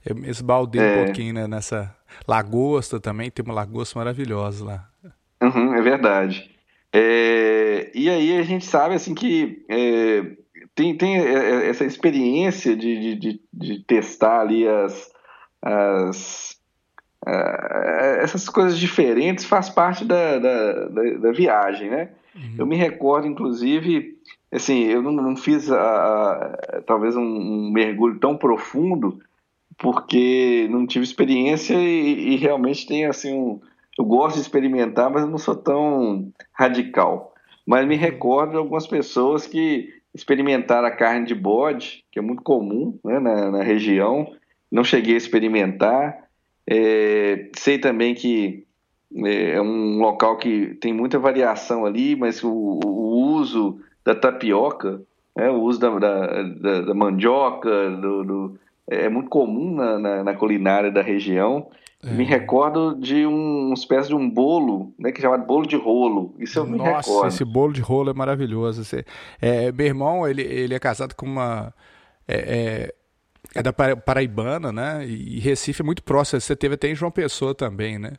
Eu 0.05 0.15
esbaldei 0.25 0.81
é. 0.81 1.01
um 1.01 1.05
pouquinho, 1.05 1.33
né? 1.33 1.47
Nessa 1.47 1.93
lagosta 2.27 2.99
também, 2.99 3.31
tem 3.31 3.43
uma 3.43 3.53
lagosta 3.53 3.97
maravilhosa 3.97 4.63
lá. 4.63 4.89
Uhum, 5.41 5.73
é 5.73 5.81
verdade. 5.81 6.51
É... 6.93 7.91
E 7.95 8.07
aí 8.07 8.37
a 8.37 8.43
gente 8.43 8.65
sabe, 8.65 8.93
assim, 8.93 9.15
que 9.15 9.65
é... 9.67 10.21
tem, 10.75 10.95
tem 10.95 11.17
é, 11.17 11.67
essa 11.67 11.83
experiência 11.83 12.75
de, 12.75 12.99
de, 12.99 13.15
de, 13.15 13.41
de 13.51 13.83
testar 13.85 14.41
ali 14.41 14.67
as... 14.67 15.11
as 15.63 16.56
é, 17.25 18.19
essas 18.21 18.47
coisas 18.47 18.77
diferentes 18.77 19.45
faz 19.45 19.69
parte 19.69 20.05
da, 20.05 20.37
da, 20.37 20.87
da, 20.87 21.03
da 21.17 21.31
viagem, 21.31 21.89
né? 21.89 22.09
Uhum. 22.35 22.55
Eu 22.59 22.65
me 22.65 22.75
recordo, 22.75 23.27
inclusive, 23.27 24.17
assim, 24.51 24.83
eu 24.83 25.01
não, 25.01 25.11
não 25.11 25.35
fiz 25.35 25.71
a, 25.71 25.77
a, 25.79 26.81
talvez 26.85 27.15
um, 27.15 27.23
um, 27.23 27.71
mergulho 27.71 28.19
tão 28.19 28.37
profundo 28.37 29.19
porque 29.77 30.67
não 30.71 30.87
tive 30.87 31.05
experiência 31.05 31.75
e, 31.75 32.33
e 32.33 32.35
realmente 32.35 32.87
tem 32.87 33.05
assim 33.05 33.33
um, 33.33 33.61
eu 33.97 34.05
gosto 34.05 34.35
de 34.35 34.41
experimentar, 34.41 35.09
mas 35.09 35.23
eu 35.23 35.29
não 35.29 35.37
sou 35.37 35.55
tão 35.55 36.31
radical. 36.53 37.33
Mas 37.65 37.85
me 37.87 37.95
uhum. 37.95 38.01
recordo 38.01 38.51
de 38.51 38.57
algumas 38.57 38.85
pessoas 38.85 39.47
que 39.47 39.93
experimentaram 40.13 40.87
a 40.87 40.91
carne 40.91 41.25
de 41.25 41.35
bode, 41.35 42.05
que 42.11 42.19
é 42.19 42.21
muito 42.21 42.41
comum 42.41 42.97
né, 43.03 43.19
na, 43.19 43.51
na 43.51 43.63
região. 43.63 44.31
Não 44.71 44.83
cheguei 44.83 45.15
a 45.15 45.17
experimentar, 45.17 46.26
é, 46.69 47.49
sei 47.57 47.77
também 47.77 48.13
que 48.13 48.65
é, 49.15 49.51
é 49.51 49.61
um 49.61 49.99
local 49.99 50.37
que 50.37 50.75
tem 50.81 50.93
muita 50.93 51.17
variação 51.17 51.85
ali, 51.85 52.15
mas 52.15 52.43
o, 52.43 52.49
o 52.49 53.35
uso 53.35 53.79
da 54.03 54.13
tapioca, 54.13 55.01
né, 55.35 55.49
o 55.49 55.61
uso 55.61 55.79
da, 55.79 55.97
da, 55.97 56.43
da, 56.43 56.81
da 56.81 56.93
mandioca, 56.93 57.89
do, 57.91 58.23
do, 58.23 58.59
é 58.89 59.07
muito 59.07 59.29
comum 59.29 59.75
na, 59.75 59.97
na, 59.97 60.23
na 60.23 60.33
culinária 60.33 60.91
da 60.91 61.01
região. 61.01 61.67
É. 62.03 62.11
Me 62.11 62.23
recordo 62.23 62.95
de 62.95 63.25
um, 63.25 63.67
uma 63.67 63.73
espécie 63.73 64.09
de 64.09 64.15
um 64.15 64.29
bolo, 64.29 64.93
né, 64.99 65.11
que 65.11 65.19
é 65.19 65.21
chamado 65.21 65.45
bolo 65.45 65.65
de 65.65 65.75
rolo. 65.75 66.35
Isso 66.37 66.59
eu 66.59 66.65
Nossa, 66.65 66.77
me 66.77 66.83
recordo. 66.83 67.23
Nossa, 67.23 67.27
esse 67.27 67.45
bolo 67.45 67.73
de 67.73 67.81
rolo 67.81 68.11
é 68.11 68.13
maravilhoso. 68.13 68.81
Esse, 68.81 69.05
é, 69.41 69.71
meu 69.71 69.85
irmão, 69.87 70.27
ele, 70.27 70.41
ele 70.41 70.75
é 70.75 70.79
casado 70.79 71.15
com 71.15 71.25
uma... 71.25 71.73
É, 72.27 72.93
é, 73.55 73.61
da 73.61 73.73
Paraibana, 73.73 74.71
né? 74.71 75.05
E 75.05 75.39
Recife 75.39 75.81
é 75.81 75.85
muito 75.85 76.03
próximo. 76.03 76.39
Você 76.39 76.55
teve 76.55 76.75
até 76.75 76.89
em 76.89 76.95
João 76.95 77.11
Pessoa 77.11 77.53
também, 77.55 77.97
né? 77.97 78.13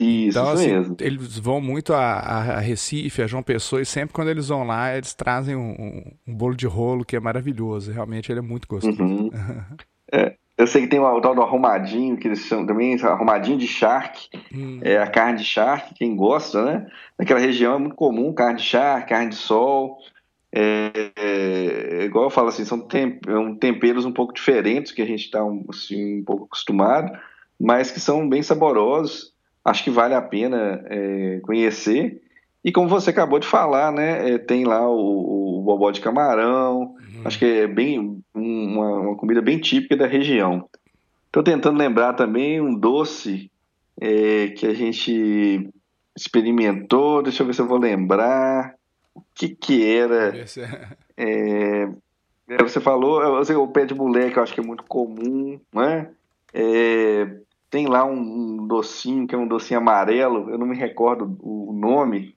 Isso, 0.00 0.38
então, 0.38 0.50
assim, 0.50 0.72
mesmo. 0.72 0.96
eles 1.00 1.38
vão 1.38 1.60
muito 1.60 1.94
a, 1.94 2.00
a, 2.00 2.58
Recife, 2.58 3.22
a 3.22 3.26
João 3.26 3.42
Pessoa, 3.42 3.80
e 3.80 3.86
sempre 3.86 4.12
quando 4.12 4.28
eles 4.28 4.48
vão 4.48 4.64
lá, 4.64 4.96
eles 4.96 5.14
trazem 5.14 5.54
um, 5.54 5.70
um, 5.70 6.12
um 6.26 6.34
bolo 6.34 6.56
de 6.56 6.66
rolo 6.66 7.04
que 7.04 7.16
é 7.16 7.20
maravilhoso. 7.20 7.92
Realmente 7.92 8.30
ele 8.30 8.40
é 8.40 8.42
muito 8.42 8.66
gostoso. 8.66 9.00
Uhum. 9.00 9.30
é, 10.12 10.34
eu 10.56 10.66
sei 10.66 10.82
que 10.82 10.88
tem 10.88 11.00
o 11.00 11.20
tal 11.20 11.34
do 11.34 11.42
arrumadinho, 11.42 12.16
que 12.16 12.28
eles 12.28 12.40
chamam 12.40 12.66
também, 12.66 13.00
arrumadinho 13.02 13.58
de 13.58 13.66
charque. 13.66 14.28
Hum. 14.54 14.80
É 14.82 14.98
a 14.98 15.06
carne 15.06 15.38
de 15.38 15.44
charque, 15.44 15.94
quem 15.94 16.14
gosta, 16.14 16.64
né? 16.64 16.86
Naquela 17.18 17.40
região 17.40 17.74
é 17.74 17.78
muito 17.78 17.96
comum, 17.96 18.32
carne 18.32 18.58
de 18.58 18.64
charque, 18.64 19.10
carne 19.10 19.30
de 19.30 19.36
sol. 19.36 19.98
É, 20.56 21.10
é, 21.16 22.04
igual 22.04 22.26
eu 22.26 22.30
falo 22.30 22.46
assim, 22.46 22.64
são 22.64 22.78
temperos 23.58 24.04
um 24.04 24.12
pouco 24.12 24.32
diferentes 24.32 24.92
que 24.92 25.02
a 25.02 25.06
gente 25.06 25.24
está 25.24 25.40
assim, 25.68 26.20
um 26.20 26.24
pouco 26.24 26.44
acostumado, 26.44 27.12
mas 27.60 27.90
que 27.90 27.98
são 27.98 28.28
bem 28.28 28.40
saborosos. 28.40 29.32
Acho 29.64 29.82
que 29.82 29.90
vale 29.90 30.14
a 30.14 30.22
pena 30.22 30.84
é, 30.86 31.40
conhecer. 31.42 32.22
E 32.62 32.70
como 32.70 32.88
você 32.88 33.10
acabou 33.10 33.40
de 33.40 33.48
falar, 33.48 33.90
né, 33.90 34.30
é, 34.30 34.38
tem 34.38 34.64
lá 34.64 34.88
o, 34.88 35.58
o, 35.58 35.62
bobó 35.62 35.90
de 35.90 36.00
camarão. 36.00 36.82
Uhum. 36.82 37.22
Acho 37.24 37.38
que 37.38 37.44
é 37.44 37.66
bem 37.66 38.22
uma, 38.32 39.00
uma, 39.00 39.16
comida 39.16 39.42
bem 39.42 39.58
típica 39.58 39.96
da 39.96 40.06
região. 40.06 40.68
Estou 41.26 41.42
tentando 41.42 41.78
lembrar 41.78 42.12
também 42.12 42.60
um 42.60 42.78
doce 42.78 43.50
é, 44.00 44.48
que 44.48 44.66
a 44.66 44.74
gente 44.74 45.68
experimentou. 46.16 47.22
Deixa 47.22 47.42
eu 47.42 47.46
ver 47.46 47.54
se 47.54 47.60
eu 47.60 47.66
vou 47.66 47.78
lembrar 47.78 48.74
o 49.14 49.22
que 49.34 49.48
que 49.48 49.86
era. 49.86 50.34
É, 51.16 51.88
é, 52.48 52.62
você 52.62 52.80
falou, 52.80 53.38
você, 53.38 53.54
o 53.54 53.68
pé 53.68 53.86
de 53.86 53.94
moleque 53.94 54.36
eu 54.36 54.42
acho 54.42 54.52
que 54.52 54.60
é 54.60 54.64
muito 54.64 54.84
comum, 54.84 55.58
né? 55.72 56.10
É, 56.52 57.38
tem 57.70 57.86
lá 57.86 58.04
um, 58.04 58.60
um, 58.62 58.66
docinho 58.66 59.26
que 59.26 59.34
é 59.34 59.38
um 59.38 59.48
docinho 59.48 59.80
amarelo, 59.80 60.50
eu 60.50 60.58
não 60.58 60.66
me 60.66 60.76
recordo 60.76 61.36
o 61.40 61.72
nome, 61.72 62.36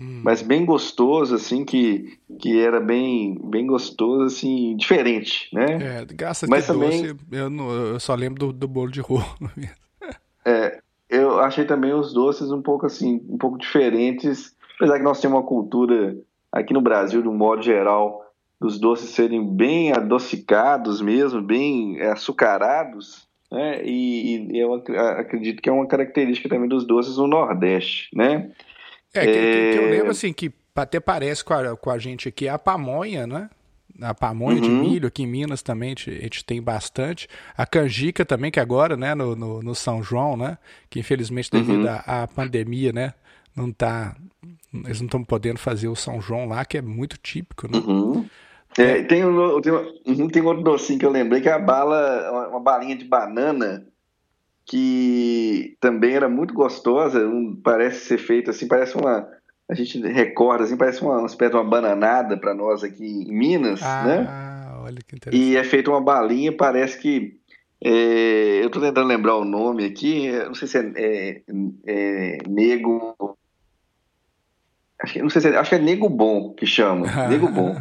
hum. 0.00 0.22
mas 0.24 0.40
bem 0.40 0.64
gostoso, 0.64 1.34
assim, 1.34 1.64
que, 1.64 2.18
que 2.38 2.58
era 2.58 2.80
bem, 2.80 3.38
bem 3.44 3.66
gostoso, 3.66 4.24
assim, 4.24 4.76
diferente, 4.76 5.48
né? 5.52 6.00
É, 6.00 6.04
graças 6.06 6.48
mas 6.48 6.66
também, 6.66 7.02
doce, 7.02 7.16
eu, 7.32 7.50
não, 7.50 7.70
eu 7.70 8.00
só 8.00 8.14
lembro 8.14 8.46
do, 8.46 8.52
do 8.52 8.68
bolo 8.68 8.90
de 8.90 9.00
rolo. 9.00 9.26
é, 10.44 10.80
eu 11.08 11.40
achei 11.40 11.64
também 11.64 11.92
os 11.92 12.12
doces 12.12 12.50
um 12.50 12.62
pouco 12.62 12.86
assim, 12.86 13.22
um 13.28 13.36
pouco 13.36 13.58
diferentes, 13.58 14.56
apesar 14.78 14.98
que 14.98 15.04
nós 15.04 15.20
temos 15.20 15.36
uma 15.36 15.46
cultura 15.46 16.16
aqui 16.52 16.72
no 16.72 16.80
Brasil, 16.80 17.20
de 17.20 17.28
um 17.28 17.34
modo 17.34 17.62
geral, 17.62 18.24
dos 18.60 18.78
doces 18.78 19.10
serem 19.10 19.44
bem 19.44 19.92
adocicados 19.92 21.00
mesmo, 21.00 21.42
bem 21.42 22.00
açucarados, 22.00 23.28
né? 23.50 23.82
E, 23.84 24.52
e 24.52 24.58
eu 24.58 24.74
acredito 24.74 25.60
que 25.60 25.68
é 25.68 25.72
uma 25.72 25.86
característica 25.86 26.48
também 26.48 26.68
dos 26.68 26.86
doces 26.86 27.16
no 27.16 27.26
Nordeste, 27.26 28.08
né? 28.14 28.50
É, 29.12 29.24
que, 29.24 29.30
é... 29.30 29.72
que 29.72 29.78
eu 29.78 29.90
lembro 29.90 30.10
assim 30.10 30.32
que 30.32 30.52
até 30.74 31.00
parece 31.00 31.44
com 31.44 31.54
a, 31.54 31.76
com 31.76 31.90
a 31.90 31.98
gente 31.98 32.28
aqui 32.28 32.48
a 32.48 32.58
pamonha, 32.58 33.26
né? 33.26 33.50
A 34.00 34.14
pamonha 34.14 34.56
uhum. 34.56 34.62
de 34.62 34.68
milho 34.68 35.08
aqui 35.08 35.24
em 35.24 35.26
Minas 35.26 35.60
também 35.60 35.88
a 35.88 35.90
gente, 35.90 36.10
a 36.10 36.22
gente, 36.22 36.44
tem 36.44 36.62
bastante. 36.62 37.26
A 37.56 37.66
canjica 37.66 38.24
também, 38.24 38.48
que 38.48 38.60
agora, 38.60 38.96
né, 38.96 39.12
no, 39.12 39.34
no, 39.34 39.60
no 39.60 39.74
São 39.74 40.02
João, 40.04 40.36
né? 40.36 40.56
Que 40.88 41.00
infelizmente 41.00 41.50
devido 41.50 41.84
uhum. 41.84 42.00
à 42.06 42.28
pandemia, 42.28 42.92
né? 42.92 43.14
Não 43.58 43.72
tá. 43.72 44.16
Eles 44.72 45.00
não 45.00 45.06
estão 45.06 45.24
podendo 45.24 45.58
fazer 45.58 45.88
o 45.88 45.96
São 45.96 46.20
João 46.20 46.46
lá, 46.46 46.64
que 46.64 46.78
é 46.78 46.82
muito 46.82 47.18
típico, 47.18 47.66
né? 47.70 47.78
Uhum. 47.78 48.26
É, 48.76 49.02
tem, 49.02 49.24
um, 49.24 49.60
tem, 49.60 49.72
um, 49.72 50.28
tem 50.28 50.42
outro 50.42 50.62
docinho 50.62 50.98
que 50.98 51.06
eu 51.06 51.10
lembrei, 51.10 51.40
que 51.40 51.48
é 51.48 51.52
a 51.52 51.58
bala, 51.58 52.30
uma, 52.30 52.48
uma 52.48 52.60
balinha 52.60 52.94
de 52.94 53.04
banana, 53.04 53.84
que 54.64 55.76
também 55.80 56.14
era 56.14 56.28
muito 56.28 56.54
gostosa, 56.54 57.26
um, 57.26 57.58
parece 57.60 58.04
ser 58.04 58.18
feita 58.18 58.50
assim, 58.50 58.68
parece 58.68 58.96
uma. 58.96 59.26
A 59.68 59.74
gente 59.74 60.00
recorda, 60.00 60.64
assim, 60.64 60.76
parece 60.76 61.02
uma, 61.02 61.18
uma 61.18 61.26
espécie 61.26 61.50
de 61.50 61.56
uma 61.56 61.64
bananada 61.64 62.36
para 62.36 62.54
nós 62.54 62.84
aqui 62.84 63.04
em 63.04 63.32
Minas, 63.32 63.82
ah, 63.82 64.04
né? 64.04 64.78
Olha 64.82 64.98
que 65.06 65.16
interessante. 65.16 65.42
E 65.42 65.56
é 65.56 65.64
feita 65.64 65.90
uma 65.90 66.00
balinha, 66.00 66.52
parece 66.52 66.98
que. 66.98 67.36
É, 67.80 68.60
eu 68.60 68.66
estou 68.66 68.82
tentando 68.82 69.06
lembrar 69.06 69.36
o 69.36 69.44
nome 69.44 69.84
aqui, 69.84 70.32
não 70.32 70.54
sei 70.54 70.66
se 70.66 70.78
é, 70.78 70.92
é, 70.96 71.42
é 71.86 72.38
Nego. 72.48 73.14
Acho 75.08 75.14
que, 75.14 75.22
não 75.22 75.30
sei 75.30 75.40
se 75.40 75.48
é, 75.48 75.56
acho 75.56 75.70
que 75.70 75.76
é 75.76 75.78
Nego 75.78 76.08
Bom 76.08 76.52
que 76.52 76.66
chama. 76.66 77.06
Nego 77.28 77.48
Bom. 77.50 77.74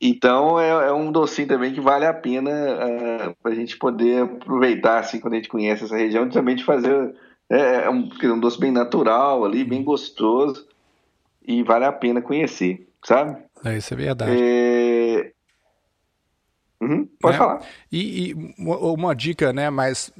Então 0.00 0.58
é, 0.58 0.88
é, 0.88 0.92
um 0.92 1.12
docinho 1.12 1.46
também 1.46 1.74
que 1.74 1.80
vale 1.80 2.06
a 2.06 2.14
pena 2.14 2.50
uh, 2.50 3.28
ah, 3.28 3.34
para 3.42 3.52
a 3.52 3.54
gente 3.54 3.76
poder 3.76 4.22
aproveitar 4.22 4.98
assim 4.98 5.20
quando 5.20 5.34
a 5.34 5.36
gente 5.36 5.50
conhece 5.50 5.84
essa 5.84 5.96
região, 5.96 6.26
também 6.30 6.56
de 6.56 6.64
fazer 6.64 7.14
é, 7.50 7.84
é 7.84 7.90
um, 7.90 8.08
é 8.22 8.32
um 8.32 8.40
doce 8.40 8.58
bem 8.58 8.70
natural 8.70 9.44
ali, 9.44 9.62
bem 9.62 9.84
gostoso 9.84 10.66
e 11.46 11.62
vale 11.62 11.84
a 11.84 11.92
pena 11.92 12.22
conhecer, 12.22 12.88
sabe? 13.04 13.36
É, 13.62 13.76
isso 13.76 13.92
é 13.92 13.96
verdade. 13.96 14.32
É... 14.32 14.89
Uhum, 16.90 17.08
pode 17.20 17.36
é, 17.36 17.38
falar. 17.38 17.60
E, 17.90 18.30
e, 18.30 18.54
uma 18.58 19.14
dica, 19.14 19.52
né, 19.52 19.70
mas 19.70 20.12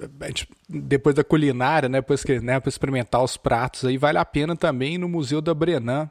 depois 0.68 1.14
da 1.14 1.24
culinária, 1.24 1.88
né, 1.88 1.98
depois 1.98 2.22
que, 2.22 2.38
né, 2.38 2.60
para 2.60 2.68
experimentar 2.68 3.22
os 3.22 3.36
pratos 3.36 3.84
aí, 3.84 3.98
vale 3.98 4.18
a 4.18 4.24
pena 4.24 4.54
também 4.54 4.96
no 4.96 5.08
Museu 5.08 5.40
da 5.40 5.52
Brenan, 5.52 6.08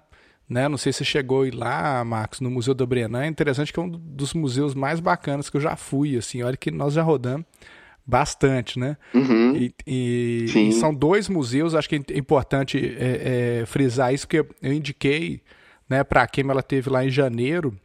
né? 0.49 0.67
Não 0.67 0.77
sei 0.77 0.91
se 0.91 0.99
você 0.99 1.05
chegou 1.05 1.45
ir 1.45 1.53
lá, 1.53 2.03
Marcos, 2.03 2.41
no 2.41 2.49
Museu 2.49 2.73
da 2.73 2.83
Brenan. 2.83 3.21
É 3.21 3.27
interessante 3.27 3.71
que 3.71 3.79
é 3.79 3.83
um 3.83 3.89
dos 3.89 4.33
museus 4.33 4.73
mais 4.73 4.99
bacanas 4.99 5.47
que 5.47 5.55
eu 5.55 5.61
já 5.61 5.75
fui, 5.75 6.17
assim. 6.17 6.41
Olha 6.41 6.57
que 6.57 6.71
nós 6.71 6.95
já 6.95 7.03
rodamos 7.03 7.45
bastante, 8.03 8.79
né? 8.79 8.97
Uhum. 9.13 9.55
E, 9.55 9.75
e, 9.85 10.45
e, 10.69 10.71
são 10.73 10.91
dois 10.91 11.29
museus, 11.29 11.75
acho 11.75 11.87
que 11.87 11.95
é 11.95 12.17
importante 12.17 12.79
é, 12.97 13.59
é, 13.61 13.65
frisar 13.67 14.11
isso, 14.11 14.27
porque 14.27 14.43
eu 14.59 14.73
indiquei, 14.73 15.43
né, 15.87 16.03
para 16.03 16.25
quem 16.25 16.49
ela 16.49 16.63
teve 16.63 16.89
lá 16.89 17.05
em 17.05 17.11
janeiro, 17.11 17.77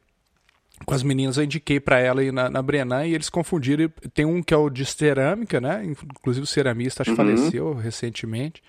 com 0.84 0.94
as 0.94 1.02
meninas, 1.02 1.36
eu 1.36 1.44
indiquei 1.44 1.80
para 1.80 1.98
ela 1.98 2.22
ir 2.22 2.32
na, 2.32 2.50
na 2.50 2.62
Brenan 2.62 3.06
e 3.06 3.14
eles 3.14 3.28
confundiram. 3.28 3.90
Tem 4.12 4.24
um 4.24 4.42
que 4.42 4.52
é 4.52 4.56
o 4.56 4.68
de 4.70 4.84
cerâmica, 4.84 5.60
né? 5.60 5.84
Inclusive 5.84 6.44
o 6.44 6.46
ceramista 6.46 7.02
acho 7.02 7.14
que 7.14 7.20
uhum. 7.20 7.36
faleceu 7.36 7.74
recentemente 7.74 8.62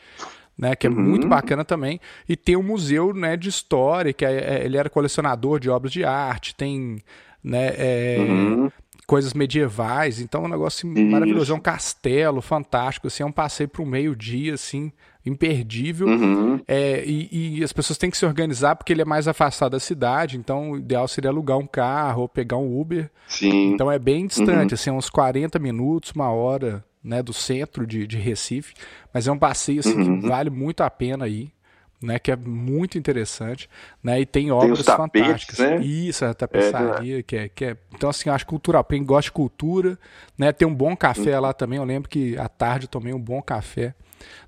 né, 0.57 0.75
que 0.75 0.87
é 0.87 0.89
uhum. 0.89 0.95
muito 0.95 1.27
bacana 1.27 1.65
também. 1.65 1.99
E 2.27 2.35
tem 2.35 2.55
um 2.55 2.63
museu 2.63 3.13
né, 3.13 3.35
de 3.35 3.49
história, 3.49 4.13
que 4.13 4.25
é, 4.25 4.31
é, 4.31 4.65
ele 4.65 4.77
era 4.77 4.89
colecionador 4.89 5.59
de 5.59 5.69
obras 5.69 5.91
de 5.91 6.03
arte, 6.03 6.55
tem 6.55 7.01
né, 7.43 7.73
é, 7.77 8.17
uhum. 8.19 8.71
coisas 9.05 9.33
medievais, 9.33 10.19
então 10.19 10.43
é 10.43 10.45
um 10.45 10.51
negócio 10.51 10.87
maravilhoso. 10.87 11.51
É 11.51 11.55
um 11.55 11.59
castelo 11.59 12.41
fantástico, 12.41 13.07
assim, 13.07 13.23
é 13.23 13.25
um 13.25 13.31
passeio 13.31 13.69
para 13.69 13.81
o 13.81 13.85
meio-dia, 13.85 14.53
assim, 14.53 14.91
imperdível. 15.25 16.07
Uhum. 16.07 16.61
É, 16.67 17.03
e, 17.05 17.59
e, 17.59 17.63
as 17.63 17.73
pessoas 17.73 17.97
têm 17.97 18.09
que 18.09 18.17
se 18.17 18.25
organizar 18.25 18.75
porque 18.75 18.93
ele 18.93 19.01
é 19.01 19.05
mais 19.05 19.27
afastado 19.27 19.71
da 19.71 19.79
cidade, 19.79 20.37
então 20.37 20.71
o 20.71 20.77
ideal 20.77 21.07
seria 21.07 21.31
alugar 21.31 21.57
um 21.57 21.65
carro 21.65 22.23
ou 22.23 22.29
pegar 22.29 22.57
um 22.57 22.79
Uber. 22.79 23.09
Sim. 23.27 23.73
Então 23.73 23.91
é 23.91 23.97
bem 23.97 24.27
distante, 24.27 24.71
uhum. 24.71 24.75
assim, 24.75 24.91
uns 24.91 25.09
40 25.09 25.57
minutos, 25.57 26.11
uma 26.11 26.29
hora 26.29 26.83
né, 27.03 27.23
do 27.23 27.33
centro 27.33 27.85
de, 27.87 28.05
de 28.05 28.17
Recife, 28.17 28.73
mas 29.13 29.27
é 29.27 29.31
um 29.31 29.37
passeio 29.37 29.79
assim, 29.79 29.93
uhum. 29.93 30.21
que 30.21 30.27
vale 30.27 30.49
muito 30.49 30.81
a 30.81 30.89
pena 30.89 31.27
ir. 31.27 31.51
Né, 32.01 32.19
que 32.19 32.29
é 32.29 32.35
muito 32.35 32.99
interessante, 32.99 33.69
né, 34.03 34.19
e 34.19 34.25
tem 34.27 34.51
obras 34.51 34.85
tem 34.85 34.85
tapetes, 34.85 35.21
fantásticas. 35.25 35.59
Né? 35.59 35.77
Isso, 35.81 36.25
a 36.25 36.33
tapeçaria, 36.35 37.19
é, 37.19 37.23
que, 37.23 37.35
é, 37.35 37.49
que 37.49 37.65
é. 37.65 37.77
Então, 37.95 38.09
assim, 38.09 38.29
acho 38.29 38.45
cultural. 38.45 38.83
Quem 38.83 39.03
gosta 39.03 39.29
de 39.29 39.31
cultura, 39.31 39.97
né, 40.37 40.51
tem 40.51 40.67
um 40.67 40.75
bom 40.75 40.95
café 40.95 41.35
uhum. 41.35 41.41
lá 41.41 41.53
também. 41.53 41.79
Eu 41.79 41.85
lembro 41.85 42.07
que 42.07 42.37
à 42.37 42.49
tarde 42.49 42.85
eu 42.85 42.89
tomei 42.89 43.13
um 43.13 43.19
bom 43.19 43.41
café. 43.41 43.95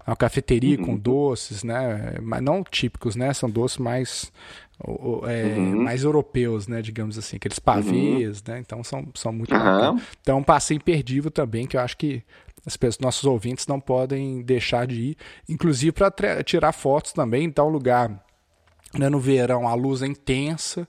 Uma 0.06 0.16
cafeteria 0.16 0.78
uhum. 0.80 0.86
com 0.86 0.98
doces, 0.98 1.64
né, 1.64 2.16
mas 2.22 2.42
não 2.42 2.64
típicos, 2.64 3.16
né, 3.16 3.34
são 3.34 3.50
doces 3.50 3.78
mais 3.78 4.32
é, 5.28 5.58
uhum. 5.58 5.84
mais 5.84 6.04
europeus, 6.04 6.68
né, 6.68 6.82
digamos 6.82 7.18
assim, 7.18 7.38
aqueles 7.38 7.60
pavês, 7.60 8.40
uhum. 8.40 8.54
né, 8.54 8.60
então 8.60 8.84
são, 8.84 9.08
são 9.16 9.34
muito 9.34 9.54
uhum. 9.54 9.60
bacanas. 9.60 10.04
Então 10.22 10.38
é 10.38 10.40
um 10.40 10.44
passeio 10.44 10.78
imperdível 10.78 11.32
também, 11.32 11.66
que 11.66 11.76
eu 11.76 11.82
acho 11.82 11.98
que 11.98 12.24
as 12.66 12.76
pessoas, 12.76 13.00
nossos 13.00 13.24
ouvintes 13.24 13.66
não 13.66 13.80
podem 13.80 14.42
deixar 14.42 14.86
de 14.86 14.96
ir, 14.96 15.18
inclusive 15.48 15.94
para 15.94 16.44
tirar 16.44 16.74
fotos 16.74 17.14
também. 17.14 17.46
Então, 17.46 17.70
lugar 17.70 18.22
né, 18.94 19.10
no 19.10 19.20
verão 19.20 19.68
a 19.68 19.74
luz 19.74 20.02
é 20.02 20.08
intensa, 20.08 20.88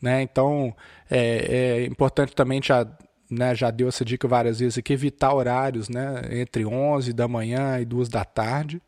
né? 0.00 0.22
Então 0.22 0.74
é, 1.10 1.82
é 1.82 1.86
importante 1.86 2.34
também 2.34 2.60
já, 2.62 2.86
né, 3.30 3.54
já 3.54 3.70
deu 3.70 3.88
essa 3.88 4.04
dica 4.04 4.26
várias 4.26 4.58
vezes 4.58 4.78
aqui 4.78 4.92
evitar 4.92 5.32
horários, 5.32 5.88
né, 5.88 6.22
entre 6.30 6.66
11 6.66 7.12
da 7.12 7.28
manhã 7.28 7.78
e 7.78 7.84
2 7.84 8.08
da 8.08 8.24
tarde. 8.24 8.82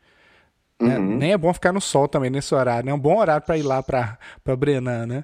Né? 0.79 0.97
Uhum. 0.97 1.17
Nem 1.17 1.31
é 1.31 1.37
bom 1.37 1.53
ficar 1.53 1.71
no 1.71 1.79
sol 1.79 2.07
também 2.07 2.29
nesse 2.29 2.53
horário, 2.53 2.85
né? 2.85 2.91
É 2.91 2.95
um 2.95 2.99
bom 2.99 3.17
horário 3.17 3.45
para 3.45 3.57
ir 3.57 3.63
lá 3.63 3.81
para 3.81 4.17
Brenan, 4.57 5.05
né? 5.05 5.23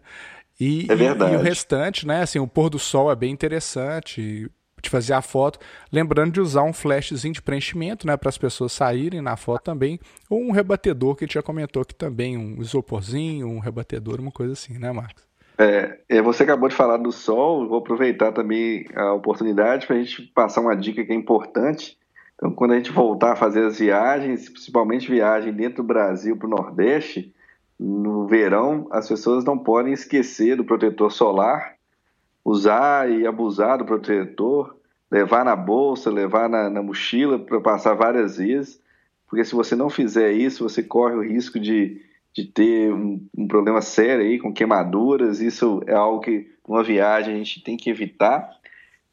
E, 0.60 0.86
é 0.90 0.96
verdade. 0.96 1.34
E, 1.34 1.36
e, 1.36 1.38
o 1.38 1.42
restante, 1.42 2.08
né? 2.08 2.22
Assim, 2.22 2.40
o 2.40 2.48
pôr 2.48 2.70
do 2.70 2.80
sol 2.80 3.12
é 3.12 3.16
bem 3.16 3.32
interessante 3.32 4.50
de 4.82 4.90
fazer 4.90 5.14
a 5.14 5.22
foto, 5.22 5.60
lembrando 5.92 6.34
de 6.34 6.40
usar 6.40 6.64
um 6.64 6.74
flashzinho 6.74 7.34
de 7.34 7.42
preenchimento, 7.42 8.08
né, 8.08 8.16
para 8.16 8.30
as 8.30 8.38
pessoas 8.38 8.72
saírem 8.72 9.22
na 9.22 9.36
foto 9.36 9.64
também, 9.64 10.00
ou 10.30 10.40
um 10.40 10.52
rebatedor 10.52 11.16
que 11.16 11.24
a 11.24 11.28
gente 11.28 11.34
já 11.34 11.44
comentou 11.44 11.82
aqui 11.82 11.94
também, 11.94 12.38
um 12.38 12.62
isoporzinho, 12.62 13.48
um 13.48 13.60
rebatedor, 13.60 14.20
uma 14.20 14.32
coisa 14.32 14.54
assim, 14.54 14.78
né, 14.78 14.92
Marcos? 14.92 15.29
É, 15.60 16.00
é 16.08 16.22
você 16.22 16.44
acabou 16.44 16.70
de 16.70 16.76
falar 16.76 16.98
do 16.98 17.12
sol, 17.12 17.68
vou 17.68 17.80
aproveitar 17.80 18.32
também 18.32 18.86
a 18.96 19.14
oportunidade 19.14 19.86
para 19.86 19.98
a 19.98 20.00
gente 20.00 20.22
passar 20.34 20.62
uma 20.62 20.76
dica 20.76 21.04
que 21.04 21.12
é 21.12 21.16
importante. 21.16 21.98
Então, 22.36 22.52
quando 22.52 22.72
a 22.72 22.78
gente 22.78 22.92
voltar 22.92 23.34
a 23.34 23.36
fazer 23.36 23.66
as 23.66 23.78
viagens, 23.78 24.48
principalmente 24.48 25.12
viagem 25.12 25.52
dentro 25.52 25.84
do 25.84 25.88
Brasil 25.88 26.38
para 26.38 26.48
o 26.48 26.50
Nordeste, 26.50 27.36
no 27.78 28.26
verão, 28.26 28.88
as 28.92 29.08
pessoas 29.08 29.44
não 29.44 29.58
podem 29.58 29.92
esquecer 29.92 30.56
do 30.56 30.64
protetor 30.64 31.12
solar 31.12 31.78
usar 32.44 33.10
e 33.12 33.28
abusar 33.28 33.78
do 33.78 33.86
protetor, 33.86 34.76
levar 35.12 35.44
na 35.44 35.56
bolsa, 35.56 36.10
levar 36.10 36.50
na, 36.50 36.70
na 36.70 36.82
mochila 36.82 37.38
para 37.38 37.60
passar 37.62 37.94
várias 37.94 38.38
vezes, 38.38 38.82
porque 39.28 39.44
se 39.44 39.54
você 39.54 39.76
não 39.76 39.90
fizer 39.90 40.32
isso, 40.32 40.68
você 40.68 40.82
corre 40.82 41.16
o 41.16 41.24
risco 41.24 41.60
de, 41.60 42.02
de 42.34 42.46
ter 42.46 42.94
um, 42.94 43.26
um 43.38 43.48
problema 43.48 43.82
sério 43.82 44.24
aí 44.24 44.40
com 44.40 44.54
queimaduras. 44.54 45.40
Isso 45.40 45.82
é 45.88 45.94
algo 45.94 46.22
que 46.22 46.48
numa 46.68 46.84
viagem 46.84 47.34
a 47.34 47.38
gente 47.38 47.64
tem 47.64 47.78
que 47.78 47.90
evitar. 47.90 48.50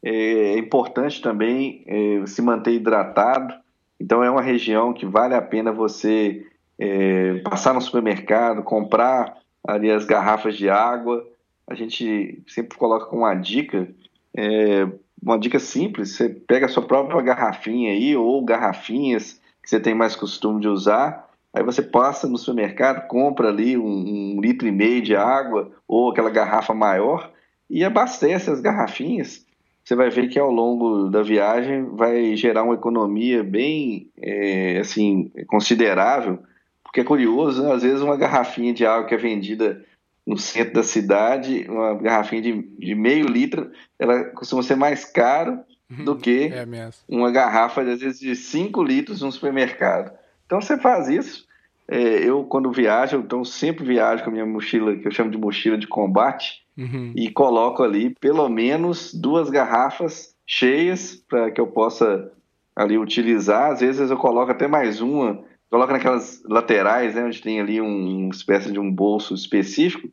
É, 0.03 0.11
é 0.11 0.57
importante 0.57 1.21
também 1.21 1.83
é, 1.87 2.25
se 2.25 2.41
manter 2.41 2.73
hidratado. 2.73 3.53
Então 3.99 4.23
é 4.23 4.29
uma 4.29 4.41
região 4.41 4.93
que 4.93 5.05
vale 5.05 5.33
a 5.33 5.41
pena 5.41 5.71
você 5.71 6.45
é, 6.77 7.39
passar 7.39 7.73
no 7.73 7.81
supermercado, 7.81 8.63
comprar 8.63 9.37
ali 9.67 9.91
as 9.91 10.05
garrafas 10.05 10.55
de 10.55 10.69
água, 10.69 11.27
a 11.67 11.75
gente 11.75 12.41
sempre 12.47 12.77
coloca 12.77 13.13
uma 13.13 13.33
dica, 13.35 13.87
é, 14.35 14.87
uma 15.21 15.37
dica 15.37 15.59
simples, 15.59 16.15
você 16.15 16.29
pega 16.29 16.67
a 16.67 16.69
sua 16.69 16.83
própria 16.83 17.21
garrafinha 17.21 17.91
aí, 17.91 18.15
ou 18.15 18.43
garrafinhas 18.45 19.41
que 19.61 19.69
você 19.69 19.79
tem 19.79 19.93
mais 19.93 20.15
costume 20.15 20.61
de 20.61 20.69
usar, 20.69 21.26
aí 21.57 21.63
você 21.63 21.81
passa 21.81 22.27
no 22.27 22.37
supermercado, 22.37 23.07
compra 23.07 23.49
ali 23.49 23.77
um, 23.77 24.37
um 24.37 24.41
litro 24.41 24.67
e 24.67 24.71
meio 24.71 25.01
de 25.01 25.15
água, 25.15 25.71
ou 25.87 26.11
aquela 26.11 26.29
garrafa 26.29 26.73
maior, 26.73 27.31
e 27.69 27.83
abastece 27.83 28.49
as 28.49 28.61
garrafinhas, 28.61 29.45
você 29.83 29.95
vai 29.95 30.09
ver 30.09 30.27
que 30.27 30.39
ao 30.39 30.51
longo 30.51 31.09
da 31.09 31.21
viagem 31.21 31.85
vai 31.95 32.35
gerar 32.35 32.63
uma 32.63 32.75
economia 32.75 33.43
bem 33.43 34.09
é, 34.21 34.79
assim 34.79 35.31
considerável 35.47 36.39
porque 36.87 37.01
é 37.01 37.03
curioso, 37.03 37.63
né? 37.63 37.73
às 37.73 37.83
vezes 37.83 38.01
uma 38.01 38.17
garrafinha 38.17 38.73
de 38.73 38.85
água 38.85 39.07
que 39.07 39.13
é 39.13 39.17
vendida 39.17 39.85
no 40.25 40.37
centro 40.37 40.73
da 40.73 40.83
cidade, 40.83 41.65
uma 41.69 41.93
garrafinha 41.95 42.41
de, 42.41 42.61
de 42.77 42.95
meio 42.95 43.27
litro, 43.27 43.71
ela 43.99 44.25
costuma 44.25 44.63
ser 44.63 44.75
mais 44.75 45.05
caro 45.05 45.59
do 45.89 46.13
uhum. 46.13 46.17
que 46.17 46.51
é 46.51 46.65
uma 47.07 47.31
garrafa, 47.31 47.81
às 47.81 48.01
vezes, 48.01 48.19
de 48.19 48.35
5 48.35 48.83
litros 48.83 49.21
no 49.21 49.31
supermercado. 49.31 50.11
Então 50.45 50.59
você 50.59 50.77
faz 50.77 51.07
isso. 51.07 51.46
É, 51.89 52.27
eu, 52.27 52.43
quando 52.43 52.71
viajo, 52.71 53.17
então 53.17 53.45
sempre 53.45 53.85
viajo 53.85 54.23
com 54.23 54.29
a 54.29 54.33
minha 54.33 54.45
mochila, 54.45 54.95
que 54.95 55.07
eu 55.07 55.11
chamo 55.11 55.31
de 55.31 55.37
mochila 55.37 55.77
de 55.77 55.87
combate, 55.87 56.65
uhum. 56.77 57.13
e 57.15 57.29
coloco 57.29 57.81
ali 57.81 58.13
pelo 58.19 58.47
menos 58.49 59.13
duas 59.13 59.49
garrafas 59.49 60.35
cheias 60.45 61.15
para 61.27 61.49
que 61.51 61.59
eu 61.59 61.67
possa 61.67 62.31
ali 62.75 62.97
utilizar. 62.97 63.71
Às 63.71 63.79
vezes 63.79 64.11
eu 64.11 64.17
coloco 64.17 64.51
até 64.51 64.67
mais 64.67 65.01
uma, 65.01 65.43
coloco 65.69 65.91
naquelas 65.91 66.43
laterais, 66.45 67.15
né, 67.15 67.23
onde 67.23 67.41
tem 67.41 67.59
ali 67.59 67.81
um, 67.81 68.25
uma 68.25 68.33
espécie 68.33 68.71
de 68.71 68.79
um 68.79 68.91
bolso 68.91 69.33
específico, 69.33 70.09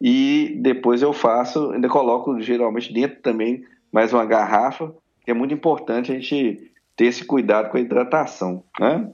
e 0.00 0.56
depois 0.60 1.02
eu 1.02 1.12
faço, 1.12 1.72
ainda 1.72 1.88
coloco 1.88 2.40
geralmente 2.40 2.92
dentro 2.92 3.20
também 3.20 3.64
mais 3.92 4.12
uma 4.12 4.24
garrafa, 4.24 4.94
que 5.24 5.30
é 5.30 5.34
muito 5.34 5.52
importante 5.52 6.12
a 6.12 6.14
gente 6.14 6.70
ter 6.96 7.06
esse 7.06 7.24
cuidado 7.24 7.70
com 7.70 7.76
a 7.76 7.80
hidratação. 7.80 8.64
Né? 8.78 9.10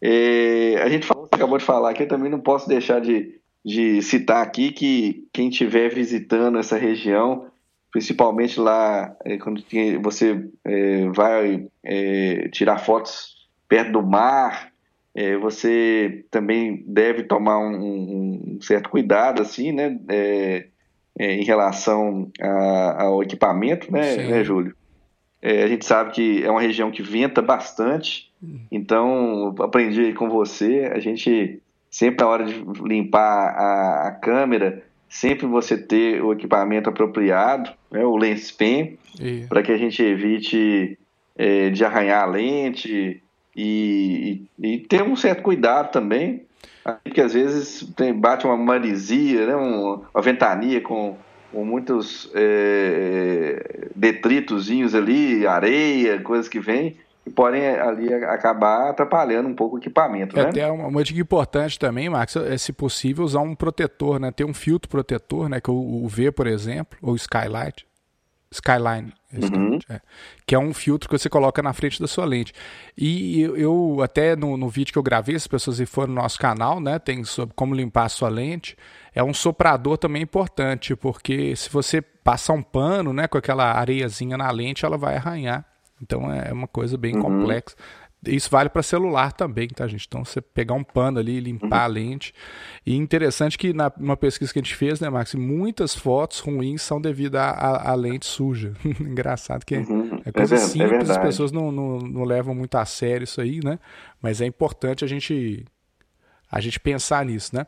É, 0.00 0.82
a 0.82 0.88
gente 0.88 1.06
acabou 1.34 1.58
de 1.58 1.64
falar 1.64 1.90
aqui, 1.90 2.02
eu 2.02 2.08
também 2.08 2.30
não 2.30 2.40
posso 2.40 2.68
deixar 2.68 3.00
de, 3.00 3.40
de 3.64 4.00
citar 4.02 4.42
aqui 4.42 4.72
que 4.72 5.26
quem 5.32 5.48
estiver 5.48 5.92
visitando 5.92 6.58
essa 6.58 6.76
região, 6.76 7.46
principalmente 7.90 8.58
lá 8.58 9.14
é, 9.24 9.36
quando 9.38 9.62
você 10.02 10.48
é, 10.64 11.08
vai 11.10 11.66
é, 11.84 12.48
tirar 12.48 12.78
fotos 12.78 13.48
perto 13.68 13.92
do 13.92 14.02
mar, 14.02 14.72
é, 15.14 15.36
você 15.36 16.24
também 16.30 16.84
deve 16.86 17.22
tomar 17.24 17.58
um, 17.58 18.56
um 18.56 18.58
certo 18.60 18.90
cuidado, 18.90 19.40
assim, 19.40 19.72
né, 19.72 19.98
é, 20.08 20.66
em 21.16 21.44
relação 21.44 22.30
a, 22.40 23.04
ao 23.04 23.22
equipamento, 23.22 23.92
né, 23.92 24.16
né 24.16 24.42
Júlio? 24.42 24.74
É, 25.46 25.62
a 25.62 25.68
gente 25.68 25.84
sabe 25.84 26.10
que 26.12 26.42
é 26.42 26.50
uma 26.50 26.62
região 26.62 26.90
que 26.90 27.02
venta 27.02 27.42
bastante, 27.42 28.32
então 28.72 29.54
aprendi 29.60 30.14
com 30.14 30.30
você, 30.30 30.90
a 30.90 30.98
gente 30.98 31.60
sempre 31.90 32.24
na 32.24 32.30
hora 32.30 32.46
de 32.46 32.64
limpar 32.82 33.50
a, 33.50 34.08
a 34.08 34.10
câmera, 34.10 34.82
sempre 35.06 35.46
você 35.46 35.76
ter 35.76 36.22
o 36.22 36.32
equipamento 36.32 36.88
apropriado, 36.88 37.70
né, 37.92 38.02
o 38.02 38.16
lens 38.16 38.50
pen, 38.50 38.98
para 39.46 39.62
que 39.62 39.70
a 39.70 39.76
gente 39.76 40.02
evite 40.02 40.98
é, 41.36 41.68
de 41.68 41.84
arranhar 41.84 42.22
a 42.22 42.26
lente 42.26 43.22
e, 43.54 44.42
e, 44.58 44.66
e, 44.66 44.78
ter 44.78 45.02
um 45.02 45.14
certo 45.14 45.42
cuidado 45.42 45.92
também, 45.92 46.46
porque 47.04 47.20
às 47.20 47.34
vezes 47.34 47.86
tem, 47.94 48.14
bate 48.14 48.46
uma 48.46 48.56
marisia, 48.56 49.46
né, 49.46 49.54
uma 49.54 50.22
ventania 50.22 50.80
com 50.80 51.18
com 51.54 51.64
muitos 51.64 52.30
é, 52.34 53.88
detritozinhos 53.94 54.94
ali, 54.94 55.46
areia, 55.46 56.20
coisas 56.20 56.48
que 56.48 56.58
vêm, 56.58 56.96
e 57.26 57.30
podem 57.30 57.66
ali 57.66 58.12
acabar 58.12 58.90
atrapalhando 58.90 59.48
um 59.48 59.54
pouco 59.54 59.76
o 59.76 59.78
equipamento. 59.78 60.38
É 60.38 60.42
né? 60.42 60.48
até 60.50 60.70
uma, 60.70 60.86
uma 60.86 61.02
dica 61.02 61.20
importante 61.20 61.78
também, 61.78 62.10
Max, 62.10 62.36
é 62.36 62.58
se 62.58 62.72
possível 62.72 63.24
usar 63.24 63.40
um 63.40 63.54
protetor, 63.54 64.20
né? 64.20 64.30
Ter 64.30 64.44
um 64.44 64.52
filtro 64.52 64.90
protetor, 64.90 65.48
né? 65.48 65.60
Que 65.60 65.70
o, 65.70 66.04
o 66.04 66.08
V, 66.08 66.30
por 66.32 66.46
exemplo, 66.46 66.98
ou 67.00 67.16
Skylight, 67.16 67.86
Skyline, 68.54 69.12
uhum. 69.32 69.78
é, 69.88 70.00
que 70.46 70.54
é 70.54 70.58
um 70.58 70.72
filtro 70.72 71.08
que 71.08 71.18
você 71.18 71.28
coloca 71.28 71.60
na 71.62 71.72
frente 71.72 72.00
da 72.00 72.06
sua 72.06 72.24
lente. 72.24 72.52
E 72.96 73.40
eu, 73.40 73.56
eu 73.56 74.02
até 74.02 74.36
no, 74.36 74.56
no, 74.56 74.68
vídeo 74.68 74.92
que 74.92 74.98
eu 74.98 75.02
gravei, 75.02 75.34
as 75.34 75.46
pessoas 75.46 75.80
foram 75.88 76.14
no 76.14 76.22
nosso 76.22 76.38
canal, 76.38 76.78
né, 76.78 76.98
tem 76.98 77.24
sobre 77.24 77.54
como 77.54 77.74
limpar 77.74 78.04
a 78.04 78.08
sua 78.08 78.28
lente. 78.28 78.76
É 79.14 79.22
um 79.22 79.32
soprador 79.32 79.96
também 79.96 80.22
importante, 80.22 80.96
porque 80.96 81.54
se 81.54 81.70
você 81.70 82.02
passar 82.02 82.54
um 82.54 82.62
pano, 82.62 83.12
né, 83.12 83.28
com 83.28 83.38
aquela 83.38 83.72
areiazinha 83.72 84.36
na 84.36 84.50
lente, 84.50 84.84
ela 84.84 84.98
vai 84.98 85.16
arranhar. 85.16 85.64
Então 86.02 86.30
é 86.32 86.52
uma 86.52 86.66
coisa 86.66 86.98
bem 86.98 87.14
uhum. 87.14 87.22
complexa. 87.22 87.76
Isso 88.26 88.50
vale 88.50 88.68
para 88.68 88.82
celular 88.82 89.32
também, 89.32 89.68
tá, 89.68 89.86
gente? 89.86 90.06
Então, 90.06 90.24
você 90.24 90.40
pegar 90.40 90.74
um 90.74 90.82
pano 90.82 91.18
ali, 91.18 91.40
limpar 91.40 91.66
uhum. 91.66 91.84
a 91.84 91.86
lente. 91.86 92.32
E 92.84 92.96
interessante 92.96 93.58
que 93.58 93.72
na 93.72 93.92
uma 93.98 94.16
pesquisa 94.16 94.52
que 94.52 94.58
a 94.58 94.62
gente 94.62 94.74
fez, 94.74 95.00
né, 95.00 95.10
Max, 95.10 95.34
muitas 95.34 95.94
fotos 95.94 96.40
ruins 96.40 96.82
são 96.82 97.00
devido 97.00 97.36
à 97.36 97.94
lente 97.94 98.26
suja. 98.26 98.72
Engraçado 99.00 99.64
que 99.64 99.74
é, 99.74 99.80
uhum. 99.80 100.20
é 100.24 100.32
coisa 100.32 100.54
é, 100.54 100.58
simples, 100.58 101.10
é 101.10 101.12
as 101.12 101.18
pessoas 101.18 101.52
não, 101.52 101.70
não, 101.70 101.98
não 101.98 102.24
levam 102.24 102.54
muito 102.54 102.76
a 102.76 102.84
sério 102.84 103.24
isso 103.24 103.40
aí, 103.40 103.60
né? 103.62 103.78
Mas 104.22 104.40
é 104.40 104.46
importante 104.46 105.04
a 105.04 105.08
gente 105.08 105.64
a 106.54 106.60
gente 106.60 106.78
pensar 106.78 107.26
nisso, 107.26 107.54
né? 107.54 107.66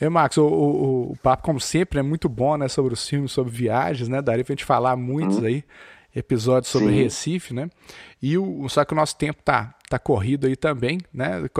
E, 0.00 0.08
Max, 0.08 0.38
o, 0.38 0.46
o, 0.46 1.12
o, 1.12 1.16
papo, 1.16 1.42
como 1.42 1.60
sempre, 1.60 1.98
é 1.98 2.02
muito 2.02 2.28
bom, 2.28 2.56
né? 2.56 2.68
Sobre 2.68 2.94
os 2.94 3.06
filmes, 3.06 3.32
sobre 3.32 3.52
viagens, 3.52 4.08
né? 4.08 4.22
Daria 4.22 4.44
pra 4.44 4.52
gente 4.52 4.64
falar 4.64 4.94
muitos 4.96 5.38
uhum. 5.38 5.46
aí 5.46 5.64
episódios 6.14 6.70
sobre 6.70 6.88
Sim. 6.88 7.02
Recife, 7.02 7.52
né? 7.52 7.68
E 8.22 8.38
o, 8.38 8.68
só 8.68 8.84
que 8.84 8.92
o 8.92 8.96
nosso 8.96 9.16
tempo 9.16 9.40
tá, 9.44 9.74
tá 9.88 9.98
corrido 9.98 10.46
aí 10.46 10.54
também, 10.54 10.98
né? 11.12 11.40
Eu 11.42 11.50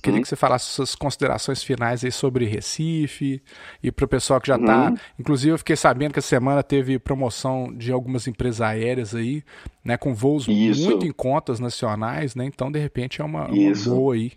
queria 0.00 0.18
uhum. 0.18 0.22
que 0.22 0.28
você 0.28 0.34
falasse 0.36 0.66
suas 0.66 0.96
considerações 0.96 1.62
finais 1.62 2.04
aí 2.04 2.10
sobre 2.10 2.44
Recife 2.44 3.40
e 3.80 3.92
para 3.92 4.04
o 4.04 4.08
pessoal 4.08 4.40
que 4.40 4.48
já 4.48 4.56
está. 4.56 4.90
Uhum. 4.90 4.96
Inclusive, 5.18 5.52
eu 5.52 5.58
fiquei 5.58 5.76
sabendo 5.76 6.12
que 6.12 6.18
essa 6.18 6.28
semana 6.28 6.62
teve 6.62 6.98
promoção 6.98 7.72
de 7.72 7.92
algumas 7.92 8.26
empresas 8.26 8.60
aéreas 8.60 9.14
aí, 9.14 9.44
né? 9.84 9.96
Com 9.96 10.12
voos 10.12 10.48
Isso. 10.48 10.84
muito 10.84 11.06
em 11.06 11.12
contas 11.12 11.60
nacionais, 11.60 12.34
né? 12.34 12.44
Então, 12.44 12.70
de 12.70 12.80
repente, 12.80 13.20
é 13.20 13.24
uma, 13.24 13.46
uma 13.46 13.72
boa 13.84 14.14
aí 14.14 14.32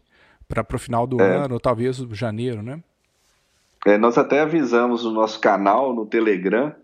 para 0.50 0.76
o 0.76 0.80
final 0.80 1.06
do 1.06 1.22
é. 1.22 1.36
ano, 1.36 1.54
ou 1.54 1.60
talvez 1.60 1.98
janeiro, 2.12 2.64
né? 2.64 2.82
É, 3.86 3.98
nós 3.98 4.18
até 4.18 4.42
avisamos 4.42 5.06
no 5.06 5.12
nosso 5.12 5.40
canal, 5.40 5.94
no 5.94 6.06
Telegram, 6.06 6.76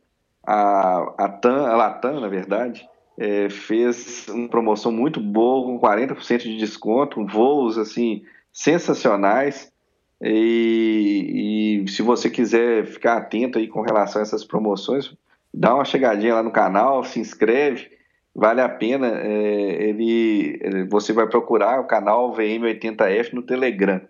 a, 0.45 1.13
a, 1.17 1.29
TAM, 1.29 1.65
a 1.65 1.75
Latam, 1.75 2.21
na 2.21 2.27
verdade, 2.27 2.87
é, 3.17 3.49
fez 3.49 4.27
uma 4.29 4.47
promoção 4.47 4.91
muito 4.91 5.19
boa, 5.19 5.65
com 5.65 5.79
40% 5.79 6.43
de 6.43 6.57
desconto, 6.57 7.25
voos 7.25 7.77
assim 7.77 8.23
sensacionais. 8.53 9.71
E, 10.21 11.83
e, 11.83 11.91
se 11.91 12.01
você 12.01 12.29
quiser 12.29 12.85
ficar 12.85 13.17
atento 13.17 13.57
aí 13.57 13.67
com 13.67 13.81
relação 13.81 14.21
a 14.21 14.23
essas 14.23 14.45
promoções, 14.45 15.13
dá 15.53 15.73
uma 15.75 15.83
chegadinha 15.83 16.35
lá 16.35 16.43
no 16.43 16.51
canal, 16.51 17.03
se 17.03 17.19
inscreve, 17.19 17.89
vale 18.35 18.61
a 18.61 18.69
pena. 18.69 19.07
É, 19.21 19.89
ele, 19.89 20.85
você 20.89 21.13
vai 21.13 21.27
procurar 21.27 21.79
o 21.79 21.87
canal 21.87 22.35
VM80F 22.35 23.33
no 23.33 23.41
Telegram. 23.41 24.01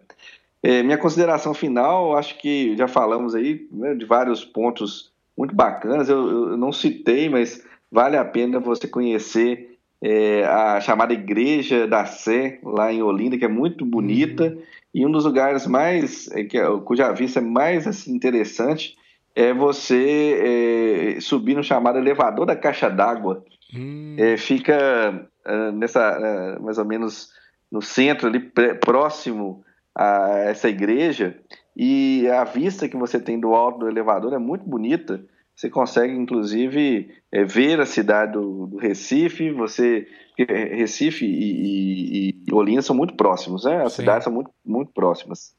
É, 0.64 0.82
minha 0.82 0.98
consideração 0.98 1.54
final, 1.54 2.18
acho 2.18 2.40
que 2.40 2.76
já 2.76 2.88
falamos 2.88 3.36
aí 3.36 3.68
né, 3.72 3.94
de 3.94 4.04
vários 4.04 4.44
pontos 4.44 5.12
muito 5.38 5.54
bacanas. 5.54 6.10
Eu, 6.10 6.50
eu, 6.50 6.58
não 6.58 6.72
citei, 6.72 7.30
mas 7.30 7.64
vale 7.92 8.18
a 8.18 8.26
pena 8.26 8.60
você 8.60 8.88
conhecer 8.88 9.78
é, 10.02 10.44
a 10.46 10.82
chamada 10.82 11.14
Igreja 11.14 11.88
da 11.88 12.06
Sé, 12.06 12.60
lá 12.64 12.92
em 12.92 13.04
Olinda, 13.04 13.38
que 13.38 13.46
é 13.46 13.50
muito 13.50 13.86
bonita. 13.86 14.46
Uhum. 14.46 14.62
E 14.94 15.06
um 15.06 15.12
dos 15.12 15.26
lugares 15.26 15.68
mais, 15.68 16.32
é, 16.32 16.44
que, 16.44 16.58
é, 16.58 16.66
cuja 16.84 17.12
vista 17.12 17.40
é 17.40 17.44
mais 17.44 17.86
assim, 17.86 18.16
interessante, 18.16 18.98
é 19.36 19.54
você 19.54 21.16
é, 21.18 21.22
subir 21.22 21.56
no 21.56 21.64
chamado 21.64 22.00
elevador 22.00 22.46
da 22.46 22.56
caixa 22.56 22.90
d'água. 22.90 23.44
Uhum. 23.74 24.16
fica 24.38 25.28
uh, 25.46 25.72
nessa, 25.72 26.18
uh, 26.18 26.64
mais 26.64 26.78
ou 26.78 26.86
menos 26.86 27.30
no 27.72 27.82
centro, 27.82 28.28
ali 28.28 28.40
próximo 28.80 29.64
a 29.94 30.40
essa 30.46 30.70
igreja, 30.70 31.38
e 31.76 32.28
a 32.30 32.44
vista 32.44 32.88
que 32.88 32.96
você 32.96 33.20
tem 33.20 33.40
do 33.40 33.54
alto 33.54 33.80
do 33.80 33.90
elevador 33.90 34.34
é 34.34 34.38
muito 34.38 34.68
bonita. 34.68 35.24
Você 35.54 35.70
consegue, 35.70 36.14
inclusive, 36.14 37.14
é, 37.32 37.44
ver 37.44 37.80
a 37.80 37.86
cidade 37.86 38.34
do, 38.34 38.68
do 38.68 38.78
Recife. 38.78 39.52
Você 39.52 40.08
Recife 40.38 41.26
e, 41.26 41.30
e, 41.30 42.44
e, 42.46 42.54
Olinda 42.54 42.82
são 42.82 42.96
muito 42.96 43.16
próximos, 43.16 43.64
né? 43.64 43.84
As 43.84 43.94
Sim. 43.94 44.02
cidades 44.02 44.26
são 44.26 44.34
muito, 44.34 44.52
muito 44.66 44.92
próximas. 44.92 45.56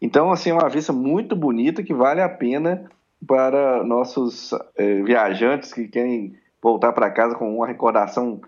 Então, 0.00 0.30
assim, 0.30 0.50
é 0.50 0.54
uma 0.54 0.68
vista 0.68 0.92
muito 0.92 1.34
bonita 1.34 1.82
que 1.82 1.92
vale 1.92 2.20
a 2.20 2.28
pena 2.28 2.88
para 3.26 3.82
nossos 3.84 4.52
é, 4.76 5.02
viajantes 5.02 5.72
que 5.72 5.88
querem 5.88 6.34
voltar 6.62 6.92
para 6.92 7.10
casa 7.10 7.34
com 7.34 7.56
uma 7.56 7.66
recordação 7.66 8.40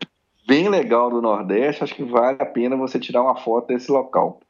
bem 0.47 0.69
legal 0.69 1.11
do 1.11 1.21
Nordeste. 1.21 1.83
Acho 1.83 1.95
que 1.95 2.05
vale 2.05 2.39
a 2.41 2.47
pena 2.47 2.77
você 2.77 2.99
tirar 2.99 3.23
uma 3.23 3.37
foto 3.37 3.69
desse 3.69 3.91
local. 3.91 4.41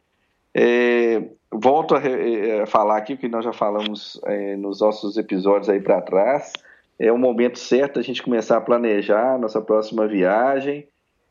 É, 0.52 1.22
volto 1.50 1.94
a, 1.94 2.00
é, 2.00 2.62
a, 2.62 2.66
falar 2.66 2.98
aqui, 2.98 3.16
que 3.16 3.26
nós 3.26 3.44
já 3.44 3.52
falamos 3.52 4.20
é, 4.24 4.54
nos 4.56 4.80
nossos 4.80 5.16
episódios 5.16 5.70
aí 5.70 5.80
para 5.80 6.02
trás. 6.02 6.52
É 6.98 7.10
o 7.10 7.18
momento 7.18 7.58
certo 7.58 7.98
a 7.98 8.02
gente 8.02 8.22
começar 8.22 8.58
a 8.58 8.60
planejar 8.60 9.34
a 9.34 9.38
nossa 9.38 9.60
próxima 9.60 10.06
viagem. 10.06 10.86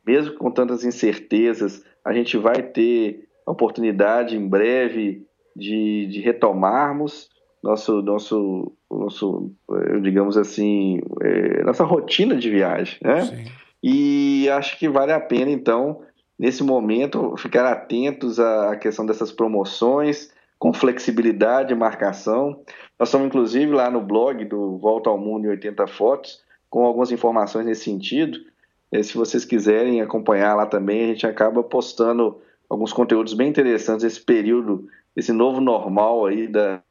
Mesmo 0.05 0.35
com 0.35 0.51
tantas 0.51 0.83
incertezas, 0.83 1.85
a 2.03 2.11
gente 2.11 2.37
vai 2.37 2.61
ter 2.61 3.29
a 3.45 3.51
oportunidade 3.51 4.35
em 4.35 4.45
breve 4.45 5.25
de, 5.55 6.07
de 6.07 6.19
retomarmos 6.19 7.29
nosso, 7.63 8.01
nosso, 8.01 8.71
nosso, 8.91 9.51
digamos 10.01 10.37
assim, 10.37 10.99
é, 11.21 11.63
nossa 11.63 11.85
rotina 11.85 12.35
de 12.35 12.49
viagem, 12.49 12.97
né? 13.01 13.21
Sim. 13.21 13.45
E 13.81 14.49
acho 14.49 14.77
que 14.77 14.89
vale 14.89 15.13
a 15.13 15.19
pena, 15.19 15.49
então, 15.49 16.01
nesse 16.37 16.63
momento, 16.63 17.35
ficar 17.37 17.65
atentos 17.65 18.39
à 18.39 18.75
questão 18.75 19.05
dessas 19.05 19.31
promoções. 19.31 20.31
com 20.59 20.71
flexibilidade 20.71 21.69
de 21.69 21.75
marcação. 21.75 22.61
Nós 22.97 23.09
estamos, 23.09 23.27
inclusive, 23.27 23.73
lá 23.73 23.91
no 23.91 23.99
blog 23.99 24.45
do 24.45 24.77
Volta 24.77 25.09
ao 25.09 25.17
Mundo 25.17 25.45
em 25.45 25.49
80 25.49 25.87
Fotos, 25.87 26.41
com 26.69 26.85
algumas 26.85 27.11
informações 27.11 27.65
nesse 27.65 27.83
sentido. 27.83 28.39
E 28.89 29.03
se 29.03 29.17
vocês 29.17 29.43
quiserem 29.43 29.99
acompanhar 29.99 30.55
lá 30.55 30.65
também, 30.65 31.03
a 31.03 31.07
gente 31.07 31.27
acaba 31.27 31.61
postando 31.63 32.39
alguns 32.69 32.93
conteúdos 32.93 33.33
bem 33.33 33.49
interessantes 33.49 34.05
esse 34.05 34.21
período, 34.21 34.87
esse 35.17 35.33
novo 35.33 35.59
normal 35.59 36.25
aí 36.25 36.47
da, 36.47 36.81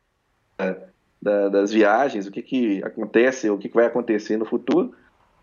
da, 1.20 1.48
das 1.48 1.72
viagens, 1.72 2.26
o 2.26 2.30
que, 2.30 2.42
que 2.42 2.84
acontece, 2.84 3.48
o 3.48 3.56
que, 3.56 3.68
que 3.68 3.74
vai 3.74 3.86
acontecer 3.86 4.36
no 4.36 4.44
futuro. 4.44 4.92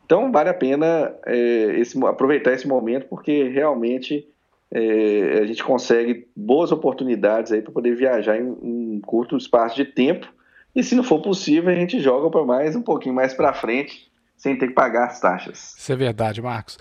Então, 0.06 0.32
vale 0.32 0.50
a 0.50 0.54
pena 0.54 1.16
é, 1.26 1.80
esse, 1.80 2.04
aproveitar 2.06 2.52
esse 2.52 2.68
momento, 2.68 3.08
porque 3.08 3.44
realmente 3.44 4.28
é, 4.72 5.40
a 5.42 5.46
gente 5.46 5.64
consegue 5.64 6.28
boas 6.36 6.72
oportunidades 6.72 7.52
aí 7.52 7.62
para 7.62 7.72
poder 7.72 7.96
viajar 7.96 8.38
em 8.38 8.44
um 8.44 9.00
curto 9.06 9.38
espaço 9.38 9.76
de 9.76 9.86
tempo. 9.86 10.28
E 10.76 10.84
se 10.84 10.96
não 10.96 11.04
for 11.04 11.22
possível, 11.22 11.70
a 11.70 11.76
gente 11.76 12.00
joga 12.00 12.30
para 12.30 12.44
mais 12.44 12.76
um 12.76 12.82
pouquinho 12.82 13.16
mais 13.16 13.34
para 13.34 13.54
frente, 13.54 14.12
sem 14.36 14.58
ter 14.58 14.68
que 14.68 14.74
pagar 14.74 15.06
as 15.08 15.20
taxas. 15.20 15.76
Isso 15.78 15.92
é 15.92 15.96
verdade, 15.96 16.42
Marcos. 16.42 16.78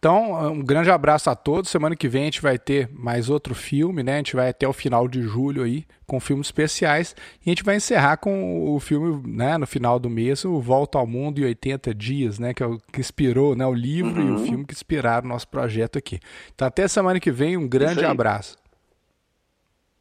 Então, 0.00 0.50
um 0.50 0.64
grande 0.64 0.90
abraço 0.90 1.28
a 1.28 1.34
todos. 1.34 1.70
Semana 1.70 1.94
que 1.94 2.08
vem 2.08 2.22
a 2.22 2.24
gente 2.24 2.40
vai 2.40 2.58
ter 2.58 2.88
mais 2.90 3.28
outro 3.28 3.54
filme, 3.54 4.02
né? 4.02 4.14
A 4.14 4.16
gente 4.16 4.34
vai 4.34 4.48
até 4.48 4.66
o 4.66 4.72
final 4.72 5.06
de 5.06 5.20
julho 5.20 5.62
aí 5.62 5.84
com 6.06 6.18
filmes 6.18 6.46
especiais 6.46 7.14
e 7.44 7.50
a 7.50 7.52
gente 7.52 7.62
vai 7.62 7.76
encerrar 7.76 8.16
com 8.16 8.74
o 8.74 8.80
filme, 8.80 9.22
né, 9.28 9.58
no 9.58 9.66
final 9.66 9.98
do 9.98 10.10
mês, 10.10 10.44
o 10.44 10.58
Volta 10.58 10.98
ao 10.98 11.06
Mundo 11.06 11.38
em 11.38 11.44
80 11.44 11.94
dias, 11.94 12.38
né, 12.38 12.52
que 12.52 12.62
é 12.64 12.66
o 12.66 12.80
que 12.92 12.98
inspirou, 12.98 13.54
né, 13.54 13.64
o 13.64 13.72
livro 13.72 14.20
uhum. 14.20 14.26
e 14.26 14.30
o 14.30 14.38
uhum. 14.38 14.44
filme 14.44 14.64
que 14.64 14.74
inspiraram 14.74 15.26
o 15.26 15.28
nosso 15.28 15.46
projeto 15.46 15.98
aqui. 15.98 16.18
Então, 16.52 16.66
até 16.66 16.88
semana 16.88 17.20
que 17.20 17.30
vem, 17.30 17.56
um 17.56 17.68
grande 17.68 18.04
abraço. 18.04 18.56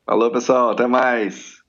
Falou, 0.03 0.31
pessoal, 0.31 0.71
até 0.71 0.87
mais. 0.87 1.59